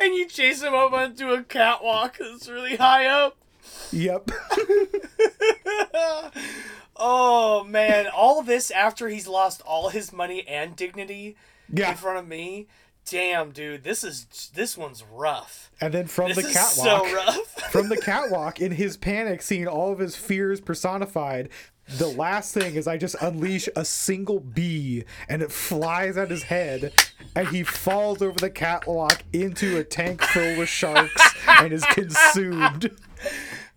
And 0.00 0.14
you 0.14 0.26
chase 0.26 0.62
him 0.62 0.74
up 0.74 0.92
onto 0.92 1.30
a 1.30 1.44
catwalk 1.44 2.18
that's 2.18 2.48
really 2.48 2.74
high 2.76 3.06
up. 3.06 3.36
Yep. 3.92 4.30
Oh 7.02 7.64
man, 7.64 8.08
all 8.14 8.42
this 8.42 8.70
after 8.70 9.08
he's 9.08 9.26
lost 9.26 9.62
all 9.64 9.88
his 9.88 10.12
money 10.12 10.46
and 10.46 10.76
dignity 10.76 11.34
Yeah. 11.72 11.92
in 11.92 11.96
front 11.96 12.18
of 12.18 12.28
me. 12.28 12.66
Damn, 13.10 13.50
dude, 13.50 13.82
this 13.82 14.04
is 14.04 14.50
this 14.54 14.78
one's 14.78 15.02
rough. 15.02 15.72
And 15.80 15.92
then 15.92 16.06
from 16.06 16.28
This 16.28 16.36
the 16.36 16.52
catwalk, 16.52 17.08
so 17.08 17.14
rough. 17.14 17.36
from 17.72 17.88
the 17.88 17.96
catwalk, 17.96 18.60
in 18.60 18.70
his 18.72 18.96
panic, 18.96 19.42
seeing 19.42 19.66
all 19.66 19.92
of 19.92 19.98
his 19.98 20.14
fears 20.14 20.60
personified, 20.60 21.48
the 21.88 22.06
last 22.06 22.54
thing 22.54 22.76
is 22.76 22.86
I 22.86 22.96
just 22.98 23.16
unleash 23.20 23.68
a 23.74 23.84
single 23.84 24.38
bee, 24.38 25.04
and 25.28 25.42
it 25.42 25.50
flies 25.50 26.16
at 26.16 26.30
his 26.30 26.44
head, 26.44 26.92
and 27.34 27.48
he 27.48 27.64
falls 27.64 28.22
over 28.22 28.38
the 28.38 28.50
catwalk 28.50 29.24
into 29.32 29.76
a 29.78 29.82
tank 29.82 30.22
filled 30.22 30.58
with 30.58 30.68
sharks 30.68 31.34
and 31.46 31.72
is 31.72 31.84
consumed. 31.86 32.90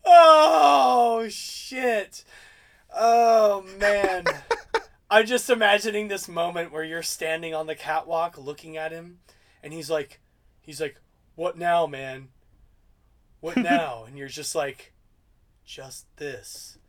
Oh 0.05 1.27
shit. 1.29 2.25
Oh 2.93 3.65
man. 3.79 4.25
I'm 5.09 5.25
just 5.25 5.49
imagining 5.49 6.09
this 6.09 6.27
moment 6.27 6.73
where 6.73 6.83
you're 6.83 7.03
standing 7.03 7.53
on 7.53 7.67
the 7.67 7.75
catwalk 7.75 8.37
looking 8.37 8.75
at 8.75 8.91
him 8.91 9.19
and 9.63 9.73
he's 9.73 9.89
like 9.89 10.19
he's 10.61 10.81
like, 10.81 10.97
"What 11.35 11.57
now, 11.57 11.87
man? 11.87 12.27
What 13.39 13.57
now?" 13.57 14.03
and 14.05 14.17
you're 14.17 14.27
just 14.27 14.53
like, 14.53 14.93
"Just 15.65 16.05
this." 16.17 16.77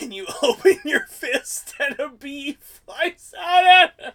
And 0.00 0.14
you 0.14 0.26
open 0.42 0.78
your 0.86 1.04
fist 1.08 1.74
and 1.78 2.00
a 2.00 2.08
bee 2.08 2.56
flies 2.58 3.34
out 3.38 3.66
at 3.66 4.00
him. 4.00 4.12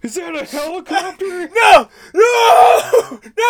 Is 0.00 0.14
that 0.14 0.34
a 0.34 0.46
helicopter? 0.46 1.48
No! 1.48 1.90
No! 2.14 3.20
No! 3.36 3.44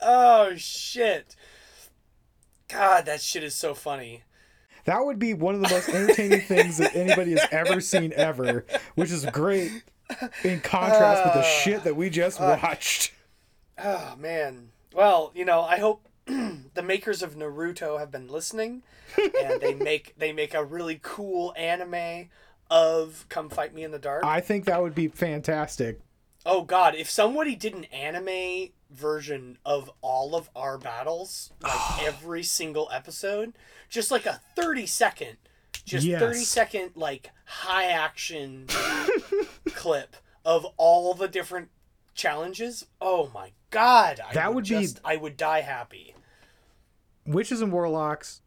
oh 0.00 0.56
shit. 0.56 1.36
God, 2.68 3.04
that 3.04 3.20
shit 3.20 3.44
is 3.44 3.54
so 3.54 3.74
funny. 3.74 4.22
That 4.86 5.04
would 5.04 5.18
be 5.18 5.34
one 5.34 5.56
of 5.56 5.60
the 5.60 5.68
most 5.68 5.90
entertaining 5.90 6.40
things 6.40 6.78
that 6.78 6.96
anybody 6.96 7.32
has 7.32 7.46
ever 7.50 7.82
seen 7.82 8.14
ever, 8.16 8.64
which 8.94 9.10
is 9.10 9.26
great 9.26 9.82
in 10.42 10.60
contrast 10.60 11.24
with 11.24 11.34
the 11.34 11.40
uh, 11.40 11.42
shit 11.42 11.84
that 11.84 11.96
we 11.96 12.10
just 12.10 12.40
watched. 12.40 13.12
Oh 13.78 14.14
man. 14.18 14.70
Well, 14.94 15.32
you 15.34 15.44
know, 15.44 15.62
I 15.62 15.78
hope 15.78 16.06
the 16.26 16.82
makers 16.82 17.22
of 17.22 17.34
Naruto 17.34 17.98
have 17.98 18.10
been 18.10 18.28
listening 18.28 18.82
and 19.16 19.60
they 19.60 19.74
make 19.90 20.14
they 20.16 20.32
make 20.32 20.54
a 20.54 20.64
really 20.64 20.98
cool 21.02 21.52
anime 21.56 22.28
of 22.70 23.26
Come 23.28 23.48
Fight 23.48 23.74
Me 23.74 23.84
in 23.84 23.90
the 23.90 23.98
Dark. 23.98 24.24
I 24.24 24.40
think 24.40 24.64
that 24.64 24.82
would 24.82 24.94
be 24.94 25.08
fantastic. 25.08 26.00
Oh 26.46 26.62
god, 26.62 26.94
if 26.94 27.08
somebody 27.10 27.56
did 27.56 27.74
an 27.74 27.84
anime 27.84 28.70
version 28.90 29.58
of 29.64 29.90
all 30.02 30.34
of 30.34 30.50
our 30.54 30.78
battles, 30.78 31.52
like 31.62 32.02
every 32.06 32.42
single 32.42 32.88
episode, 32.92 33.54
just 33.88 34.10
like 34.10 34.26
a 34.26 34.40
30 34.56 34.86
second, 34.86 35.36
just 35.84 36.06
Yes. 36.06 36.20
30 36.20 36.38
second 36.38 36.90
like 36.94 37.30
high 37.44 37.86
action 37.86 38.66
clip 39.74 40.16
of 40.44 40.64
all 40.76 41.14
the 41.14 41.28
different 41.28 41.68
challenges. 42.14 42.86
Oh 43.00 43.30
my 43.34 43.52
god, 43.70 44.20
I 44.26 44.34
That 44.34 44.54
would, 44.54 44.68
would 44.70 44.80
be- 44.80 44.88
I 45.04 45.16
would 45.16 45.36
die 45.36 45.60
happy. 45.62 46.14
Witches 47.26 47.60
and 47.62 47.72
warlocks, 47.72 48.42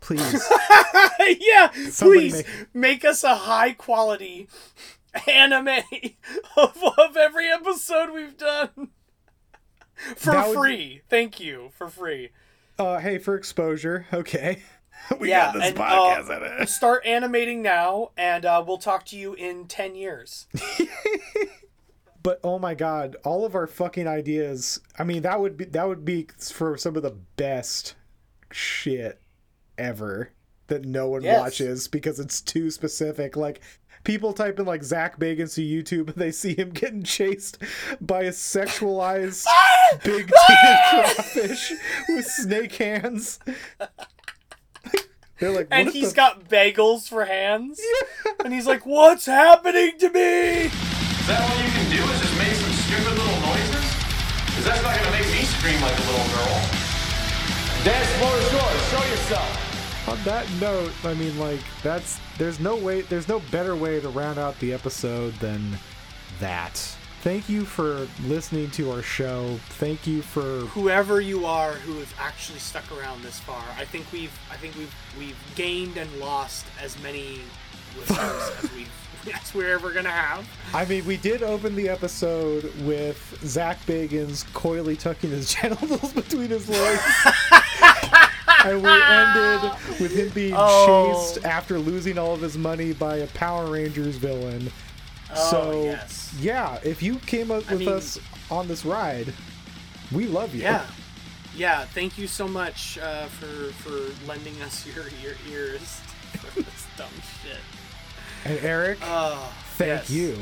please. 0.00 0.20
yeah, 1.20 1.70
Somebody 1.90 2.20
please 2.30 2.34
make- 2.34 2.74
make... 2.74 3.04
us 3.04 3.24
a 3.24 3.34
high 3.34 3.72
quality 3.72 4.46
anime 5.26 5.68
of, 6.56 6.76
of 6.98 7.16
every 7.16 7.48
episode 7.50 8.10
we've 8.12 8.36
done 8.36 8.90
for 10.16 10.32
That 10.32 10.48
would- 10.48 10.56
free. 10.56 11.00
Thank 11.08 11.40
you 11.40 11.70
for 11.76 11.88
free. 11.88 12.30
Uh, 12.78 12.98
hey, 12.98 13.18
for 13.18 13.34
exposure, 13.34 14.06
okay. 14.12 14.62
we 15.18 15.30
yeah, 15.30 15.46
got 15.46 15.54
this 15.54 15.64
and, 15.68 15.76
podcast 15.76 16.30
uh, 16.30 16.44
in 16.56 16.62
it. 16.62 16.68
Start 16.68 17.04
animating 17.06 17.62
now, 17.62 18.10
and 18.16 18.44
uh, 18.44 18.62
we'll 18.66 18.78
talk 18.78 19.04
to 19.06 19.16
you 19.16 19.34
in 19.34 19.66
ten 19.66 19.94
years. 19.94 20.46
But 22.22 22.40
oh 22.44 22.58
my 22.58 22.74
god, 22.74 23.16
all 23.24 23.44
of 23.44 23.54
our 23.54 23.66
fucking 23.66 24.06
ideas. 24.06 24.80
I 24.98 25.04
mean, 25.04 25.22
that 25.22 25.40
would 25.40 25.56
be 25.56 25.64
that 25.66 25.88
would 25.88 26.04
be 26.04 26.28
for 26.52 26.76
some 26.76 26.96
of 26.96 27.02
the 27.02 27.16
best 27.36 27.94
shit 28.50 29.20
ever 29.78 30.32
that 30.66 30.84
no 30.84 31.08
one 31.08 31.22
Yes. 31.22 31.40
watches 31.40 31.88
because 31.88 32.20
it's 32.20 32.40
too 32.40 32.70
specific. 32.70 33.36
Like 33.36 33.60
people 34.04 34.34
type 34.34 34.58
in 34.58 34.66
like 34.66 34.82
Zach 34.82 35.18
Bagans 35.18 35.54
to 35.54 35.62
YouTube 35.62 36.08
and 36.08 36.16
they 36.16 36.30
see 36.30 36.54
him 36.54 36.70
getting 36.70 37.02
chased 37.02 37.58
by 38.00 38.22
a 38.22 38.30
sexualized 38.30 39.46
big 40.04 40.26
titted 40.26 40.90
crawfish 40.90 41.72
with 42.08 42.26
snake 42.26 42.74
hands. 42.74 43.38
They're 45.40 45.50
like, 45.50 45.68
And 45.70 45.86
what 45.86 45.94
he's 45.94 46.10
the 46.10 46.16
got 46.16 46.48
bagels 46.48 47.08
for 47.08 47.24
hands. 47.24 47.80
And 48.44 48.54
he's 48.54 48.66
like, 48.66 48.86
"What's 48.86 49.26
happening 49.26 49.98
to 49.98 50.08
me?" 50.08 50.70
Is 50.72 51.26
that 51.26 51.40
all 51.44 51.62
you 51.62 51.70
can 51.70 51.90
do? 51.90 52.02
Is 52.10 52.20
just 52.20 52.38
make 52.38 52.54
some 52.54 52.72
stupid 52.72 53.18
little 53.18 53.40
noises? 53.44 53.84
Because 54.46 54.64
that's 54.64 54.82
not 54.82 54.96
gonna 54.96 55.10
make 55.10 55.26
me 55.26 55.42
scream 55.44 55.80
like 55.82 55.92
a 55.92 56.04
little 56.08 56.24
girl. 56.32 56.56
Dance 57.84 58.08
floor 58.16 58.36
is 58.38 58.52
yours. 58.52 58.88
Show 58.88 59.10
yourself. 59.10 60.08
On 60.08 60.24
that 60.24 60.50
note, 60.58 60.92
I 61.04 61.12
mean, 61.14 61.38
like 61.38 61.60
that's 61.82 62.18
there's 62.38 62.60
no 62.60 62.76
way, 62.76 63.02
there's 63.02 63.28
no 63.28 63.40
better 63.50 63.76
way 63.76 64.00
to 64.00 64.08
round 64.08 64.38
out 64.38 64.58
the 64.58 64.72
episode 64.72 65.34
than 65.34 65.76
that. 66.40 66.80
Thank 67.22 67.50
you 67.50 67.66
for 67.66 68.08
listening 68.24 68.70
to 68.72 68.90
our 68.92 69.02
show. 69.02 69.58
Thank 69.70 70.06
you 70.06 70.22
for 70.22 70.60
whoever 70.68 71.20
you 71.20 71.44
are 71.44 71.72
who 71.72 71.98
has 71.98 72.08
actually 72.18 72.58
stuck 72.60 72.90
around 72.98 73.22
this 73.22 73.38
far. 73.38 73.62
I 73.76 73.84
think 73.84 74.10
we've 74.10 74.32
I 74.50 74.56
think 74.56 74.74
we've 74.76 74.94
we've 75.18 75.36
gained 75.54 75.98
and 75.98 76.10
lost 76.18 76.64
as 76.82 77.00
many 77.02 77.40
listeners 77.98 78.52
as 78.64 78.72
we 78.72 78.86
as 79.34 79.54
we're 79.54 79.74
ever 79.74 79.92
gonna 79.92 80.08
have. 80.10 80.48
I 80.72 80.86
mean, 80.86 81.04
we 81.04 81.18
did 81.18 81.42
open 81.42 81.76
the 81.76 81.90
episode 81.90 82.72
with 82.86 83.38
Zach 83.44 83.78
Bagans 83.84 84.50
coyly 84.54 84.96
tucking 84.96 85.28
his 85.30 85.52
genitals 85.54 86.14
between 86.14 86.48
his 86.48 86.70
legs. 86.70 87.02
and 88.64 88.82
we 88.82 88.88
ended 88.88 89.70
with 90.00 90.14
him 90.16 90.30
being 90.30 90.54
Oh. 90.56 91.12
chased 91.34 91.44
after 91.44 91.78
losing 91.78 92.16
all 92.16 92.32
of 92.32 92.40
his 92.40 92.56
money 92.56 92.94
by 92.94 93.16
a 93.16 93.26
Power 93.28 93.70
Rangers 93.70 94.16
villain. 94.16 94.70
Oh, 95.36 95.50
so, 95.50 95.82
yes. 95.84 96.34
yeah, 96.40 96.78
if 96.84 97.02
you 97.02 97.16
came 97.20 97.50
up 97.50 97.64
I 97.68 97.72
with 97.72 97.80
mean- 97.80 97.88
us 97.88 98.18
on 98.50 98.68
this 98.68 98.84
ride, 98.84 99.32
we 100.12 100.26
love 100.26 100.54
you. 100.54 100.62
Yeah. 100.62 100.86
Yeah, 101.56 101.84
thank 101.84 102.16
you 102.16 102.26
so 102.28 102.46
much 102.46 102.96
uh, 102.98 103.26
for 103.26 103.72
for 103.82 104.26
lending 104.26 104.60
us 104.62 104.86
your 104.94 105.06
your 105.22 105.34
ears 105.50 106.00
for 106.38 106.60
this 106.60 106.86
dumb 106.96 107.08
shit. 107.42 107.58
And 108.44 108.58
Eric, 108.64 108.98
Oh, 109.02 109.52
thank 109.76 110.08
yes. 110.08 110.10
you. 110.10 110.36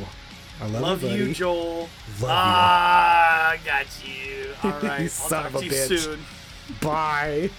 I 0.61 0.67
love, 0.67 0.83
Love 0.83 1.03
you, 1.05 1.25
you. 1.27 1.35
Joel. 1.35 1.79
Love 1.79 2.21
you. 2.21 2.27
ah, 2.29 3.49
I 3.51 3.59
got 3.65 3.87
you. 4.05 4.51
All 4.63 4.71
right, 4.83 4.99
You 4.99 5.05
I'll 5.05 5.09
son 5.09 5.43
talk 5.45 5.55
of 5.55 5.55
a 5.57 5.59
to 5.61 5.65
you 5.67 5.71
bitch. 5.71 5.99
soon. 5.99 6.21
Bye. 6.81 7.51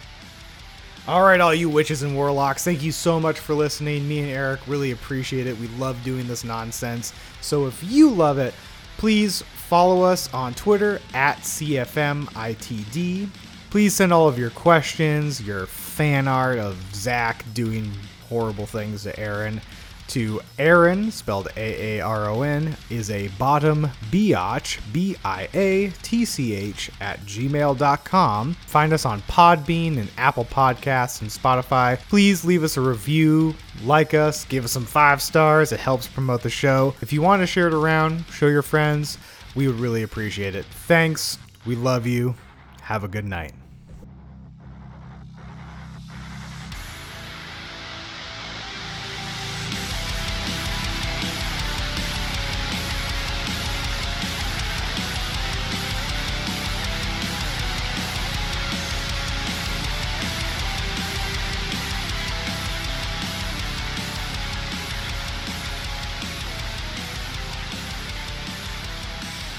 All 1.09 1.23
right, 1.23 1.41
all 1.41 1.55
you 1.55 1.71
witches 1.71 2.03
and 2.03 2.15
warlocks, 2.15 2.63
thank 2.63 2.83
you 2.83 2.91
so 2.91 3.19
much 3.19 3.39
for 3.39 3.55
listening. 3.55 4.07
Me 4.07 4.19
and 4.19 4.29
Eric 4.29 4.59
really 4.67 4.91
appreciate 4.91 5.47
it. 5.47 5.57
We 5.57 5.67
love 5.69 5.97
doing 6.03 6.27
this 6.27 6.43
nonsense. 6.43 7.13
So 7.41 7.65
if 7.65 7.83
you 7.83 8.11
love 8.11 8.37
it, 8.37 8.53
please 8.97 9.41
follow 9.41 10.03
us 10.03 10.31
on 10.35 10.53
Twitter 10.53 11.01
at 11.15 11.37
CFMITD. 11.37 13.27
Please 13.71 13.95
send 13.95 14.13
all 14.13 14.27
of 14.27 14.37
your 14.37 14.51
questions, 14.51 15.41
your 15.41 15.65
fan 15.65 16.27
art 16.27 16.59
of 16.59 16.77
Zach 16.93 17.43
doing 17.55 17.91
horrible 18.29 18.67
things 18.67 19.01
to 19.01 19.19
Aaron 19.19 19.61
to 20.09 20.41
Aaron, 20.57 21.11
spelled 21.11 21.47
A 21.55 21.97
A 21.97 22.01
R 22.01 22.29
O 22.29 22.41
N, 22.41 22.75
is 22.89 23.09
a 23.09 23.27
bottom 23.39 23.87
biatch, 24.11 24.79
B 24.91 25.15
I 25.23 25.47
A 25.53 25.89
T 26.01 26.25
C 26.25 26.53
H, 26.53 26.91
at 26.99 27.19
gmail.com. 27.21 28.53
Find 28.53 28.93
us 28.93 29.05
on 29.05 29.21
Podbean 29.23 29.97
and 29.97 30.11
Apple 30.17 30.45
Podcasts 30.45 31.21
and 31.21 31.29
Spotify. 31.29 31.99
Please 32.09 32.43
leave 32.43 32.63
us 32.63 32.77
a 32.77 32.81
review, 32.81 33.55
like 33.83 34.13
us, 34.13 34.45
give 34.45 34.65
us 34.65 34.71
some 34.71 34.85
five 34.85 35.21
stars. 35.21 35.71
It 35.71 35.79
helps 35.79 36.07
promote 36.07 36.41
the 36.41 36.49
show. 36.49 36.95
If 37.01 37.13
you 37.13 37.21
want 37.21 37.41
to 37.41 37.47
share 37.47 37.67
it 37.67 37.73
around, 37.73 38.25
show 38.31 38.47
your 38.47 38.61
friends, 38.61 39.17
we 39.55 39.67
would 39.67 39.79
really 39.79 40.03
appreciate 40.03 40.55
it. 40.55 40.65
Thanks. 40.65 41.37
We 41.65 41.75
love 41.75 42.07
you. 42.07 42.35
Have 42.81 43.03
a 43.03 43.07
good 43.07 43.25
night. 43.25 43.53